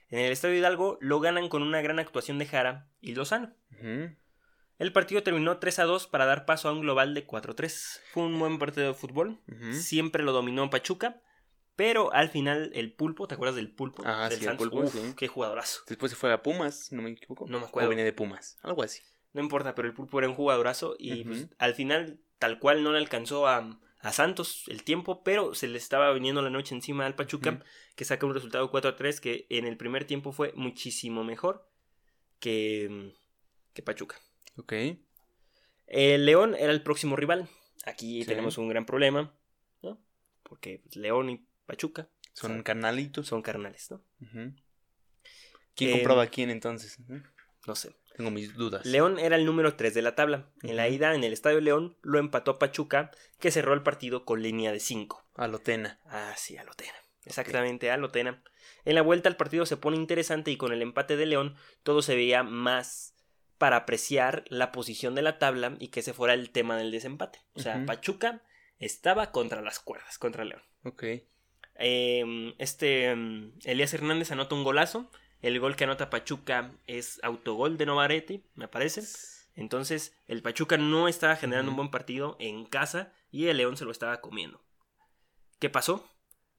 En 0.09 0.19
el 0.19 0.31
Estadio 0.31 0.55
Hidalgo 0.55 0.97
lo 1.01 1.19
ganan 1.19 1.49
con 1.49 1.61
una 1.63 1.81
gran 1.81 1.99
actuación 1.99 2.37
de 2.37 2.45
Jara 2.45 2.89
y 3.01 3.13
Lozano. 3.13 3.53
Ujú. 3.71 4.15
El 4.79 4.93
partido 4.93 5.23
terminó 5.23 5.57
3 5.57 5.79
a 5.79 5.83
2 5.85 6.07
para 6.07 6.25
dar 6.25 6.45
paso 6.45 6.69
a 6.69 6.71
un 6.71 6.81
global 6.81 7.13
de 7.13 7.25
4-3. 7.25 7.99
Fue 8.11 8.23
un 8.23 8.37
buen 8.39 8.59
partido 8.59 8.87
de 8.87 8.93
fútbol. 8.93 9.41
Siempre 9.73 10.23
lo 10.23 10.31
dominó 10.31 10.69
Pachuca. 10.69 11.21
Pero 11.75 12.11
al 12.11 12.29
final 12.29 12.71
el 12.73 12.91
pulpo, 12.93 13.27
¿te 13.27 13.35
acuerdas 13.35 13.55
del 13.55 13.71
pulpo? 13.71 14.01
Ah, 14.03 14.27
del 14.29 14.39
sí, 14.39 14.45
el 14.47 14.57
Pulpo, 14.57 14.79
Uf, 14.79 14.93
sí. 14.93 15.13
qué 15.15 15.27
jugadorazo. 15.27 15.81
Después 15.87 16.11
se 16.11 16.15
fue 16.15 16.33
a 16.33 16.41
Pumas, 16.41 16.91
no 16.91 17.03
me 17.03 17.11
equivoco. 17.11 17.45
No 17.47 17.59
me 17.59 17.67
acuerdo. 17.67 17.87
O 17.87 17.89
viene 17.91 18.03
de 18.03 18.13
Pumas, 18.13 18.57
algo 18.63 18.81
así. 18.81 19.03
No 19.37 19.43
importa, 19.43 19.75
pero 19.75 19.87
el 19.87 19.93
pulpo 19.93 20.17
era 20.19 20.27
un 20.27 20.33
jugadorazo. 20.35 20.95
Y 20.97 21.23
pues, 21.23 21.47
al 21.59 21.75
final, 21.75 22.19
tal 22.39 22.57
cual, 22.59 22.81
no 22.83 22.91
le 22.91 22.97
alcanzó 22.97 23.47
a, 23.47 23.79
a 23.99 24.11
Santos 24.11 24.63
el 24.67 24.83
tiempo. 24.83 25.23
Pero 25.23 25.53
se 25.53 25.67
le 25.67 25.77
estaba 25.77 26.11
viniendo 26.11 26.41
la 26.41 26.49
noche 26.49 26.73
encima 26.73 27.05
al 27.05 27.15
Pachuca. 27.15 27.63
Que 27.95 28.03
saca 28.03 28.25
un 28.25 28.33
resultado 28.33 28.69
4 28.71 28.89
a 28.91 28.95
3 28.95 29.21
que 29.21 29.45
en 29.49 29.65
el 29.67 29.77
primer 29.77 30.05
tiempo 30.05 30.31
fue 30.31 30.53
muchísimo 30.55 31.23
mejor 31.23 31.69
que, 32.39 33.13
que 33.73 33.81
Pachuca. 33.83 34.15
Ok. 34.57 34.73
El 35.85 36.25
León 36.25 36.55
era 36.55 36.71
el 36.71 36.81
próximo 36.81 37.15
rival. 37.15 37.47
Aquí 37.85 38.21
Sí. 38.23 38.27
tenemos 38.27 38.57
un 38.57 38.67
gran 38.69 38.85
problema, 38.87 39.33
¿no? 39.83 40.01
Porque 40.43 40.79
pues, 40.83 40.95
León 40.95 41.29
y 41.29 41.47
Pachuca 41.65 42.09
Son 42.33 42.51
Son- 42.53 42.63
carnalitos. 42.63 43.27
son 43.27 43.41
carnales, 43.43 43.91
¿no? 43.91 44.03
¿Quién 45.75 45.91
Eh, 45.91 45.93
compraba 45.93 46.23
a 46.23 46.27
quién 46.27 46.49
entonces? 46.49 46.97
No 47.67 47.75
sé. 47.75 47.95
Tengo 48.17 48.31
mis 48.31 48.55
dudas. 48.55 48.83
León 48.83 49.19
era 49.19 49.35
el 49.35 49.45
número 49.45 49.75
3 49.75 49.93
de 49.93 50.01
la 50.01 50.15
tabla. 50.15 50.47
En 50.63 50.75
la 50.75 50.89
ida 50.89 51.13
en 51.13 51.23
el 51.23 51.33
Estadio 51.33 51.61
León 51.61 51.95
lo 52.01 52.17
empató 52.17 52.57
Pachuca, 52.57 53.11
que 53.39 53.51
cerró 53.51 53.75
el 53.75 53.83
partido 53.83 54.25
con 54.25 54.41
línea 54.41 54.71
de 54.71 54.79
5. 54.79 55.23
Alotena. 55.35 55.99
Ah, 56.07 56.33
sí, 56.35 56.57
Alotena. 56.57 56.95
Exactamente, 57.25 57.91
Alotena. 57.91 58.41
En 58.85 58.95
la 58.95 59.03
vuelta 59.03 59.29
el 59.29 59.35
partido 59.35 59.67
se 59.67 59.77
pone 59.77 59.97
interesante 59.97 60.49
y 60.49 60.57
con 60.57 60.73
el 60.73 60.81
empate 60.81 61.15
de 61.15 61.27
León 61.27 61.55
todo 61.83 62.01
se 62.01 62.15
veía 62.15 62.41
más 62.41 63.13
para 63.59 63.75
apreciar 63.75 64.45
la 64.47 64.71
posición 64.71 65.13
de 65.13 65.21
la 65.21 65.37
tabla 65.37 65.75
y 65.79 65.89
que 65.89 65.99
ese 65.99 66.13
fuera 66.13 66.33
el 66.33 66.49
tema 66.49 66.75
del 66.75 66.89
desempate. 66.89 67.39
O 67.53 67.59
sea. 67.59 67.85
Pachuca 67.85 68.41
estaba 68.79 69.31
contra 69.31 69.61
las 69.61 69.79
cuerdas, 69.79 70.17
contra 70.17 70.43
León. 70.43 70.63
Ok. 70.83 71.03
Eh, 71.75 72.55
este 72.57 73.15
mm, 73.15 73.59
Elías 73.65 73.93
Hernández 73.93 74.31
anota 74.31 74.55
un 74.55 74.63
golazo. 74.63 75.11
El 75.41 75.59
gol 75.59 75.75
que 75.75 75.83
anota 75.83 76.09
Pachuca 76.09 76.71
es 76.87 77.19
autogol 77.23 77.77
de 77.77 77.85
Novaretti, 77.85 78.43
me 78.55 78.67
parece. 78.67 79.03
Entonces, 79.55 80.15
el 80.27 80.41
Pachuca 80.41 80.77
no 80.77 81.07
estaba 81.07 81.35
generando 81.35 81.71
un 81.71 81.77
buen 81.77 81.89
partido 81.91 82.35
en 82.39 82.65
casa 82.65 83.13
y 83.31 83.47
el 83.47 83.57
León 83.57 83.77
se 83.77 83.85
lo 83.85 83.91
estaba 83.91 84.21
comiendo. 84.21 84.63
¿Qué 85.59 85.69
pasó? 85.69 86.07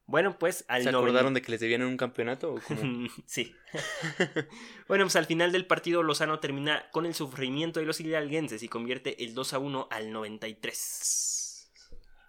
Bueno, 0.05 0.39
pues 0.39 0.65
al 0.67 0.83
¿Se 0.83 0.91
noven- 0.91 1.09
acordaron 1.09 1.33
de 1.35 1.41
que 1.41 1.51
les 1.51 1.59
debían 1.61 1.83
un 1.83 1.95
campeonato? 1.95 2.53
¿O 2.55 2.59
cómo? 2.61 3.07
sí. 3.27 3.55
bueno, 4.87 5.05
pues 5.05 5.15
al 5.15 5.25
final 5.27 5.51
del 5.51 5.67
partido 5.67 6.01
Lozano 6.03 6.39
termina 6.39 6.89
con 6.91 7.05
el 7.05 7.13
sufrimiento 7.13 7.79
de 7.79 7.85
los 7.85 7.99
hidalguenses 7.99 8.63
y 8.63 8.67
convierte 8.69 9.23
el 9.23 9.33
2 9.35 9.53
a 9.53 9.59
1 9.59 9.87
al 9.91 10.11
93. 10.11 11.71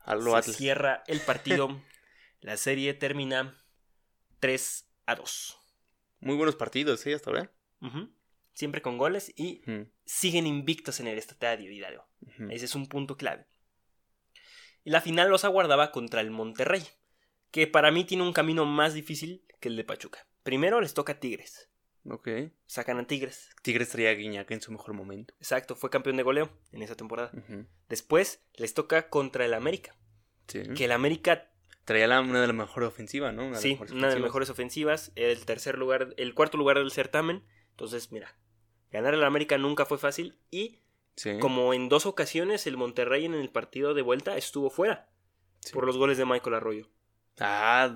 A 0.04 0.14
lo 0.14 0.32
Se 0.32 0.36
Atlas. 0.36 0.56
cierra 0.56 1.04
el 1.06 1.20
partido. 1.20 1.80
la 2.40 2.56
serie 2.56 2.92
termina 2.94 3.56
3 4.40 4.86
a 5.06 5.14
2. 5.14 5.56
Muy 6.20 6.36
buenos 6.36 6.56
partidos, 6.56 7.00
¿sí? 7.00 7.12
Hasta 7.12 7.30
ahora. 7.30 7.52
Siempre 8.52 8.82
con 8.82 8.98
goles 8.98 9.32
y 9.36 9.62
siguen 10.04 10.46
invictos 10.46 11.00
en 11.00 11.06
el 11.06 11.18
estadio 11.18 11.70
Hidalgo. 11.70 12.06
Ese 12.50 12.66
es 12.66 12.74
un 12.74 12.86
punto 12.86 13.16
clave. 13.16 13.46
Y 14.84 14.90
la 14.90 15.00
final 15.00 15.28
los 15.28 15.44
aguardaba 15.44 15.92
contra 15.92 16.20
el 16.20 16.30
Monterrey, 16.30 16.82
que 17.50 17.66
para 17.66 17.90
mí 17.90 18.04
tiene 18.04 18.22
un 18.22 18.32
camino 18.32 18.64
más 18.64 18.94
difícil 18.94 19.44
que 19.60 19.68
el 19.68 19.76
de 19.76 19.84
Pachuca. 19.84 20.26
Primero 20.42 20.80
les 20.80 20.94
toca 20.94 21.20
Tigres. 21.20 21.70
Ok. 22.08 22.28
Sacan 22.64 22.98
a 22.98 23.06
Tigres. 23.06 23.50
Tigres 23.62 23.90
traía 23.90 24.10
a 24.10 24.14
Guiñac 24.14 24.50
en 24.50 24.62
su 24.62 24.72
mejor 24.72 24.94
momento. 24.94 25.34
Exacto, 25.38 25.76
fue 25.76 25.90
campeón 25.90 26.16
de 26.16 26.22
goleo 26.22 26.50
en 26.72 26.82
esa 26.82 26.96
temporada. 26.96 27.30
Después 27.90 28.42
les 28.54 28.72
toca 28.72 29.10
contra 29.10 29.44
el 29.44 29.52
América. 29.52 29.94
Sí. 30.48 30.62
Que 30.74 30.86
el 30.86 30.92
América, 30.92 31.49
Traía 31.90 32.06
la- 32.06 32.20
una 32.20 32.40
de 32.40 32.46
las 32.46 32.54
mejores 32.54 32.88
ofensivas, 32.88 33.34
¿no? 33.34 33.46
Una 33.48 33.56
de 33.56 33.62
sí, 33.62 33.70
mejores 33.72 33.92
una 33.92 34.06
de 34.06 34.14
las 34.14 34.22
mejores 34.22 34.48
ofensivas, 34.48 35.10
el 35.16 35.44
tercer 35.44 35.76
lugar, 35.76 36.14
el 36.18 36.34
cuarto 36.34 36.56
lugar 36.56 36.78
del 36.78 36.92
certamen. 36.92 37.42
Entonces, 37.70 38.12
mira, 38.12 38.36
ganar 38.92 39.12
al 39.14 39.24
América 39.24 39.58
nunca 39.58 39.84
fue 39.86 39.98
fácil 39.98 40.38
y 40.52 40.78
Sí. 41.16 41.38
como 41.40 41.74
en 41.74 41.88
dos 41.88 42.06
ocasiones 42.06 42.68
el 42.68 42.76
Monterrey 42.76 43.24
en 43.24 43.34
el 43.34 43.50
partido 43.50 43.92
de 43.92 44.02
vuelta 44.02 44.36
estuvo 44.36 44.70
fuera 44.70 45.08
Sí. 45.58 45.72
por 45.72 45.84
los 45.84 45.96
goles 45.96 46.16
de 46.16 46.26
Michael 46.26 46.54
Arroyo. 46.54 46.88
Ah, 47.40 47.92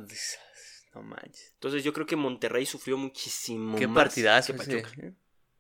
no 0.94 1.02
manches. 1.04 1.52
Entonces 1.54 1.84
yo 1.84 1.92
creo 1.92 2.06
que 2.06 2.16
Monterrey 2.16 2.66
sufrió 2.66 2.98
muchísimo 2.98 3.78
Qué 3.78 3.86
más 3.86 4.04
partidazo 4.06 4.56
que 4.56 4.62
ese. 4.62 4.78
¿eh? 5.06 5.12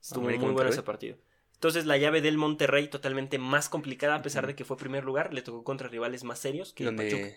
Estuvo 0.02 0.24
muy 0.24 0.38
bueno 0.38 0.70
ese 0.70 0.82
partido. 0.82 1.18
Entonces 1.52 1.86
la 1.86 1.96
llave 1.96 2.20
del 2.20 2.36
Monterrey 2.36 2.88
totalmente 2.88 3.38
más 3.38 3.68
complicada 3.68 4.16
a 4.16 4.22
pesar 4.22 4.46
de 4.48 4.54
que 4.56 4.64
fue 4.64 4.76
primer 4.76 5.04
lugar, 5.04 5.32
le 5.32 5.40
tocó 5.42 5.62
contra 5.64 5.88
rivales 5.88 6.24
más 6.24 6.40
serios 6.40 6.72
que 6.74 6.90
Pachuca. 6.90 7.28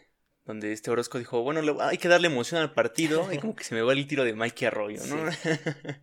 Donde, 0.48 0.72
este 0.74 0.90
Orozco 0.90 1.20
dijo, 1.20 1.42
bueno, 1.44 1.62
le- 1.62 1.76
hay 1.82 1.98
que 2.00 2.08
darle 2.08 2.28
emoción 2.28 2.60
al 2.62 2.74
partido 2.74 3.32
y 3.32 3.38
como 3.38 3.56
que 3.56 3.64
se 3.64 3.76
me 3.76 3.82
va 3.82 3.94
el 3.94 4.08
tiro 4.08 4.24
de 4.24 4.34
Mikey 4.34 4.66
Arroyo, 4.68 5.02
¿no? 5.06 5.16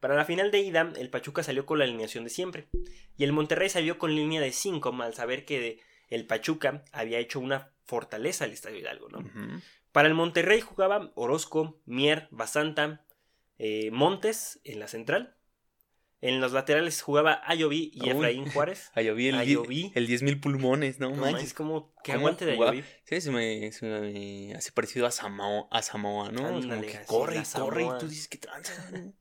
Para 0.00 0.14
la 0.14 0.24
final 0.24 0.50
de 0.52 0.60
ida, 0.60 0.92
el 0.96 1.10
Pachuca 1.10 1.42
salió 1.42 1.66
con 1.66 1.78
la 1.78 1.84
alineación 1.84 2.22
de 2.22 2.30
siempre. 2.30 2.68
Y 3.16 3.24
el 3.24 3.32
Monterrey 3.32 3.68
salió 3.68 3.98
con 3.98 4.14
línea 4.14 4.40
de 4.40 4.52
5, 4.52 4.94
al 5.02 5.14
saber 5.14 5.44
que 5.44 5.58
de- 5.58 5.80
el 6.08 6.24
Pachuca 6.26 6.84
había 6.92 7.18
hecho 7.18 7.40
una 7.40 7.72
fortaleza 7.84 8.44
al 8.44 8.52
Estadio 8.52 8.78
Hidalgo, 8.78 9.08
¿no? 9.08 9.18
Para 9.90 10.06
el 10.06 10.14
Monterrey 10.14 10.60
jugaba 10.60 11.10
Orozco, 11.16 11.80
Mier, 11.86 12.28
Basanta, 12.30 13.04
eh, 13.58 13.90
Montes 13.90 14.60
en 14.64 14.78
la 14.78 14.86
central. 14.86 15.34
En 16.20 16.40
los 16.40 16.50
laterales 16.52 17.00
jugaba 17.00 17.40
Ayoví 17.44 17.92
y 17.94 18.02
Uy. 18.02 18.10
Efraín 18.10 18.50
Juárez. 18.50 18.90
Ayoví, 18.94 19.28
el, 19.28 19.36
Ayoví. 19.36 19.92
el 19.94 20.08
10.000 20.08 20.40
pulmones, 20.40 20.98
no, 20.98 21.10
No 21.10 21.16
manches. 21.16 21.32
manches, 21.32 21.54
como 21.54 21.94
que 22.02 22.12
¿Cómo 22.12 22.18
aguante 22.26 22.44
de? 22.44 22.52
Ayoví. 22.54 22.84
Sí, 23.04 23.20
se 23.20 23.30
me, 23.30 23.70
se 23.70 23.86
me 23.86 24.54
hace 24.54 24.72
parecido 24.72 25.06
a 25.06 25.10
Samoa, 25.12 25.68
a 25.70 25.82
Samoa 25.82 26.32
¿no? 26.32 26.46
Ándale, 26.46 26.68
Como 26.68 26.82
que 26.82 27.04
corre 27.06 27.38
y 27.38 27.42
corre 27.58 27.84
y 27.84 27.88
tú 28.00 28.08
dices 28.08 28.28
que 28.28 28.38
tranza. 28.38 28.72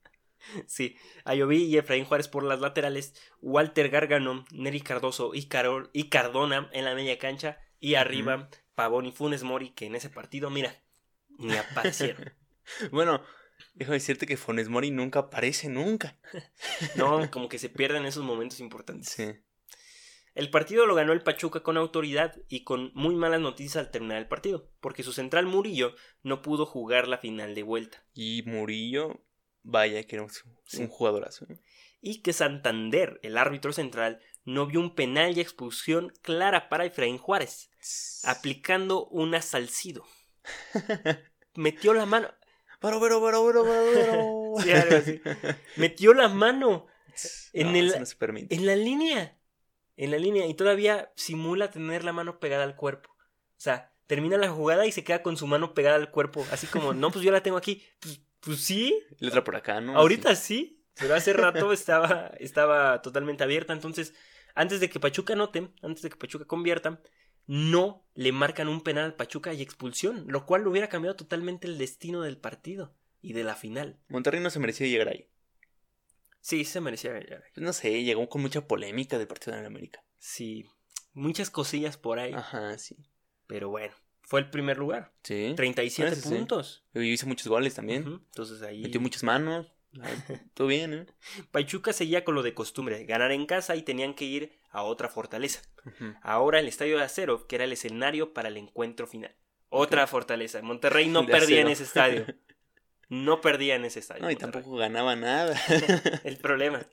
Sí, 0.65 0.95
Ayoví 1.25 1.63
y 1.65 1.77
Efraín 1.77 2.05
Juárez 2.05 2.29
por 2.29 2.41
las 2.41 2.61
laterales, 2.61 3.13
Walter 3.41 3.89
Gargano, 3.89 4.45
Neri 4.51 4.79
Cardoso 4.79 5.31
y, 5.33 5.47
Carol, 5.47 5.89
y 5.91 6.07
Cardona 6.07 6.69
en 6.71 6.85
la 6.85 6.95
media 6.95 7.17
cancha 7.19 7.59
y 7.81 7.95
arriba 7.95 8.49
Pavón 8.73 9.05
y 9.05 9.11
Funes 9.11 9.43
Mori 9.43 9.71
que 9.71 9.87
en 9.87 9.95
ese 9.95 10.09
partido, 10.09 10.49
mira, 10.49 10.73
ni 11.37 11.53
aparecieron. 11.57 12.33
Bueno, 12.91 13.21
déjame 13.73 13.95
decirte 13.97 14.25
que 14.25 14.37
Fones 14.37 14.69
Mori 14.69 14.91
nunca 14.91 15.19
aparece, 15.19 15.69
nunca. 15.69 16.17
No, 16.95 17.29
como 17.31 17.49
que 17.49 17.59
se 17.59 17.69
pierden 17.69 18.05
esos 18.05 18.23
momentos 18.23 18.59
importantes. 18.59 19.09
Sí. 19.09 19.33
El 20.35 20.51
partido 20.51 20.85
lo 20.85 20.93
ganó 20.93 21.13
el 21.13 21.23
Pachuca 21.23 21.61
con 21.63 21.77
autoridad 21.77 22.35
y 22.47 22.63
con 22.63 22.91
muy 22.93 23.15
malas 23.15 23.41
noticias 23.41 23.77
al 23.77 23.89
terminar 23.91 24.17
el 24.17 24.27
partido, 24.27 24.69
porque 24.81 25.01
su 25.01 25.11
central 25.11 25.47
Murillo 25.47 25.95
no 26.21 26.43
pudo 26.43 26.65
jugar 26.67 27.07
la 27.07 27.17
final 27.17 27.55
de 27.55 27.63
vuelta. 27.63 28.05
Y 28.13 28.43
Murillo, 28.45 29.23
vaya 29.63 30.03
que 30.03 30.15
era 30.17 30.23
un, 30.23 30.29
Sí. 30.65 30.81
un 30.81 30.87
jugadorazo. 30.89 31.45
¿eh? 31.49 31.59
y 31.99 32.21
que 32.21 32.31
Santander, 32.31 33.19
el 33.23 33.37
árbitro 33.37 33.73
central, 33.73 34.21
no 34.45 34.67
vio 34.67 34.79
un 34.79 34.93
penal 34.93 35.35
y 35.35 35.41
expulsión 35.41 36.13
clara 36.21 36.69
para 36.69 36.85
Efraín 36.85 37.17
Juárez, 37.17 37.71
aplicando 38.23 39.07
un 39.07 39.33
asalcido. 39.35 40.05
Metió 41.55 41.93
la 41.93 42.05
mano, 42.05 42.29
Pero, 42.79 42.99
pero, 42.99 43.21
pero, 43.23 43.45
pero, 43.47 43.63
pero, 43.63 43.91
pero. 43.93 44.37
Sí, 44.63 44.71
algo 44.71 44.95
así. 44.95 45.21
metió 45.77 46.13
la 46.13 46.27
mano 46.29 46.87
en 47.53 47.71
No, 47.73 47.77
el- 47.77 47.87
eso 47.89 47.99
no 47.99 48.05
se 48.05 48.15
permite. 48.15 48.55
en 48.55 48.65
la 48.65 48.75
línea, 48.75 49.37
en 49.97 50.11
la 50.11 50.17
línea 50.17 50.45
y 50.47 50.53
todavía 50.53 51.11
simula 51.15 51.69
tener 51.71 52.03
la 52.03 52.13
mano 52.13 52.39
pegada 52.39 52.63
al 52.63 52.75
cuerpo. 52.75 53.11
O 53.11 53.59
sea, 53.59 53.91
termina 54.07 54.37
la 54.37 54.49
jugada 54.49 54.85
y 54.85 54.91
se 54.91 55.03
queda 55.03 55.21
con 55.23 55.37
su 55.37 55.47
mano 55.47 55.73
pegada 55.73 55.95
al 55.95 56.11
cuerpo, 56.11 56.45
así 56.51 56.67
como, 56.67 56.93
no, 56.93 57.11
pues 57.11 57.23
yo 57.25 57.31
la 57.31 57.41
tengo 57.43 57.57
aquí. 57.57 57.83
Pues, 57.99 58.21
pues 58.39 58.61
sí, 58.61 58.97
La 59.19 59.29
otra 59.29 59.43
por 59.43 59.55
acá, 59.55 59.81
¿no? 59.81 59.95
Ahorita 59.97 60.35
sí, 60.35 60.83
pero 60.95 61.15
hace 61.15 61.33
rato 61.33 61.71
estaba, 61.73 62.31
estaba 62.39 63.01
totalmente 63.01 63.43
abierta. 63.43 63.73
Entonces, 63.73 64.13
antes 64.55 64.79
de 64.79 64.89
que 64.89 64.99
Pachuca 64.99 65.33
anote, 65.33 65.69
antes 65.81 66.01
de 66.03 66.09
que 66.09 66.15
Pachuca 66.15 66.45
convierta, 66.45 67.01
no 67.47 68.05
le 68.13 68.31
marcan 68.31 68.67
un 68.67 68.81
penal 68.81 69.05
al 69.05 69.15
Pachuca 69.15 69.53
y 69.53 69.61
expulsión, 69.61 70.25
lo 70.27 70.45
cual 70.45 70.63
lo 70.63 70.71
hubiera 70.71 70.89
cambiado 70.89 71.15
totalmente 71.15 71.67
el 71.67 71.77
destino 71.77 72.21
del 72.21 72.37
partido 72.37 72.93
y 73.21 73.33
de 73.33 73.43
la 73.43 73.55
final. 73.55 73.99
Monterrey 74.09 74.41
no 74.41 74.49
se 74.49 74.59
merecía 74.59 74.87
llegar 74.87 75.07
ahí. 75.09 75.27
Sí, 76.41 76.63
se 76.65 76.79
merecía 76.81 77.11
ganar. 77.11 77.43
Pues 77.53 77.65
no 77.65 77.73
sé, 77.73 78.03
llegó 78.03 78.29
con 78.29 78.41
mucha 78.41 78.67
polémica 78.67 79.17
del 79.17 79.27
partido 79.27 79.55
de 79.55 79.61
la 79.61 79.67
América. 79.67 80.03
Sí, 80.17 80.65
muchas 81.13 81.49
cosillas 81.49 81.97
por 81.97 82.19
ahí, 82.19 82.33
Ajá, 82.33 82.77
sí. 82.77 82.95
pero 83.47 83.69
bueno, 83.69 83.93
fue 84.21 84.39
el 84.41 84.49
primer 84.49 84.77
lugar. 84.77 85.13
Sí. 85.23 85.53
37 85.55 86.11
Ah, 86.11 86.15
sí, 86.15 86.21
sí. 86.21 86.29
puntos. 86.35 86.85
Y 86.93 87.01
hizo 87.11 87.27
muchos 87.27 87.47
goles 87.47 87.73
también. 87.75 88.03
Entonces 88.05 88.61
ahí 88.61 88.81
Metió 88.81 89.01
muchas 89.01 89.23
manos. 89.23 89.67
Todo 90.53 90.67
bien, 90.67 90.93
¿eh? 90.93 91.05
Pachuca 91.51 91.93
seguía 91.93 92.23
con 92.23 92.35
lo 92.35 92.43
de 92.43 92.53
costumbre, 92.53 93.05
ganar 93.05 93.31
en 93.31 93.45
casa 93.45 93.75
y 93.75 93.81
tenían 93.81 94.13
que 94.13 94.25
ir 94.25 94.59
a 94.69 94.83
otra 94.83 95.09
fortaleza. 95.09 95.61
Ahora 96.21 96.59
el 96.59 96.67
Estadio 96.67 96.97
de 96.97 97.03
Acero, 97.03 97.47
que 97.47 97.55
era 97.55 97.65
el 97.65 97.71
escenario 97.73 98.33
para 98.33 98.49
el 98.49 98.57
encuentro 98.57 99.07
final. 99.07 99.33
Otra 99.69 100.07
fortaleza. 100.07 100.61
Monterrey 100.61 101.07
no 101.07 101.23
De 101.25 101.31
perdía 101.31 101.61
en 101.61 101.69
ese 101.69 101.83
estadio. 101.83 102.25
No 103.09 103.39
perdía 103.39 103.75
en 103.75 103.85
ese 103.85 103.99
estadio. 103.99 104.21
No, 104.21 104.29
y 104.29 104.33
Monterrey. 104.33 104.51
tampoco 104.51 104.75
ganaba 104.75 105.15
nada. 105.15 105.57
El 106.25 106.35
problema. 106.39 106.85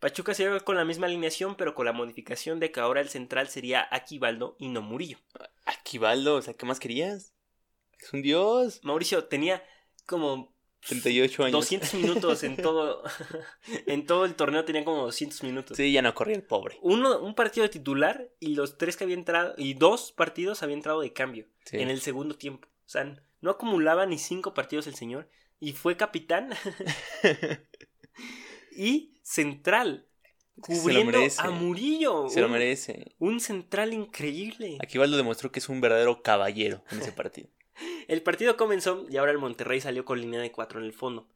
Pachuca 0.00 0.32
se 0.32 0.44
iba 0.44 0.58
con 0.60 0.76
la 0.76 0.86
misma 0.86 1.06
alineación, 1.06 1.54
pero 1.54 1.74
con 1.74 1.84
la 1.84 1.92
modificación 1.92 2.60
de 2.60 2.72
que 2.72 2.80
ahora 2.80 3.02
el 3.02 3.10
central 3.10 3.48
sería 3.48 3.86
Aquivaldo 3.90 4.56
y 4.58 4.68
no 4.68 4.80
Murillo. 4.80 5.18
Aquivaldo, 5.66 6.36
o 6.36 6.40
sea, 6.40 6.54
¿qué 6.54 6.64
más 6.64 6.80
querías? 6.80 7.34
Es 8.00 8.12
un 8.14 8.22
dios. 8.22 8.80
Mauricio 8.84 9.24
tenía 9.24 9.62
como 10.06 10.56
38 10.86 11.44
años. 11.44 11.52
200 11.52 11.94
minutos 11.94 12.42
en 12.44 12.56
todo 12.56 13.02
en 13.86 14.06
todo 14.06 14.24
el 14.24 14.34
torneo 14.34 14.64
tenía 14.64 14.84
como 14.84 15.04
200 15.04 15.42
minutos. 15.42 15.76
Sí, 15.76 15.92
ya 15.92 16.02
no 16.02 16.14
corría 16.14 16.36
el 16.36 16.44
pobre. 16.44 16.78
Uno, 16.82 17.18
un 17.20 17.34
partido 17.34 17.64
de 17.64 17.70
titular 17.70 18.30
y 18.40 18.54
los 18.54 18.78
tres 18.78 18.96
que 18.96 19.04
había 19.04 19.16
entrado 19.16 19.54
y 19.56 19.74
dos 19.74 20.12
partidos 20.12 20.62
había 20.62 20.76
entrado 20.76 21.00
de 21.00 21.12
cambio. 21.12 21.46
Sí. 21.64 21.78
en 21.78 21.90
el 21.90 22.00
segundo 22.00 22.36
tiempo. 22.36 22.68
O 22.68 22.88
sea, 22.88 23.14
no 23.40 23.50
acumulaba 23.50 24.06
ni 24.06 24.18
cinco 24.18 24.54
partidos 24.54 24.86
el 24.86 24.94
señor. 24.94 25.28
Y 25.60 25.72
fue 25.72 25.96
capitán 25.96 26.50
y 28.76 29.18
central. 29.22 30.06
Se 30.64 30.74
lo 30.74 30.80
Cubriendo 30.80 31.18
a 31.38 31.50
Murillo. 31.50 32.28
Se 32.28 32.40
lo 32.40 32.48
merece. 32.48 33.14
Un 33.18 33.40
central 33.40 33.92
increíble. 33.92 34.78
Aquivaldo 34.80 35.16
demostró 35.16 35.52
que 35.52 35.60
es 35.60 35.68
un 35.68 35.80
verdadero 35.80 36.22
caballero 36.22 36.82
en 36.90 37.00
ese 37.00 37.12
partido. 37.12 37.48
El 38.08 38.22
partido 38.22 38.56
comenzó 38.56 39.06
y 39.08 39.16
ahora 39.16 39.32
el 39.32 39.38
Monterrey 39.38 39.80
salió 39.80 40.04
con 40.04 40.20
línea 40.20 40.40
de 40.40 40.52
cuatro 40.52 40.80
en 40.80 40.86
el 40.86 40.92
fondo. 40.92 41.28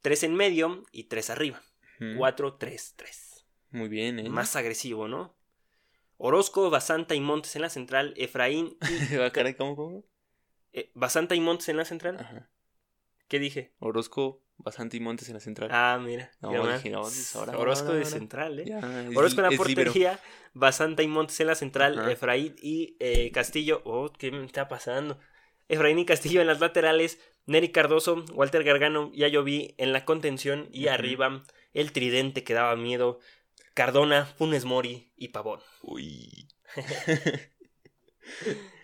Tres 0.00 0.22
en 0.22 0.34
medio 0.34 0.84
y 0.92 1.04
tres 1.04 1.30
arriba. 1.30 1.62
Ujú. 2.00 2.18
Cuatro, 2.18 2.54
tres, 2.54 2.94
tres. 2.96 3.46
Muy 3.70 3.88
bien, 3.88 4.18
¿eh? 4.18 4.28
Más 4.28 4.54
agresivo, 4.56 5.08
¿no? 5.08 5.34
Orozco, 6.18 6.70
Basanta 6.70 7.14
y 7.14 7.20
Montes 7.20 7.56
en 7.56 7.62
la 7.62 7.70
central. 7.70 8.14
Efraín 8.16 8.76
y... 8.88 9.16
Ah, 9.20 9.30
caray, 9.30 9.54
¿Cómo, 9.54 9.76
cómo? 9.76 10.04
eh, 10.72 10.90
Basanta 10.94 11.34
y 11.34 11.40
Montes 11.40 11.68
en 11.68 11.76
la 11.76 11.84
central. 11.84 12.16
Ajá. 12.18 12.50
¿Qué 13.28 13.38
dije? 13.38 13.72
Orozco, 13.80 14.42
Basante 14.56 14.96
y 14.96 15.00
Montes 15.00 15.28
en 15.28 15.34
la 15.34 15.40
central. 15.40 15.68
Ah, 15.72 15.98
mira. 16.00 16.30
No, 16.40 16.52
ya 16.52 16.60
va. 16.60 16.76
dije, 16.76 16.90
no, 16.90 17.04
dices, 17.04 17.34
ahora, 17.36 17.58
Orozco 17.58 17.86
ahora, 17.88 17.98
de 17.98 18.04
ahora. 18.04 18.10
central, 18.18 18.58
¿eh? 18.60 18.74
Orozco 19.16 19.40
en 19.40 19.50
la 19.50 19.56
portería, 19.56 20.20
Basanta 20.54 21.02
y 21.02 21.08
Montes 21.08 21.40
en 21.40 21.48
la 21.48 21.54
central, 21.56 21.98
Ajá. 21.98 22.12
Efraín 22.12 22.54
y 22.62 22.96
eh, 23.00 23.30
Castillo. 23.32 23.82
Oh, 23.84 24.10
¿qué 24.12 24.30
me 24.30 24.44
está 24.44 24.68
pasando? 24.68 25.18
Efraín 25.68 25.98
y 25.98 26.06
Castillo 26.06 26.40
en 26.40 26.46
las 26.46 26.60
laterales, 26.60 27.18
Neri 27.46 27.70
Cardoso, 27.70 28.24
Walter 28.32 28.64
Gargano 28.64 29.10
y 29.12 29.24
Ayoví 29.24 29.74
en 29.78 29.92
la 29.92 30.04
contención 30.04 30.68
y 30.72 30.88
arriba 30.88 31.44
el 31.74 31.92
tridente 31.92 32.44
que 32.44 32.54
daba 32.54 32.76
miedo, 32.76 33.20
Cardona, 33.74 34.26
Funes 34.26 34.64
Mori 34.64 35.12
y 35.16 35.28
Pavón. 35.28 35.60
Uy. 35.82 36.48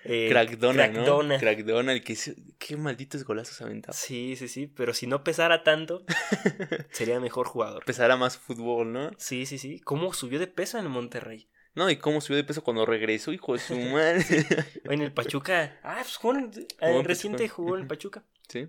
Eh, 0.05 0.29
Crackdona, 0.31 0.89
¿no? 0.89 0.93
Crackdona. 0.93 1.39
Crackdona, 1.39 1.93
el 1.93 2.03
que... 2.03 2.17
Qué 2.59 2.77
malditos 2.77 3.25
golazos 3.25 3.61
aventaba. 3.63 3.97
Sí, 3.97 4.35
sí, 4.37 4.49
sí, 4.49 4.67
pero 4.67 4.95
si 4.95 5.07
no 5.07 5.23
pesara 5.23 5.63
tanto, 5.63 6.05
sería 6.91 7.21
mejor 7.21 7.47
jugador. 7.47 7.85
Pesara 7.85 8.17
más 8.17 8.37
fútbol, 8.37 8.93
¿no? 8.93 9.11
Sí, 9.19 9.47
sí, 9.47 9.59
sí. 9.59 9.79
¿Cómo 9.81 10.13
subió 10.13 10.41
de 10.41 10.49
peso 10.49 10.79
en 10.79 10.87
el 10.87 10.91
Monterrey? 10.91 11.49
No, 11.75 11.89
y 11.91 11.97
cómo 11.97 12.21
subió 12.21 12.37
de 12.37 12.45
peso 12.45 12.63
cuando 12.63 12.85
regresó, 12.85 13.33
hijo 13.33 13.55
de 13.55 13.59
su 13.59 13.75
madre. 13.93 14.47
En 14.85 15.01
el 15.03 15.13
Pachuca. 15.13 15.79
Ah, 15.83 15.99
pues 16.03 16.17
jugó 16.17 16.35
en- 16.35 16.51
eh, 16.55 16.67
Jugó 16.81 16.99
en 17.01 17.05
reciente 17.05 17.39
Pachuca. 17.45 17.55
jugó 17.55 17.75
en 17.77 17.83
el 17.83 17.87
Pachuca. 17.89 18.25
sí. 18.49 18.69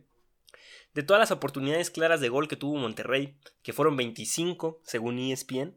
De 0.93 1.01
todas 1.01 1.19
las 1.19 1.31
oportunidades 1.31 1.89
claras 1.89 2.21
de 2.21 2.29
gol 2.29 2.47
que 2.47 2.55
tuvo 2.55 2.75
Monterrey, 2.77 3.35
que 3.63 3.73
fueron 3.73 3.97
25 3.97 4.79
según 4.83 5.17
ESPN, 5.17 5.75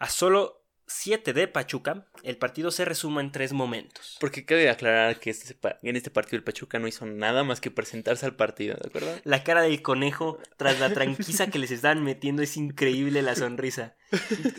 a 0.00 0.08
solo 0.08 0.61
7 0.92 1.32
de 1.32 1.48
Pachuca, 1.48 2.06
el 2.22 2.36
partido 2.36 2.70
se 2.70 2.84
resuma 2.84 3.20
en 3.20 3.32
tres 3.32 3.52
momentos. 3.52 4.16
Porque 4.20 4.44
cabe 4.44 4.68
aclarar 4.70 5.18
que 5.18 5.30
este, 5.30 5.56
en 5.82 5.96
este 5.96 6.10
partido 6.10 6.36
el 6.36 6.44
Pachuca 6.44 6.78
no 6.78 6.88
hizo 6.88 7.06
nada 7.06 7.44
más 7.44 7.60
que 7.60 7.70
presentarse 7.70 8.26
al 8.26 8.36
partido, 8.36 8.76
¿de 8.76 8.88
acuerdo? 8.88 9.20
La 9.24 9.42
cara 9.42 9.62
del 9.62 9.82
conejo 9.82 10.38
tras 10.56 10.78
la 10.80 10.92
tranquiza 10.92 11.48
que 11.48 11.58
les 11.58 11.70
estaban 11.70 12.02
metiendo 12.04 12.42
es 12.42 12.56
increíble 12.56 13.22
la 13.22 13.34
sonrisa. 13.34 13.96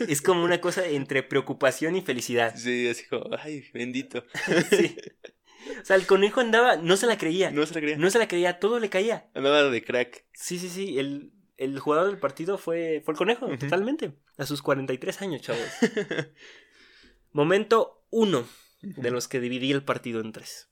Es 0.08 0.20
como 0.20 0.44
una 0.44 0.60
cosa 0.60 0.86
entre 0.86 1.22
preocupación 1.22 1.96
y 1.96 2.02
felicidad. 2.02 2.54
Sí, 2.56 2.88
así 2.88 3.04
como, 3.06 3.26
ay, 3.38 3.64
bendito. 3.72 4.24
Sí. 4.70 4.96
O 5.80 5.84
sea, 5.84 5.96
el 5.96 6.06
conejo 6.06 6.40
andaba, 6.40 6.76
no 6.76 6.96
se 6.96 7.06
la 7.06 7.16
creía. 7.16 7.50
No 7.50 7.64
se 7.64 7.74
la 7.74 7.80
creía. 7.80 7.96
No 7.96 8.10
se 8.10 8.18
la 8.18 8.28
creía, 8.28 8.58
todo 8.58 8.78
le 8.78 8.90
caía. 8.90 9.28
Andaba 9.34 9.62
de 9.62 9.82
crack. 9.82 10.24
Sí, 10.34 10.58
sí, 10.58 10.68
sí. 10.68 10.98
El, 10.98 11.32
el 11.56 11.78
jugador 11.78 12.06
del 12.08 12.18
partido 12.18 12.58
fue, 12.58 13.02
fue 13.04 13.12
el 13.12 13.18
conejo, 13.18 13.46
totalmente. 13.58 14.12
A 14.38 14.46
sus 14.46 14.62
43 14.62 15.22
años, 15.22 15.42
chavos. 15.42 15.62
Momento 17.32 18.04
1 18.10 18.46
de 18.82 19.10
los 19.10 19.28
que 19.28 19.40
dividí 19.40 19.72
el 19.72 19.82
partido 19.84 20.20
en 20.20 20.32
tres. 20.32 20.68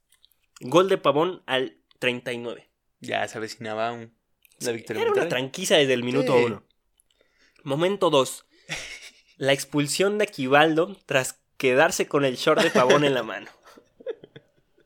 Gol 0.61 0.89
de 0.89 0.99
Pavón 0.99 1.43
al 1.47 1.79
39. 1.99 2.71
Ya 3.01 3.27
se 3.27 3.39
avecinaba 3.39 3.91
un- 3.93 4.15
la 4.61 4.73
victoria. 4.73 5.03
Era 5.03 5.13
una 5.13 5.29
tranquiza 5.29 5.77
desde 5.77 5.95
el 5.95 6.05
minuto 6.05 6.37
Sí. 6.39 6.45
1. 6.45 6.65
Momento 7.65 8.11
2. 8.11 8.47
La 9.39 9.53
expulsión 9.53 10.19
de 10.19 10.25
Aquivaldo 10.25 10.97
tras 11.07 11.41
quedarse 11.57 12.07
con 12.07 12.25
el 12.25 12.37
short 12.37 12.63
de 12.63 12.71
Pavón 12.71 13.05
en 13.05 13.15
la 13.15 13.23
mano. 13.25 13.51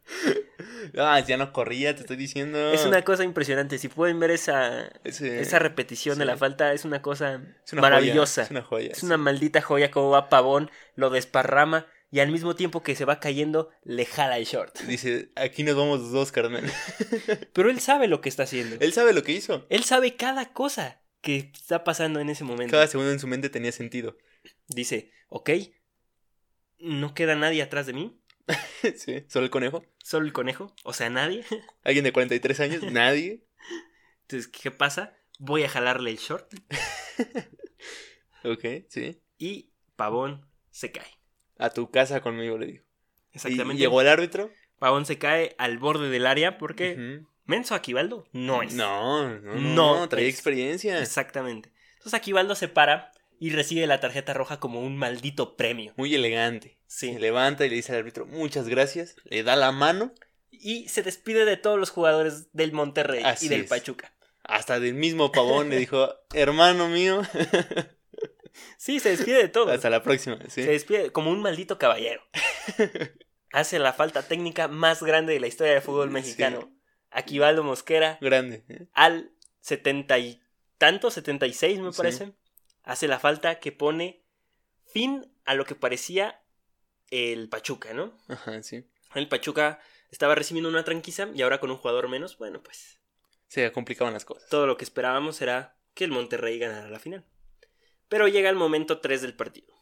Ah, 0.96 1.18
ya 1.20 1.36
no 1.36 1.52
corría, 1.52 1.94
te 1.94 2.02
estoy 2.02 2.16
diciendo. 2.16 2.72
Es 2.72 2.84
una 2.86 3.02
cosa 3.02 3.24
impresionante. 3.24 3.76
Si 3.76 3.88
pueden 3.88 4.20
ver 4.20 4.30
esa, 4.30 4.88
esa 5.04 5.58
repetición 5.58 6.16
de 6.18 6.24
la 6.24 6.36
falta, 6.36 6.72
es 6.72 6.84
una 6.84 7.02
cosa 7.02 7.42
es 7.64 7.72
una 7.72 7.82
maravillosa. 7.82 8.42
joya, 8.42 8.44
es 8.44 8.50
una 8.50 8.62
joya. 8.62 8.92
Es 8.92 9.02
una 9.02 9.16
maldita 9.16 9.60
joya 9.60 9.90
como 9.90 10.10
va 10.10 10.28
Pavón, 10.28 10.70
lo 10.94 11.10
desparrama 11.10 11.86
y 12.10 12.20
al 12.20 12.30
mismo 12.30 12.54
tiempo 12.54 12.82
que 12.82 12.94
se 12.94 13.04
va 13.04 13.20
cayendo, 13.20 13.70
le 13.82 14.06
jala 14.06 14.38
el 14.38 14.44
short. 14.44 14.78
Dice, 14.86 15.30
aquí 15.34 15.64
nos 15.64 15.76
vamos 15.76 16.00
los 16.00 16.12
dos, 16.12 16.32
carnal. 16.32 16.64
Pero 17.52 17.70
él 17.70 17.80
sabe 17.80 18.08
lo 18.08 18.20
que 18.20 18.28
está 18.28 18.44
haciendo. 18.44 18.76
Él 18.80 18.92
sabe 18.92 19.12
lo 19.12 19.22
que 19.22 19.32
hizo. 19.32 19.66
Él 19.68 19.84
sabe 19.84 20.16
cada 20.16 20.52
cosa 20.52 21.02
que 21.20 21.50
está 21.52 21.84
pasando 21.84 22.20
en 22.20 22.30
ese 22.30 22.44
momento. 22.44 22.72
Cada 22.72 22.86
segundo 22.86 23.12
en 23.12 23.18
su 23.18 23.26
mente 23.26 23.50
tenía 23.50 23.72
sentido. 23.72 24.16
Dice, 24.68 25.10
ok, 25.28 25.50
no 26.78 27.14
queda 27.14 27.34
nadie 27.34 27.62
atrás 27.62 27.86
de 27.86 27.94
mí, 27.94 28.20
sí, 28.96 29.24
solo 29.28 29.44
el 29.44 29.50
conejo. 29.50 29.84
solo 30.02 30.26
el 30.26 30.32
conejo, 30.32 30.74
o 30.84 30.92
sea, 30.92 31.10
nadie. 31.10 31.44
Alguien 31.84 32.04
de 32.04 32.12
43 32.12 32.60
años, 32.60 32.82
nadie. 32.84 33.44
Entonces, 34.22 34.48
¿qué 34.48 34.70
pasa? 34.70 35.16
Voy 35.38 35.62
a 35.64 35.68
jalarle 35.68 36.10
el 36.10 36.16
short 36.18 36.50
Ok, 38.44 38.64
sí. 38.88 39.20
y 39.38 39.70
Pavón 39.96 40.46
se 40.70 40.92
cae. 40.92 41.10
A 41.58 41.70
tu 41.70 41.90
casa 41.90 42.20
conmigo, 42.20 42.58
le 42.58 42.66
digo. 42.66 42.84
Y 43.32 43.36
Exactamente. 43.36 43.80
llegó 43.80 44.00
el 44.00 44.08
árbitro. 44.08 44.52
Pavón 44.78 45.06
se 45.06 45.18
cae 45.18 45.54
al 45.58 45.78
borde 45.78 46.10
del 46.10 46.26
área 46.26 46.58
porque 46.58 46.92
Ujú. 47.18 47.28
Menso 47.44 47.74
Aquivaldo 47.74 48.26
no 48.32 48.62
es. 48.62 48.74
No, 48.74 49.28
no, 49.28 49.40
no, 49.40 49.54
No 49.60 49.96
no, 50.00 50.08
traía 50.08 50.28
es. 50.28 50.34
experiencia. 50.34 51.00
Exactamente. 51.00 51.72
Entonces 51.94 52.14
Aquivaldo 52.14 52.54
se 52.54 52.68
para 52.68 53.12
y 53.40 53.50
recibe 53.50 53.86
la 53.86 54.00
tarjeta 54.00 54.32
roja 54.34 54.60
como 54.60 54.80
un 54.80 54.96
maldito 54.96 55.56
premio. 55.56 55.92
Muy 55.96 56.14
elegante. 56.14 56.75
Sí. 56.86 57.12
Se 57.14 57.18
levanta 57.20 57.66
y 57.66 57.70
le 57.70 57.76
dice 57.76 57.92
al 57.92 57.98
árbitro, 57.98 58.26
muchas 58.26 58.68
gracias. 58.68 59.16
Le 59.24 59.42
da 59.42 59.56
la 59.56 59.72
mano, 59.72 60.12
Y 60.50 60.88
se 60.88 61.02
despide 61.02 61.44
de 61.44 61.56
todos 61.56 61.78
los 61.78 61.90
jugadores 61.90 62.52
del 62.52 62.72
Monterrey 62.72 63.22
Así 63.24 63.46
y 63.46 63.48
del 63.48 63.62
es. 63.62 63.68
Pachuca. 63.68 64.12
hasta 64.44 64.78
del 64.80 64.94
mismo 64.94 65.30
pavón 65.32 65.68
le 65.70 65.76
dijo, 65.76 66.08
hermano 66.32 66.88
mío, 66.88 67.20
Sí, 68.78 69.00
se 69.00 69.10
despide 69.10 69.36
de 69.38 69.48
todos. 69.48 69.70
hasta 69.70 69.90
la 69.90 70.02
próxima. 70.02 70.38
¿sí? 70.48 70.62
Se 70.62 70.70
despide 70.70 71.10
como 71.12 71.30
un 71.30 71.40
maldito 71.42 71.78
caballero. 71.78 72.22
Hace 73.52 73.78
la 73.78 73.92
falta 73.92 74.22
técnica 74.22 74.68
más 74.68 75.02
grande 75.02 75.32
de 75.34 75.40
la 75.40 75.46
historia 75.46 75.74
del 75.74 75.82
fútbol 75.82 76.08
Sí. 76.08 76.14
mexicano. 76.14 76.72
Aquivaldo 77.10 77.62
Mosquera 77.62 78.18
Grande. 78.20 78.64
¿eh? 78.68 78.86
al 78.92 79.32
setenta 79.60 80.18
y 80.18 80.42
tanto, 80.78 81.10
76 81.10 81.78
me 81.80 81.92
Sí. 81.92 81.96
parece, 81.96 82.32
hace 82.82 83.08
la 83.08 83.18
falta 83.18 83.58
que 83.60 83.72
pone 83.72 84.24
fin 84.92 85.32
a 85.44 85.54
lo 85.54 85.64
que 85.64 85.74
parecía 85.74 86.42
el 87.10 87.48
Pachuca, 87.48 87.92
¿no? 87.94 88.16
Ajá, 88.28 88.62
sí. 88.62 88.84
El 89.14 89.28
Pachuca 89.28 89.80
estaba 90.10 90.34
recibiendo 90.34 90.68
una 90.68 90.84
tranquiza 90.84 91.28
y 91.34 91.42
ahora 91.42 91.60
con 91.60 91.70
un 91.70 91.76
jugador 91.78 92.08
menos, 92.08 92.38
bueno, 92.38 92.62
pues 92.62 92.98
Se 93.48 93.70
complicaban 93.72 94.12
las 94.14 94.24
cosas. 94.24 94.48
todo 94.48 94.66
lo 94.66 94.76
que 94.76 94.84
esperábamos 94.84 95.40
era 95.42 95.76
que 95.94 96.04
el 96.04 96.10
Monterrey 96.10 96.58
ganara 96.58 96.88
la 96.90 96.98
final. 96.98 97.24
Pero 98.08 98.28
llega 98.28 98.50
el 98.50 98.56
momento 98.56 99.00
3 99.00 99.22
del 99.22 99.34
partido. 99.34 99.74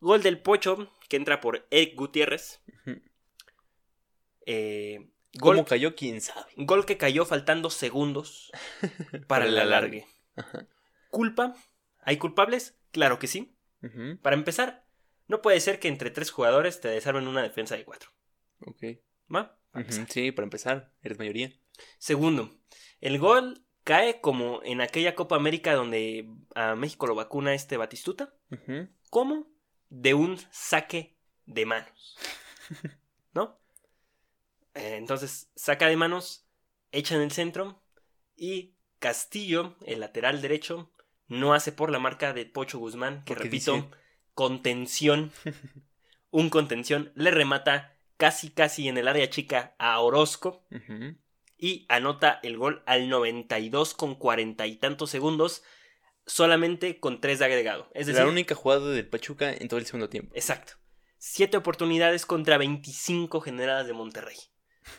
Gol 0.00 0.22
del 0.22 0.38
Pocho, 0.38 0.92
que 1.08 1.16
entra 1.16 1.40
por 1.40 1.66
Eric 1.70 1.96
Gutiérrez. 1.96 2.60
Eh, 4.46 5.08
¿Cómo 5.38 5.54
gol, 5.56 5.64
cayó? 5.64 5.94
¿Quién 5.94 6.20
sabe? 6.20 6.50
gol 6.56 6.84
que 6.86 6.96
cayó 6.96 7.24
faltando 7.24 7.70
segundos 7.70 8.50
para 9.28 9.46
el 9.46 9.58
alargue. 9.58 10.06
Ajá. 10.36 10.66
¿Culpa? 11.10 11.54
¿Hay 12.00 12.16
culpables? 12.18 12.76
Claro 12.90 13.18
que 13.18 13.26
sí. 13.28 13.54
Para 14.22 14.36
empezar, 14.36 14.84
no 15.30 15.40
puede 15.42 15.60
ser 15.60 15.78
que 15.78 15.88
entre 15.88 16.10
tres 16.10 16.30
jugadores 16.30 16.80
te 16.80 16.88
desarmen 16.88 17.28
una 17.28 17.42
defensa 17.42 17.76
de 17.76 17.84
cuatro. 17.84 18.10
Ok. 18.66 18.82
¿Va? 19.34 19.56
Sí, 20.08 20.32
para 20.32 20.44
empezar, 20.44 20.92
eres 21.02 21.18
mayoría. 21.18 21.52
Segundo, 21.98 22.50
el 23.00 23.18
gol 23.18 23.64
cae 23.84 24.20
como 24.20 24.60
en 24.64 24.80
aquella 24.80 25.14
Copa 25.14 25.36
América 25.36 25.74
donde 25.74 26.28
a 26.54 26.74
México 26.74 27.06
lo 27.06 27.14
vacuna 27.14 27.54
este 27.54 27.76
Batistuta. 27.76 28.34
Ujú, 28.50 28.88
¿Cómo? 29.08 29.46
De 29.88 30.14
un 30.14 30.36
saque 30.50 31.16
de 31.46 31.64
manos. 31.64 32.16
¿No? 33.32 33.60
Eh, 34.74 34.96
entonces, 34.96 35.50
saca 35.54 35.86
de 35.86 35.96
manos, 35.96 36.46
echa 36.92 37.14
en 37.14 37.22
el 37.22 37.30
centro 37.30 37.82
y 38.36 38.74
Castillo, 38.98 39.76
el 39.86 40.00
lateral 40.00 40.42
derecho, 40.42 40.92
no 41.28 41.54
hace 41.54 41.70
por 41.72 41.90
la 41.90 41.98
marca 42.00 42.32
de 42.32 42.44
Pocho 42.46 42.78
Guzmán, 42.80 43.22
que 43.24 43.34
repito, 43.36 43.74
dice- 43.74 43.88
contención, 44.44 45.32
un 46.30 46.48
contención, 46.48 47.12
le 47.14 47.30
remata 47.30 47.94
casi 48.16 48.48
casi 48.48 48.88
en 48.88 48.96
el 48.96 49.06
área 49.06 49.28
chica 49.28 49.74
a 49.78 50.00
Orozco 50.00 50.64
y 51.58 51.84
anota 51.90 52.40
el 52.42 52.56
gol 52.56 52.82
al 52.86 53.10
92 53.10 53.92
con 53.92 54.14
cuarenta 54.14 54.66
y 54.66 54.76
tantos 54.76 55.10
segundos, 55.10 55.62
solamente 56.24 56.98
con 57.00 57.20
tres 57.20 57.38
de 57.40 57.44
agregado. 57.44 57.90
Es 57.92 58.06
decir, 58.06 58.22
la 58.22 58.30
única 58.30 58.54
jugada 58.54 58.88
del 58.88 59.06
Pachuca 59.06 59.52
en 59.52 59.68
todo 59.68 59.78
el 59.78 59.84
segundo 59.84 60.08
tiempo. 60.08 60.34
Exacto. 60.34 60.72
Siete 61.18 61.58
oportunidades 61.58 62.24
contra 62.24 62.56
25 62.56 63.42
generadas 63.42 63.86
de 63.86 63.92
Monterrey. 63.92 64.38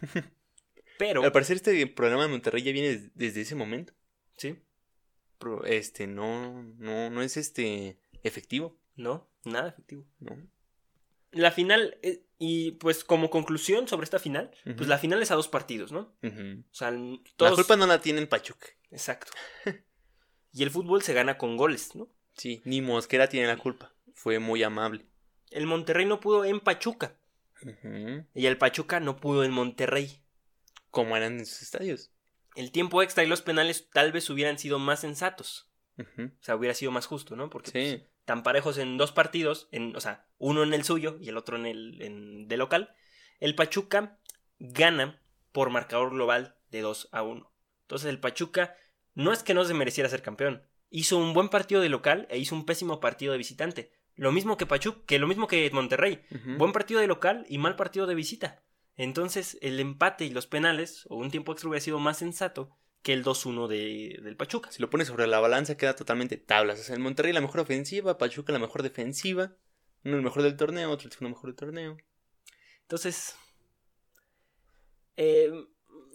Pero, 1.00 1.24
Al 1.24 1.32
parecer 1.32 1.56
este 1.56 1.88
programa 1.88 2.24
de 2.24 2.30
Monterrey 2.30 2.62
ya 2.62 2.72
viene 2.72 2.90
des- 2.90 3.12
desde 3.16 3.42
ese 3.42 3.56
momento. 3.56 3.94
¿sí? 4.38 4.56
Pero 5.40 5.64
este 5.66 6.06
no, 6.06 6.62
no, 6.78 7.10
no 7.10 7.22
es 7.24 7.38
este 7.38 7.98
efectivo, 8.22 8.80
No, 8.96 9.31
nada 9.46 9.70
efectivo. 9.70 10.06
¿no? 10.20 10.38
La 11.32 11.52
final, 11.52 11.98
eh, 12.02 12.24
y 12.40 12.72
pues 12.74 13.04
como 13.04 13.30
conclusión 13.30 13.88
sobre 13.88 14.04
esta 14.04 14.20
final, 14.20 14.52
pues 14.76 14.88
la 14.88 14.98
final 14.98 15.22
es 15.22 15.32
a 15.32 15.36
dos 15.36 15.48
partidos, 15.48 15.92
¿no? 15.92 16.14
O 16.24 16.74
sea, 16.74 16.92
La 16.92 17.18
todos... 17.38 17.56
culpa 17.56 17.78
no 17.78 17.88
la 17.88 18.02
tiene 18.02 18.20
el 18.20 18.28
Pachuca. 18.28 18.68
Exacto. 18.92 19.32
Y 20.54 20.64
el 20.64 20.70
fútbol 20.70 21.02
se 21.02 21.14
gana 21.14 21.38
con 21.38 21.56
goles, 21.56 21.96
¿no? 21.96 22.10
Sí, 22.36 22.62
ni 22.66 22.82
Mosquera 22.82 23.30
tiene 23.30 23.48
la 23.48 23.56
culpa. 23.56 23.94
Fue 24.14 24.38
muy 24.40 24.64
amable. 24.64 25.06
El 25.50 25.66
Monterrey 25.66 26.06
no 26.06 26.20
pudo 26.20 26.44
en 26.44 26.60
Pachuca. 26.60 27.16
Y 28.34 28.46
el 28.48 28.58
Pachuca 28.58 29.00
no 29.00 29.16
pudo 29.16 29.46
en 29.46 29.52
Monterrey. 29.52 30.22
Como 30.90 31.16
eran 31.16 31.40
en 31.40 31.46
sus 31.46 31.62
estadios. 31.62 32.12
El 32.56 32.72
tiempo 32.74 33.02
extra 33.02 33.24
y 33.24 33.28
los 33.28 33.42
penales 33.42 33.90
tal 33.94 34.12
vez 34.12 34.30
hubieran 34.30 34.60
sido 34.60 34.78
más 34.78 35.00
sensatos. 35.00 35.70
O 35.98 36.44
sea, 36.44 36.58
hubiera 36.58 36.74
sido 36.74 36.92
más 36.92 37.06
justo, 37.06 37.38
¿no? 37.38 37.50
Porque 37.50 37.72
pues, 37.72 37.90
Sí. 37.92 38.04
Tan 38.26 38.44
parejos 38.44 38.78
en 38.78 38.98
dos 38.98 39.12
partidos, 39.12 39.68
en, 39.72 39.96
o 39.96 40.00
sea, 40.00 40.28
uno 40.38 40.64
en 40.64 40.74
el 40.74 40.84
suyo 40.84 41.18
y 41.20 41.30
el 41.30 41.38
otro 41.38 41.58
en 41.58 41.66
el 41.66 42.02
en, 42.02 42.48
de 42.48 42.58
local, 42.58 42.96
el 43.40 43.56
Pachuca 43.56 44.20
gana 44.60 45.22
por 45.52 45.70
marcador 45.70 46.12
global 46.12 46.56
de 46.70 46.82
2 46.82 47.10
a 47.12 47.24
1. 47.24 47.52
Entonces 47.82 48.10
el 48.10 48.20
Pachuca 48.20 48.76
no 49.14 49.34
es 49.34 49.44
que 49.44 49.54
no 49.54 49.66
se 49.66 49.74
mereciera 49.74 50.10
ser 50.10 50.22
campeón, 50.22 50.64
hizo 50.90 51.18
un 51.18 51.34
buen 51.34 51.50
partido 51.50 51.82
de 51.82 51.90
local 51.90 52.28
e 52.30 52.38
hizo 52.38 52.56
un 52.56 52.66
pésimo 52.66 53.00
partido 53.00 53.32
de 53.32 53.38
visitante. 53.38 53.92
Lo 54.16 54.32
mismo 54.32 54.58
que 54.58 54.66
Pachuca, 54.66 55.02
que 55.08 55.20
lo 55.20 55.28
mismo 55.28 55.48
que 55.48 55.70
Monterrey, 55.72 56.24
buen 56.58 56.74
partido 56.74 57.00
de 57.00 57.08
local 57.08 57.46
y 57.50 57.58
mal 57.58 57.76
partido 57.76 58.06
de 58.06 58.16
visita. 58.16 58.64
Entonces 58.96 59.58
el 59.62 59.80
empate 59.80 60.26
y 60.26 60.30
los 60.30 60.48
penales 60.48 61.06
o 61.10 61.16
un 61.16 61.32
tiempo 61.32 61.54
extra 61.54 61.70
hubiera 61.70 61.84
sido 61.84 62.00
más 62.00 62.18
sensato 62.18 62.78
que 63.04 63.14
el 63.14 63.24
2-1 63.24 63.68
de, 63.68 64.20
del 64.22 64.36
Pachuca. 64.38 64.72
Si 64.72 64.82
lo 64.82 64.90
pones 64.90 65.08
sobre 65.08 65.28
la 65.28 65.40
balanza 65.40 65.76
queda 65.78 65.96
totalmente 65.96 66.38
tablas. 66.38 66.80
O 66.80 66.84
sea, 66.84 66.96
el 66.96 67.02
Monterrey 67.02 67.34
la 67.34 67.42
mejor 67.42 67.62
ofensiva, 67.62 68.18
Pachuca 68.18 68.54
la 68.54 68.60
mejor 68.60 68.84
defensiva. 68.84 69.56
Uno 70.04 70.18
el 70.18 70.22
mejor 70.24 70.44
del 70.44 70.58
torneo, 70.58 70.92
otro 70.92 71.08
el 71.08 71.12
segundo 71.14 71.36
mejor 71.36 71.50
del 71.52 71.56
torneo. 71.56 71.98
Entonces, 72.82 73.36
eh, 75.18 75.52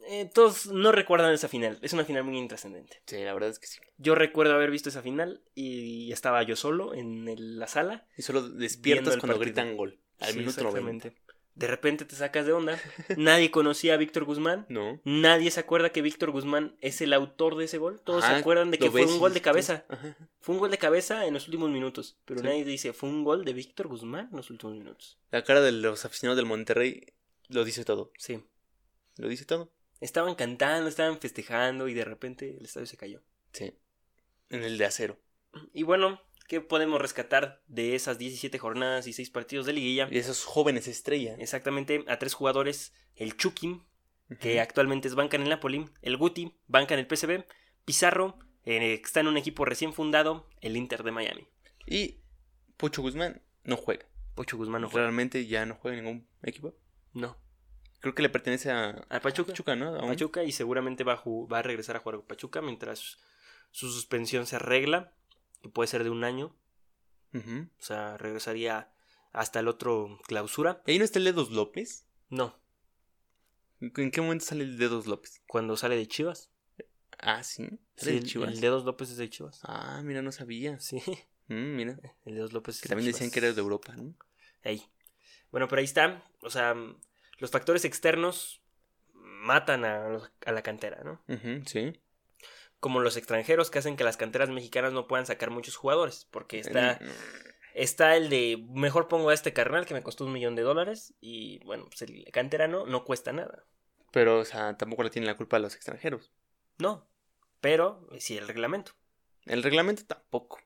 eh, 0.09 0.31
todos 0.33 0.67
no 0.67 0.93
recuerdan 0.93 1.33
esa 1.33 1.49
final. 1.49 1.79
Es 1.83 1.93
una 1.93 2.05
final 2.05 2.25
muy 2.25 2.39
intrascendente. 2.39 3.03
Sí, 3.07 3.17
la 3.25 3.35
verdad 3.35 3.51
es 3.51 3.59
que 3.59 3.67
sí. 3.67 3.81
Yo 3.99 4.15
recuerdo 4.15 4.55
haber 4.55 4.71
visto 4.71 4.89
esa 4.89 5.03
final 5.03 5.43
y 5.55 6.13
estaba 6.13 6.43
yo 6.43 6.57
solo 6.57 6.95
en 6.95 7.29
el- 7.29 7.59
la 7.59 7.67
sala. 7.67 8.07
Y 8.17 8.23
solo 8.23 8.49
despiertas 8.49 9.17
cuando 9.17 9.37
partido. 9.39 9.41
gritan 9.41 9.77
gol. 9.77 10.01
Al 10.21 10.33
Sí, 10.33 10.39
minuto 10.39 10.63
90. 10.63 11.13
De 11.57 11.67
repente 11.67 12.05
te 12.05 12.15
sacas 12.15 12.45
de 12.47 12.53
onda. 12.53 12.79
Nadie 13.17 13.51
conocía 13.51 13.95
a 13.95 13.97
Víctor 13.97 14.25
Guzmán. 14.25 14.67
No. 14.69 15.01
Nadie 15.05 15.51
se 15.51 15.59
acuerda 15.59 15.91
que 15.91 16.03
Víctor 16.03 16.31
Guzmán 16.31 16.77
es 16.83 17.01
el 17.01 17.13
autor 17.15 17.57
de 17.57 17.65
ese 17.65 17.79
gol. 17.79 18.01
Todos 18.05 18.25
se 18.25 18.31
acuerdan 18.31 18.71
de 18.71 18.79
que 18.79 18.91
fue 18.91 19.01
ves 19.03 19.11
un 19.11 19.19
gol 19.19 19.33
de 19.33 19.41
cabeza. 19.41 19.85
Ajá. 19.89 20.17
Fue 20.41 20.55
un 20.55 20.61
gol 20.61 20.71
de 20.71 20.77
cabeza 20.79 21.27
en 21.27 21.33
los 21.33 21.47
últimos 21.49 21.71
minutos. 21.71 22.19
Pero 22.27 22.41
Sí. 22.41 22.47
nadie 22.47 22.65
dice, 22.65 22.93
fue 22.93 23.09
un 23.09 23.25
gol 23.25 23.45
de 23.47 23.55
Víctor 23.55 23.89
Guzmán 23.89 24.29
en 24.31 24.37
los 24.37 24.51
últimos 24.51 24.77
minutos. 24.77 25.19
La 25.31 25.43
cara 25.45 25.63
de 25.63 25.73
los 25.73 26.05
aficionados 26.05 26.37
del 26.37 26.45
Monterrey 26.47 27.07
lo 27.49 27.65
dice 27.65 27.85
todo. 27.87 28.13
Sí. 28.19 28.45
Lo 29.17 29.27
dice 29.29 29.47
todo. 29.47 29.73
Estaban 30.03 30.35
cantando, 30.35 30.91
estaban 30.91 31.19
festejando 31.19 31.89
y 31.89 31.95
de 31.95 32.05
repente 32.05 32.55
el 32.59 32.67
estadio 32.67 32.87
se 32.87 32.99
cayó. 32.99 33.23
Sí. 33.53 33.73
En 34.51 34.63
el 34.63 34.77
de 34.77 34.85
acero. 34.85 35.17
Y 35.73 35.85
bueno, 35.85 36.21
¿qué 36.49 36.61
podemos 36.61 37.01
rescatar 37.01 37.63
de 37.67 37.95
esas 37.95 38.19
17 38.19 38.59
jornadas 38.59 39.07
y 39.07 39.13
6 39.13 39.31
partidos 39.31 39.67
de 39.67 39.73
liguilla? 39.73 40.09
Y 40.11 40.19
esos 40.19 40.45
jóvenes 40.45 40.89
estrellas. 40.89 41.37
Exactamente 41.39 42.05
a 42.09 42.19
tres 42.19 42.35
jugadores, 42.35 42.93
el 43.15 43.37
Chucky, 43.37 43.83
que 44.41 44.61
actualmente 44.61 45.09
es 45.09 45.15
banca 45.15 45.37
en 45.37 45.43
el 45.45 45.49
Napoli, 45.49 45.89
el 46.03 46.17
Guti, 46.17 46.53
banca 46.67 46.95
en 46.95 47.01
el 47.01 47.07
PSV, 47.07 47.45
Pizarro, 47.85 48.39
eh, 48.65 48.99
que 49.01 49.05
está 49.05 49.21
en 49.21 49.29
un 49.29 49.37
equipo 49.37 49.65
recién 49.65 49.93
fundado, 49.93 50.49
el 50.61 50.77
Inter 50.77 51.03
de 51.03 51.13
Miami. 51.13 51.47
Y 51.87 52.21
Pocho 52.77 53.03
Guzmán 53.03 53.43
no 53.65 53.77
juega. 53.77 54.07
Pocho 54.35 54.57
Guzmán 54.57 54.83
no 54.83 54.91
juega. 54.91 55.07
Realmente 55.07 55.47
ya 55.47 55.65
no 55.67 55.77
juega 55.77 55.97
en 55.97 56.05
ningún 56.05 56.29
equipo. 56.43 56.75
No. 57.13 57.37
Creo 58.01 58.15
que 58.15 58.23
le 58.23 58.29
pertenece 58.29 58.71
a 58.71 58.91
A 59.09 59.21
Pachuca. 59.21 59.53
Pachuca, 59.53 59.77
¿no? 59.77 59.97
Aún. 59.97 60.09
Pachuca 60.09 60.45
y 60.45 60.53
seguramente 60.53 61.05
va 61.05 61.15
a, 61.15 61.23
va 61.25 61.61
a 61.61 61.63
regresar 61.63 61.97
a 61.97 62.01
jugar 62.01 62.19
con 62.19 62.27
Pachuca 62.27 62.61
mientras 62.61 63.19
su 63.71 63.91
suspensión 63.91 64.47
se 64.47 64.57
arregla, 64.57 65.13
que 65.67 65.73
puede 65.73 65.87
ser 65.89 66.05
de 66.05 66.11
un 66.11 66.25
año. 66.25 66.57
O 67.35 67.83
sea, 67.83 68.17
regresaría 68.17 68.91
hasta 69.33 69.61
el 69.61 69.69
otro 69.69 70.19
clausura. 70.27 70.83
¿Y 70.87 70.93
ahí 70.93 70.99
no 70.99 71.05
está 71.05 71.19
el 71.19 71.27
Dedos 71.27 71.51
López? 71.51 72.07
No, 72.31 72.59
¿En 73.81 74.11
qué 74.11 74.21
momento 74.23 74.45
sale 74.47 74.65
el 74.65 74.79
Dedos 74.79 75.07
López? 75.07 75.43
cuando 75.47 75.77
sale 75.77 75.97
de 75.97 76.09
Chivas. 76.09 76.51
Ah, 77.19 77.43
sí. 77.43 77.65
¿Era 77.65 77.77
Sí, 77.97 78.11
de 78.13 78.17
el, 78.19 78.25
Chivas? 78.25 78.49
el 78.55 78.61
Dedos 78.63 78.85
López 78.87 79.11
es 79.11 79.19
de 79.19 79.29
Chivas. 79.29 79.61
Ah, 79.65 80.01
mira, 80.03 80.23
no 80.23 80.33
sabía. 80.33 80.79
Sí, 80.81 81.03
Mm, 81.49 81.77
mira. 81.77 81.99
el 82.25 82.35
Dedos 82.35 82.53
López 82.55 82.77
es 82.77 82.81
Que 82.81 82.89
de 82.89 82.95
también 82.95 83.13
decían 83.13 83.31
que 83.31 83.39
era 83.39 83.53
de 83.53 83.61
Europa, 83.61 83.95
¿no? 83.95 84.15
Ahí. 84.65 84.83
Bueno, 85.53 85.69
pero 85.69 85.79
ahí 85.81 85.85
está. 85.85 86.25
O 86.43 86.51
sea, 86.51 86.75
los 87.39 87.51
factores 87.51 87.85
externos 87.85 88.63
matan 89.13 89.85
a, 89.85 90.19
la 90.47 90.63
cantera, 90.63 91.05
¿no? 91.05 91.23
Sí. 91.67 92.01
Como 92.81 93.01
los 93.01 93.17
extranjeros 93.17 93.71
que 93.71 93.79
hacen 93.79 93.97
que 93.97 94.05
las 94.05 94.17
canteras 94.17 94.51
mexicanas 94.51 94.93
no 94.93 95.07
puedan 95.07 95.27
sacar 95.27 95.51
muchos 95.51 95.77
jugadores. 95.77 96.27
Porque 96.31 96.61
está, 96.61 96.99
Mm, 97.01 97.09
está 97.75 98.17
el 98.17 98.29
de 98.29 98.65
mejor 98.71 99.09
pongo 99.09 99.31
a 99.31 99.35
este 99.35 99.53
carnal 99.53 99.87
que 99.87 99.95
me 99.95 100.03
costó 100.03 100.25
un 100.25 100.33
millón 100.33 100.55
de 100.57 100.63
dólares. 100.63 101.15
Y 101.21 101.65
bueno, 101.65 101.87
pues 101.87 102.03
el 102.03 102.25
canterano 102.33 102.87
no 102.87 103.05
cuesta 103.05 103.33
nada. 103.33 103.65
Pero, 104.13 104.39
o 104.39 104.45
sea, 104.45 104.77
tampoco 104.77 105.03
le 105.03 105.11
tienen 105.11 105.27
la 105.27 105.37
culpa 105.37 105.57
a 105.57 105.61
los 105.61 105.75
extranjeros. 105.75 106.33
No. 106.79 107.09
Pero 107.61 108.07
sí 108.19 108.37
el 108.37 108.47
reglamento. 108.47 108.93
El 109.47 109.63
reglamento 109.63 110.05
tampoco. 110.07 110.61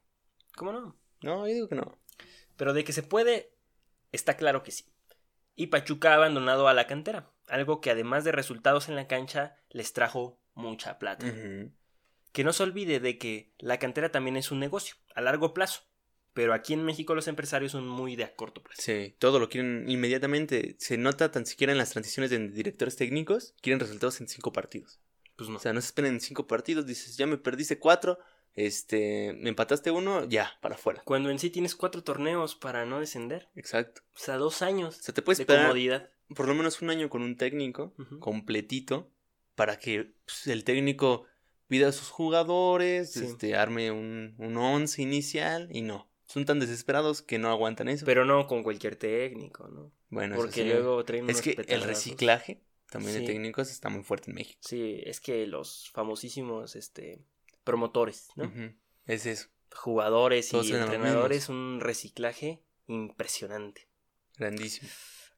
¿Cómo 0.56 0.72
no? 0.72 0.96
No, 1.22 1.46
yo 1.46 1.54
digo 1.54 1.68
que 1.68 1.74
no. 1.74 1.98
Pero 2.56 2.72
de 2.72 2.84
que 2.84 2.92
se 2.92 3.02
puede, 3.02 3.52
está 4.12 4.36
claro 4.36 4.62
que 4.62 4.70
sí. 4.70 4.84
Y 5.54 5.68
Pachuca 5.68 6.12
ha 6.12 6.14
abandonado 6.16 6.68
a 6.68 6.74
la 6.74 6.86
cantera, 6.86 7.30
algo 7.48 7.80
que 7.80 7.90
además 7.90 8.24
de 8.24 8.32
resultados 8.32 8.88
en 8.88 8.96
la 8.96 9.06
cancha 9.06 9.56
les 9.68 9.92
trajo 9.92 10.40
mucha 10.54 10.98
plata. 10.98 11.26
Ujú. 11.26 11.72
Que 12.32 12.44
no 12.44 12.52
se 12.52 12.62
olvide 12.62 13.00
de 13.00 13.18
que 13.18 13.52
la 13.58 13.78
cantera 13.78 14.10
también 14.12 14.36
es 14.36 14.50
un 14.50 14.60
negocio, 14.60 14.96
a 15.14 15.20
largo 15.20 15.52
plazo. 15.54 15.82
Pero 16.32 16.54
aquí 16.54 16.74
en 16.74 16.84
México 16.84 17.14
los 17.14 17.26
empresarios 17.26 17.72
son 17.72 17.88
muy 17.88 18.14
de 18.14 18.24
a 18.24 18.34
corto 18.36 18.62
plazo. 18.62 18.80
Sí, 18.80 19.16
todo 19.18 19.40
lo 19.40 19.48
quieren 19.48 19.84
inmediatamente. 19.88 20.76
Se 20.78 20.96
nota 20.96 21.32
tan 21.32 21.44
siquiera 21.44 21.72
en 21.72 21.78
las 21.78 21.90
transiciones 21.90 22.30
de 22.30 22.48
directores 22.48 22.94
técnicos. 22.96 23.54
Quieren 23.60 23.80
resultados 23.80 24.20
en 24.20 24.28
cinco 24.28 24.52
partidos. 24.52 25.00
Pues 25.34 25.50
no. 25.50 25.56
O 25.56 25.60
sea, 25.60 25.72
no 25.72 25.80
se 25.80 25.86
esperen 25.86 26.14
en 26.14 26.20
cinco 26.20 26.46
partidos. 26.46 26.86
Dices, 26.86 27.16
ya 27.16 27.26
me 27.26 27.36
perdiste 27.36 27.80
cuatro. 27.80 28.18
Este, 28.54 29.32
me 29.40 29.48
empataste 29.48 29.90
uno, 29.90 30.24
ya, 30.24 30.56
para 30.60 30.76
afuera. 30.76 31.02
Cuando 31.04 31.30
en 31.30 31.38
sí 31.38 31.50
tienes 31.50 31.74
cuatro 31.74 32.02
torneos 32.04 32.54
para 32.54 32.84
no 32.84 33.00
descender. 33.00 33.48
Exacto. 33.56 34.02
O 34.14 34.18
sea, 34.18 34.36
dos 34.36 34.62
años 34.62 34.98
O 34.98 35.02
sea, 35.02 35.14
te 35.14 35.22
puedes 35.22 35.38
de 35.38 35.42
esperar 35.44 35.66
comodidad. 35.66 36.10
por 36.34 36.46
lo 36.46 36.54
menos 36.54 36.80
un 36.80 36.90
año 36.90 37.08
con 37.08 37.22
un 37.22 37.36
técnico 37.36 37.94
completito 38.18 39.10
para 39.54 39.78
que 39.78 40.14
pues, 40.24 40.46
el 40.46 40.64
técnico 40.64 41.26
pida 41.70 41.88
a 41.88 41.92
sus 41.92 42.10
jugadores, 42.10 43.12
Sí. 43.12 43.24
este, 43.24 43.54
arme 43.54 43.90
un, 43.92 44.34
un 44.38 44.56
once 44.58 45.00
inicial 45.00 45.68
y 45.72 45.80
no. 45.82 46.10
Son 46.26 46.44
tan 46.44 46.58
desesperados 46.60 47.22
que 47.22 47.38
no 47.38 47.48
aguantan 47.48 47.88
eso. 47.88 48.04
Pero 48.04 48.24
no 48.24 48.46
con 48.46 48.62
cualquier 48.62 48.96
técnico, 48.96 49.68
¿no? 49.68 49.90
bueno, 50.10 50.34
eso 50.34 50.42
Porque 50.42 50.62
sí. 50.62 50.68
luego 50.68 51.04
traen 51.04 51.30
Es 51.30 51.36
unos 51.36 51.42
que 51.42 51.64
el 51.72 51.82
reciclaje 51.82 52.60
también 52.90 53.14
Sí. 53.14 53.20
de 53.20 53.26
técnicos 53.28 53.70
está 53.70 53.88
muy 53.88 54.02
fuerte 54.02 54.30
en 54.30 54.34
México. 54.34 54.58
Sí, 54.62 55.00
es 55.04 55.20
que 55.20 55.46
los 55.46 55.88
famosísimos 55.92 56.74
este, 56.76 57.22
promotores, 57.64 58.28
¿no? 58.34 58.52
Es 59.06 59.26
eso, 59.26 59.48
jugadores 59.72 60.48
Todos 60.48 60.66
y 60.68 60.74
entrenadores, 60.74 61.48
un 61.48 61.78
reciclaje 61.80 62.60
impresionante. 62.88 63.88
grandísimo. 64.36 64.88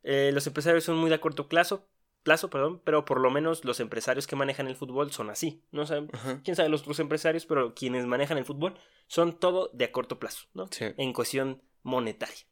Eh, 0.05 0.31
los 0.33 0.47
empresarios 0.47 0.85
son 0.85 0.97
muy 0.97 1.09
de 1.11 1.17
a 1.17 1.21
corto 1.21 1.49
plazo, 1.49 1.87
plazo, 2.23 2.51
perdón, 2.51 2.81
pero 2.85 3.05
por 3.05 3.21
lo 3.21 3.31
menos 3.31 3.65
los 3.65 3.81
empresarios 3.81 4.27
que 4.27 4.37
manejan 4.37 4.67
el 4.67 4.77
fútbol 4.77 5.13
son 5.13 5.31
así. 5.31 5.63
No 5.71 5.87
saben, 5.87 6.09
Ajá. 6.13 6.41
quién 6.45 6.57
sabe 6.57 6.69
los 6.69 6.83
otros 6.83 7.01
empresarios, 7.01 7.47
pero 7.47 7.75
quienes 7.75 8.07
manejan 8.07 8.39
el 8.39 8.45
fútbol 8.45 8.79
son 9.07 9.39
todo 9.39 9.71
de 9.73 9.87
a 9.87 9.93
corto 9.93 10.19
plazo, 10.19 10.47
¿no? 10.55 10.67
Sí. 10.71 10.87
En 10.97 11.13
cuestión 11.13 11.63
monetaria. 11.83 12.47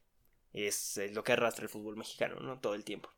Es 0.53 0.99
lo 1.13 1.23
que 1.23 1.31
arrastra 1.31 1.63
el 1.63 1.69
fútbol 1.69 1.95
mexicano, 1.95 2.39
¿no? 2.41 2.59
Todo 2.59 2.75
el 2.75 2.83
tiempo. 2.83 3.09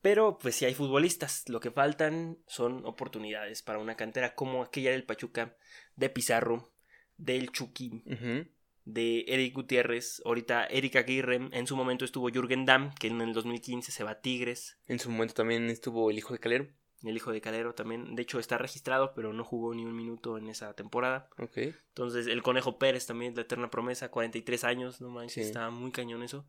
Pero, 0.00 0.38
pues 0.38 0.54
si 0.54 0.64
hay 0.64 0.74
futbolistas, 0.74 1.48
lo 1.48 1.58
que 1.58 1.72
faltan 1.72 2.38
son 2.46 2.86
oportunidades 2.86 3.62
para 3.62 3.80
una 3.80 3.96
cantera 3.96 4.34
como 4.34 4.62
aquella 4.62 4.92
del 4.92 5.04
Pachuca, 5.04 5.56
de 5.96 6.08
Pizarro, 6.08 6.72
del 7.16 7.50
Ujú. 7.50 8.46
De 8.90 9.24
Eric 9.28 9.54
Gutiérrez, 9.54 10.22
ahorita 10.24 10.64
Eric 10.64 10.96
Aguirre, 10.96 11.36
en 11.52 11.66
su 11.66 11.76
momento 11.76 12.06
estuvo 12.06 12.30
Jürgen 12.30 12.64
Damm, 12.64 12.94
que 12.94 13.08
en 13.08 13.20
el 13.20 13.34
2015 13.34 13.92
se 13.92 14.02
va 14.02 14.12
a 14.12 14.20
Tigres, 14.22 14.78
En 14.86 14.98
su 14.98 15.10
momento 15.10 15.34
también 15.34 15.68
estuvo 15.68 16.10
el 16.10 16.16
hijo 16.16 16.32
de 16.32 16.38
Calero. 16.40 16.68
el 17.04 17.14
hijo 17.14 17.30
de 17.30 17.40
Calero 17.42 17.74
también, 17.74 18.14
de 18.16 18.22
hecho 18.22 18.38
está 18.40 18.56
registrado, 18.56 19.12
pero 19.14 19.32
no 19.34 19.44
jugó 19.44 19.74
ni 19.74 19.84
un 19.84 19.94
minuto 19.94 20.38
en 20.38 20.48
esa 20.48 20.72
temporada. 20.74 21.28
Entonces 21.54 22.26
el 22.26 22.42
Conejo 22.42 22.78
Pérez 22.78 23.04
también, 23.06 23.34
la 23.36 23.42
eterna 23.42 23.70
promesa, 23.70 24.10
43 24.10 24.64
años, 24.64 25.00
no 25.02 25.10
manches, 25.10 25.34
Sí. 25.34 25.40
estaba 25.42 25.70
muy 25.70 25.92
cañón 25.92 26.22
eso. 26.22 26.46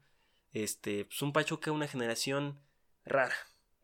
Este, 0.54 1.06
pues 1.06 1.22
un 1.22 1.34
Pachuca, 1.34 1.72
una 1.74 1.88
generación 1.88 2.60
rara. 3.06 3.36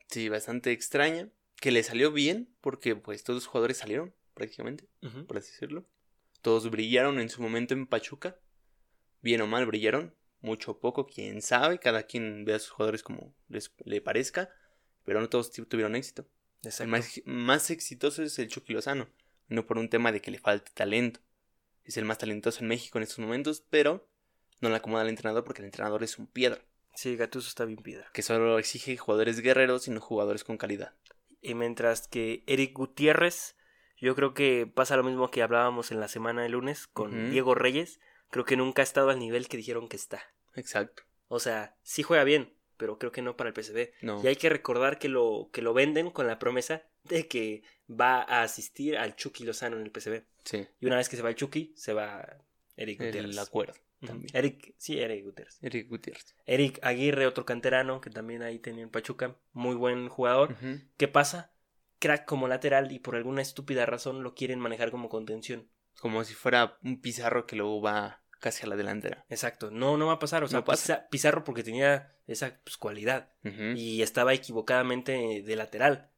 Sí, 0.08 0.30
bastante 0.30 0.72
extraña. 0.72 1.30
Que 1.60 1.72
le 1.72 1.84
salió 1.84 2.12
bien 2.12 2.50
porque 2.62 2.96
pues 2.96 3.24
todos 3.24 3.38
los 3.38 3.48
jugadores 3.48 3.78
salieron 3.78 4.14
prácticamente, 4.34 4.88
Ujú. 5.04 5.26
por 5.26 5.38
así 5.38 5.52
decirlo. 5.52 5.86
Todos 6.42 6.70
brillaron 6.70 7.20
en 7.20 7.30
su 7.30 7.42
momento 7.42 7.74
en 7.74 7.86
Pachuca. 7.88 8.38
Bien 9.26 9.42
o 9.42 9.48
mal 9.48 9.66
brillaron. 9.66 10.14
Mucho 10.42 10.74
o 10.74 10.80
poco, 10.80 11.08
quién 11.08 11.42
sabe. 11.42 11.80
Cada 11.80 12.04
quien 12.04 12.46
ve 12.46 12.54
a 12.54 12.60
sus 12.60 12.70
jugadores 12.70 13.02
como 13.02 13.34
les, 13.50 13.74
le 13.84 14.00
parezca. 14.00 14.52
Pero 15.04 15.20
no 15.20 15.30
todos 15.30 15.52
tu- 15.52 15.66
tuvieron 15.66 15.96
éxito. 15.96 16.28
El 16.80 16.88
más, 16.88 17.22
más 17.26 17.72
exitoso 17.72 18.22
es 18.22 18.38
el 18.38 18.50
Chucky 18.50 18.74
Lozano. 18.74 19.08
No 19.48 19.66
por 19.66 19.80
un 19.80 19.90
tema 19.90 20.12
de 20.12 20.22
que 20.22 20.30
le 20.30 20.38
falte 20.38 20.70
talento. 20.76 21.22
Es 21.84 21.98
el 21.98 22.06
más 22.06 22.20
talentoso 22.20 22.60
en 22.62 22.68
México 22.68 23.00
en 23.00 23.04
estos 23.04 23.18
momentos, 23.18 23.64
pero 23.72 24.08
no 24.62 24.70
le 24.70 24.76
acomoda 24.76 25.02
al 25.02 25.10
entrenador 25.10 25.44
porque 25.44 25.62
el 25.64 25.66
entrenador 25.66 26.04
es 26.04 26.20
un 26.20 26.28
piedra. 26.28 26.62
Sí, 26.94 27.16
Gattuso 27.16 27.50
está 27.50 27.66
bien 27.66 27.82
piedra. 27.82 28.08
Que 28.14 28.22
solo 28.22 28.60
exige 28.60 28.96
jugadores 28.98 29.40
guerreros 29.42 29.88
y 29.88 29.92
no 29.92 30.02
jugadores 30.02 30.44
con 30.44 30.58
calidad. 30.58 30.94
Y 31.42 31.56
mientras 31.56 32.08
que 32.08 32.44
Eric 32.46 32.74
Gutiérrez, 32.74 33.56
yo 34.00 34.16
creo 34.16 34.36
que 34.36 34.66
pasa 34.72 34.96
lo 34.98 35.04
mismo 35.04 35.30
que 35.32 35.42
hablábamos 35.42 35.92
en 35.92 36.00
la 36.00 36.08
semana 36.08 36.44
de 36.44 36.50
lunes 36.50 36.86
con. 36.86 37.32
Diego 37.32 37.56
Reyes. 37.56 38.00
Creo 38.30 38.46
que 38.46 38.58
nunca 38.58 38.82
ha 38.82 38.84
estado 38.84 39.10
al 39.10 39.20
nivel 39.20 39.48
que 39.48 39.58
dijeron 39.58 39.88
que 39.88 39.96
está. 39.96 40.24
Exacto. 40.56 41.04
O 41.28 41.40
sea, 41.40 41.76
sí 41.84 42.04
juega 42.04 42.24
bien, 42.24 42.54
pero 42.78 42.98
creo 42.98 43.12
que 43.12 43.22
no 43.22 43.38
para 43.38 43.50
el 43.50 43.56
PSV. 43.56 43.92
No. 44.02 44.22
Y 44.24 44.28
hay 44.28 44.36
que 44.36 44.50
recordar 44.50 45.00
que 45.00 45.10
lo, 45.10 45.50
que 45.52 45.62
lo 45.62 45.74
venden 45.74 46.12
con 46.12 46.28
la 46.28 46.40
promesa 46.40 46.84
de 47.04 47.28
que 47.28 47.64
va 47.90 48.22
a 48.22 48.44
asistir 48.44 48.98
al 48.98 49.16
Chucky 49.16 49.44
Lozano 49.44 49.78
en 49.78 49.84
el 49.84 49.92
PSV. 49.92 50.24
Sí. 50.44 50.68
Y 50.80 50.86
una 50.86 50.98
vez 50.98 51.10
que 51.10 51.16
se 51.16 51.22
va 51.22 51.30
el 51.30 51.36
Chucky, 51.36 51.74
se 51.76 51.94
va 51.94 52.38
Eric 52.76 53.00
Gutiérrez. 53.00 53.32
El 53.32 53.40
acuerdo. 53.40 53.74
Eric, 54.34 54.76
sí, 54.78 55.00
Eric 55.00 55.26
Gutiérrez. 55.26 55.58
Eric 55.62 55.90
Gutiérrez. 55.90 56.36
Eric 56.46 56.80
Aguirre, 56.84 57.26
otro 57.26 57.46
canterano 57.46 58.02
que 58.02 58.10
también 58.10 58.44
ahí 58.44 58.60
tenía 58.60 58.84
en 58.84 58.90
Pachuca, 58.90 59.36
muy 59.52 59.76
buen 59.76 60.10
jugador. 60.10 60.56
¿Qué 60.98 61.08
pasa? 61.08 61.54
Crack 62.00 62.26
como 62.26 62.48
lateral 62.48 62.92
y 62.92 63.00
por 63.00 63.16
alguna 63.16 63.42
estúpida 63.42 63.86
razón 63.86 64.22
lo 64.22 64.36
quieren 64.36 64.60
manejar 64.60 64.92
como 64.92 65.10
contención. 65.10 65.70
Como 66.00 66.24
si 66.24 66.34
fuera 66.34 66.78
un 66.84 67.02
pizarro 67.02 67.46
que 67.48 67.56
luego 67.56 67.82
va 67.82 68.22
casi 68.40 68.64
a 68.66 68.70
la 68.70 68.76
delantera. 68.76 69.26
Exacto, 69.30 69.72
no, 69.72 69.98
no 69.98 70.08
va 70.08 70.14
a 70.14 70.20
pasar. 70.20 70.44
O 70.44 70.48
sea, 70.48 70.60
No 70.60 70.66
pasa. 70.66 71.08
Pizarro 71.10 71.44
porque 71.44 71.64
tenía 71.64 72.14
esa 72.28 72.60
pues, 72.64 72.78
cualidad 72.78 73.32
y 73.76 74.02
estaba 74.02 74.34
equivocadamente 74.34 75.42
de 75.46 75.56
lateral. 75.56 76.10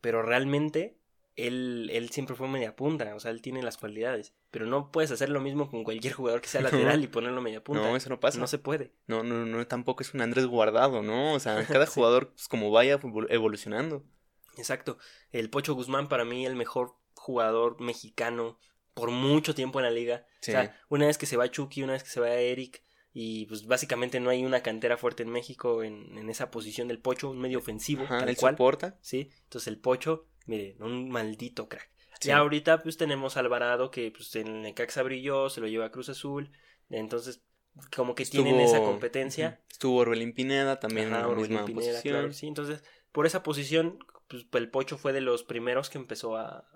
Pero 0.00 0.22
realmente 0.22 0.98
él, 1.36 1.90
él 1.92 2.10
siempre 2.10 2.36
fue 2.36 2.46
media 2.48 2.76
punta, 2.76 3.14
o 3.14 3.20
sea, 3.20 3.30
él 3.32 3.42
tiene 3.42 3.62
las 3.62 3.76
cualidades. 3.76 4.34
Pero 4.50 4.66
no 4.66 4.92
puedes 4.92 5.10
hacer 5.10 5.30
lo 5.30 5.40
mismo 5.40 5.68
con 5.70 5.82
cualquier 5.82 6.12
jugador 6.14 6.40
que 6.40 6.48
sea 6.48 6.60
lateral 6.62 7.02
y 7.02 7.08
ponerlo 7.08 7.42
media 7.42 7.62
punta. 7.64 7.82
No, 7.82 7.96
eso 7.96 8.08
no 8.08 8.20
pasa. 8.20 8.38
No 8.38 8.46
se 8.46 8.58
puede. 8.58 8.92
No, 9.06 9.22
no, 9.22 9.44
no, 9.44 9.66
tampoco 9.66 10.02
es 10.02 10.14
un 10.14 10.20
Andrés 10.20 10.46
guardado, 10.46 11.02
¿no? 11.02 11.32
O 11.34 11.40
sea, 11.40 11.56
cada 11.66 11.86
Sí. 11.86 11.92
jugador, 11.94 12.30
pues, 12.34 12.48
como 12.48 12.70
vaya 12.70 12.98
evol- 13.00 13.26
evolucionando. 13.30 14.04
Exacto. 14.56 14.98
El 15.32 15.50
Pocho 15.50 15.74
Guzmán 15.74 16.08
para 16.08 16.24
mí 16.24 16.46
el 16.46 16.54
mejor 16.54 16.94
jugador 17.14 17.80
mexicano 17.80 18.58
por 18.94 19.10
mucho 19.10 19.54
tiempo 19.54 19.78
en 19.80 19.84
la 19.84 19.90
liga. 19.90 20.26
Sí. 20.40 20.52
O 20.52 20.54
sea, 20.54 20.80
una 20.88 21.06
vez 21.06 21.18
que 21.18 21.26
se 21.26 21.36
va 21.36 21.50
Chucky, 21.50 21.82
una 21.82 21.92
vez 21.94 22.02
que 22.04 22.10
se 22.10 22.20
va 22.20 22.30
Eric 22.32 22.82
y 23.12 23.46
pues 23.46 23.66
básicamente 23.66 24.18
no 24.20 24.30
hay 24.30 24.44
una 24.44 24.62
cantera 24.62 24.96
fuerte 24.96 25.22
en 25.22 25.30
México 25.30 25.82
en, 25.82 26.16
en 26.18 26.28
esa 26.30 26.50
posición 26.50 26.88
del 26.88 26.98
Pocho, 27.00 27.30
un 27.30 27.38
medio 27.40 27.58
ofensivo, 27.58 28.04
Ajá, 28.04 28.18
tal 28.20 28.28
él 28.28 28.36
cual. 28.36 28.54
soporta. 28.54 28.98
Sí, 29.02 29.30
entonces 29.44 29.68
el 29.68 29.78
Pocho, 29.78 30.26
miren, 30.46 30.82
un 30.82 31.10
maldito 31.10 31.68
crack. 31.68 31.90
Sí. 32.20 32.28
Ya 32.28 32.38
ahorita 32.38 32.82
pues 32.82 32.96
tenemos 32.96 33.36
a 33.36 33.40
Alvarado 33.40 33.90
que 33.90 34.10
pues 34.10 34.34
en 34.36 34.46
el 34.48 34.62
Necaxa 34.62 35.02
brilló, 35.02 35.50
se 35.50 35.60
lo 35.60 35.66
lleva 35.68 35.86
a 35.86 35.90
Cruz 35.90 36.08
Azul, 36.08 36.50
entonces 36.90 37.42
como 37.94 38.14
que 38.14 38.24
tienen 38.24 38.60
esa 38.60 38.78
competencia. 38.78 39.60
Estuvo 39.70 39.98
Orbelín 39.98 40.32
Pineda 40.32 40.78
también 40.78 41.08
Ajá, 41.08 41.16
en 41.16 41.22
la 41.22 41.28
Orbelín 41.28 41.50
misma 41.50 41.66
Pineda, 41.66 41.86
posición. 41.92 42.14
claro, 42.14 42.32
sí, 42.32 42.46
entonces 42.46 42.84
por 43.12 43.26
esa 43.26 43.42
posición 43.42 43.98
pues 44.28 44.46
el 44.52 44.70
Pocho 44.70 44.96
fue 44.96 45.12
de 45.12 45.20
los 45.20 45.42
primeros 45.42 45.90
que 45.90 45.98
empezó 45.98 46.36
a, 46.36 46.66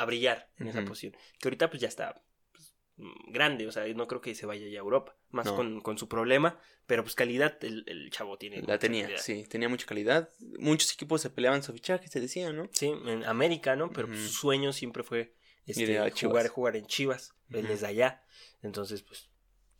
a 0.00 0.04
brillar 0.04 0.50
en 0.58 0.68
esa 0.68 0.84
posición, 0.84 1.12
que 1.40 1.48
ahorita 1.48 1.68
pues 1.70 1.80
ya 1.80 1.88
está 1.88 2.22
pues, 2.52 2.74
mm, 2.96 3.32
grande, 3.32 3.66
o 3.66 3.72
sea, 3.72 3.86
no 3.94 4.06
creo 4.06 4.20
que 4.20 4.34
se 4.34 4.46
vaya 4.46 4.66
ya 4.68 4.78
a 4.78 4.82
Europa, 4.82 5.16
más 5.30 5.46
No. 5.46 5.56
con, 5.56 5.80
con 5.80 5.98
su 5.98 6.08
problema, 6.08 6.58
pero 6.86 7.02
pues 7.02 7.14
calidad 7.14 7.62
el, 7.64 7.84
el 7.88 8.10
chavo 8.10 8.38
tiene. 8.38 8.62
La 8.62 8.78
tenía, 8.78 9.02
calidad. 9.02 9.20
sí, 9.22 9.44
tenía 9.48 9.68
mucha 9.68 9.86
calidad. 9.86 10.30
Muchos 10.58 10.92
equipos 10.92 11.20
se 11.22 11.30
peleaban 11.30 11.62
su 11.62 11.72
fichaje, 11.72 12.08
se 12.08 12.20
decía, 12.20 12.52
¿no? 12.52 12.68
Sí, 12.72 12.86
en 12.88 13.24
América, 13.24 13.76
¿no? 13.76 13.90
Pero 13.90 14.08
pues, 14.08 14.20
su 14.20 14.28
sueño 14.28 14.72
siempre 14.72 15.02
fue 15.02 15.34
este, 15.66 15.98
jugar, 16.20 16.48
jugar 16.48 16.76
en 16.76 16.86
Chivas, 16.86 17.34
él 17.50 17.64
Ujú. 17.64 17.74
es 17.74 17.80
de 17.80 17.86
allá, 17.88 18.22
entonces 18.62 19.02
pues 19.02 19.28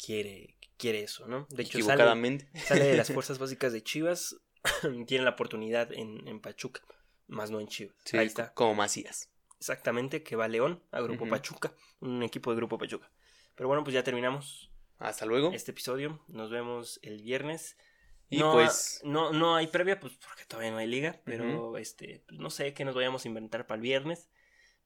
quiere, 0.05 0.57
quiere 0.77 1.03
eso, 1.05 1.27
¿no? 1.29 1.47
De 1.51 1.63
hecho 1.63 1.81
sale, 1.83 2.03
sale 2.65 2.85
de 2.87 2.97
las 2.97 3.09
fuerzas 3.13 3.39
básicas 3.39 3.73
de 3.73 3.83
Chivas, 3.85 4.37
tiene 5.07 5.25
la 5.25 5.31
oportunidad 5.31 5.93
en, 5.93 6.27
en 6.27 6.41
Pachuca, 6.41 6.83
más 7.29 7.53
no 7.53 7.61
en 7.61 7.69
Chivas. 7.69 7.95
Sí, 8.05 8.17
Ahí 8.19 8.27
está. 8.27 8.53
Como 8.55 8.75
Macías. 8.75 9.31
Exactamente, 9.59 10.23
que 10.23 10.37
va 10.37 10.49
León 10.49 10.83
a 10.91 11.01
Grupo. 11.01 11.29
Pachuca, 11.29 11.73
un 12.01 12.23
equipo 12.23 12.51
de 12.51 12.57
Grupo 12.57 12.79
Pachuca. 12.79 13.11
Pero 13.55 13.69
bueno, 13.69 13.83
pues 13.85 13.95
ya 13.95 14.03
terminamos 14.05 14.71
Hasta 14.99 15.25
luego. 15.27 15.53
este 15.53 15.71
episodio. 15.71 16.23
Nos 16.29 16.51
vemos 16.51 17.01
el 17.03 17.23
viernes. 17.23 17.77
Y 18.29 18.39
no, 18.39 18.53
pues, 18.53 19.01
no, 19.05 19.33
no 19.33 19.55
hay 19.57 19.69
previa, 19.69 20.01
pues 20.01 20.15
porque 20.17 20.45
todavía 20.47 20.73
no 20.73 20.79
hay 20.79 20.89
liga, 20.89 21.21
pero 21.25 21.79
este, 21.79 22.25
pues, 22.27 22.41
no 22.41 22.51
sé 22.51 22.75
qué 22.75 22.85
nos 22.85 22.95
vayamos 22.97 23.25
a 23.25 23.29
inventar 23.29 23.67
para 23.67 23.77
el 23.77 23.83
viernes. 23.83 24.29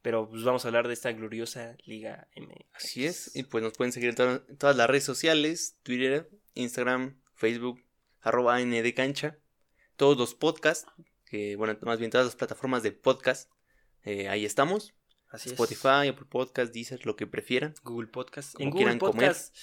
Pero 0.02 0.28
pues 0.28 0.44
vamos 0.44 0.64
a 0.64 0.68
hablar 0.68 0.86
de 0.88 0.94
esta 0.94 1.12
gloriosa 1.12 1.76
Liga 1.84 2.26
MX. 2.36 2.64
así 2.72 3.04
es. 3.06 3.36
Y 3.36 3.42
pues 3.42 3.62
nos 3.62 3.74
pueden 3.74 3.92
seguir 3.92 4.10
en 4.10 4.14
to- 4.14 4.40
todas 4.56 4.76
las 4.76 4.88
redes 4.88 5.04
sociales: 5.04 5.76
Twitter, 5.82 6.30
Instagram, 6.54 7.20
Facebook, 7.34 7.82
arroba 8.20 8.56
AND 8.56 8.94
Cancha. 8.94 9.36
Todos 9.96 10.16
los 10.16 10.34
podcasts, 10.34 10.86
que 11.26 11.56
bueno, 11.56 11.76
más 11.82 11.98
bien 11.98 12.10
todas 12.10 12.26
las 12.26 12.36
plataformas 12.36 12.82
de 12.82 12.92
podcast. 12.92 13.50
Eh, 14.04 14.28
ahí 14.28 14.44
estamos. 14.44 14.94
Así 15.28 15.48
es. 15.48 15.52
Spotify, 15.52 16.08
Apple 16.08 16.26
Podcast, 16.28 16.72
Deezer, 16.74 17.06
lo 17.06 17.14
que 17.16 17.26
prefieran. 17.26 17.74
Google 17.84 18.08
Podcast. 18.08 18.54
Como 18.54 18.64
En 18.64 18.70
Google 18.70 18.84
quieran 18.84 18.98
comer. 18.98 19.28
Podcast, 19.28 19.56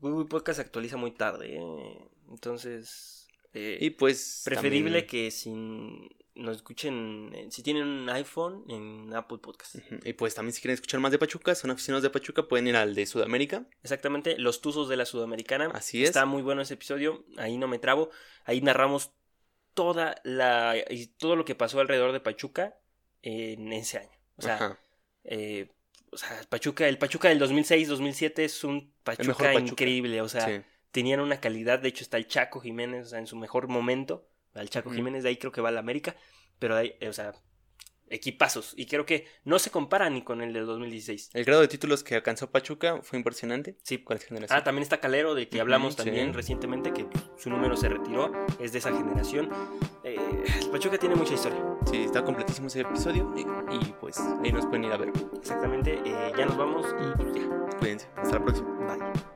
Google 0.00 0.26
Podcast 0.28 0.58
actualiza 0.60 0.96
muy 0.96 1.10
tarde, 1.12 1.56
¿eh? 1.56 2.08
entonces 2.30 3.28
eh, 3.52 3.78
Y 3.80 3.90
pues. 3.90 4.42
preferible 4.44 5.02
también- 5.02 5.06
que 5.06 5.30
sin 5.30 6.08
nos 6.34 6.56
escuchen, 6.56 7.30
si 7.50 7.62
tienen 7.62 7.86
un 7.86 8.08
iPhone, 8.08 8.64
en 8.70 9.12
Apple 9.14 9.36
Podcast. 9.36 9.76
Y 10.02 10.14
pues 10.14 10.34
también 10.34 10.54
si 10.54 10.62
quieren 10.62 10.72
escuchar 10.76 10.98
más 10.98 11.12
de 11.12 11.18
Pachuca, 11.18 11.54
son 11.54 11.70
aficionados 11.70 12.02
de 12.02 12.08
Pachuca, 12.08 12.48
pueden 12.48 12.66
ir 12.68 12.76
al 12.76 12.94
de 12.94 13.04
Sudamérica. 13.04 13.66
Exactamente, 13.82 14.38
Los 14.38 14.62
Tuzos 14.62 14.88
de 14.88 14.96
la 14.96 15.04
Sudamericana. 15.04 15.70
Así 15.74 16.02
es. 16.02 16.08
Está 16.08 16.24
muy 16.24 16.40
bueno 16.40 16.62
ese 16.62 16.72
episodio, 16.74 17.26
ahí 17.36 17.58
no 17.58 17.68
me 17.68 17.78
trabo. 17.78 18.08
Ahí 18.46 18.62
narramos 18.62 19.10
toda 19.74 20.14
la 20.24 20.74
todo 21.18 21.36
lo 21.36 21.44
que 21.44 21.54
pasó 21.54 21.80
alrededor 21.80 22.12
de 22.12 22.20
Pachuca 22.20 22.78
en 23.22 23.72
ese 23.72 23.98
año. 23.98 24.18
O 24.36 24.42
sea, 24.42 24.78
eh, 25.24 25.68
o 26.10 26.16
sea, 26.16 26.28
Pachuca, 26.48 26.86
el 26.88 26.98
Pachuca 26.98 27.28
del 27.28 27.40
2006-2007 27.40 28.38
es 28.40 28.64
un 28.64 28.92
Pachuca, 29.02 29.54
increíble, 29.54 30.20
o 30.20 30.28
sea, 30.28 30.46
sí. 30.46 30.62
tenían 30.90 31.20
una 31.20 31.40
calidad, 31.40 31.78
de 31.78 31.88
hecho 31.88 32.04
está 32.04 32.18
el 32.18 32.26
Chaco 32.26 32.60
Jiménez, 32.60 33.06
o 33.06 33.08
sea, 33.10 33.18
en 33.18 33.26
su 33.26 33.36
mejor 33.36 33.68
momento, 33.68 34.28
al 34.54 34.68
Chaco. 34.68 34.90
Jiménez 34.90 35.22
de 35.22 35.30
ahí 35.30 35.36
creo 35.36 35.52
que 35.52 35.60
va 35.60 35.70
a 35.70 35.72
la 35.72 35.80
América, 35.80 36.16
pero 36.58 36.76
ahí, 36.76 36.94
eh, 37.00 37.08
o 37.08 37.12
sea, 37.12 37.32
equipazos, 38.12 38.74
y 38.76 38.86
creo 38.86 39.06
que 39.06 39.26
no 39.44 39.58
se 39.58 39.70
compara 39.70 40.08
ni 40.10 40.22
con 40.22 40.42
el 40.42 40.52
del 40.52 40.66
2016. 40.66 41.30
El 41.34 41.44
grado 41.44 41.60
de 41.62 41.68
títulos 41.68 42.04
que 42.04 42.14
alcanzó 42.14 42.50
Pachuca 42.50 43.00
fue 43.02 43.18
impresionante. 43.18 43.76
Sí. 43.82 43.98
Con 43.98 44.18
generación. 44.18 44.58
Ah, 44.58 44.62
también 44.64 44.82
está 44.82 45.00
Calero, 45.00 45.34
del 45.34 45.48
que 45.48 45.60
hablamos 45.60 45.94
sí. 45.94 46.04
también 46.04 46.34
recientemente, 46.34 46.92
que 46.92 47.06
su 47.38 47.50
número 47.50 47.76
se 47.76 47.88
retiró, 47.88 48.32
es 48.60 48.72
de 48.72 48.78
esa 48.78 48.92
generación. 48.92 49.50
Eh, 50.04 50.16
Pachuca 50.70 50.98
tiene 50.98 51.14
mucha 51.14 51.34
historia, 51.34 51.58
Sí, 51.90 52.04
está 52.04 52.24
completísimo 52.24 52.68
ese 52.68 52.80
episodio. 52.80 53.32
Y, 53.36 53.40
y, 53.74 53.94
pues 54.00 54.18
ahí 54.42 54.52
nos 54.52 54.66
pueden 54.66 54.84
ir 54.84 54.92
a 54.92 54.96
ver. 54.96 55.12
exactamente. 55.36 56.00
eh, 56.04 56.32
ya 56.36 56.46
nos 56.46 56.56
vamos 56.56 56.86
y 57.00 57.22
pues, 57.22 57.34
ya. 57.34 57.76
Cuídense. 57.78 58.08
Hasta 58.16 58.38
la 58.38 58.44
próxima. 58.44 58.96
Bye. 58.96 59.31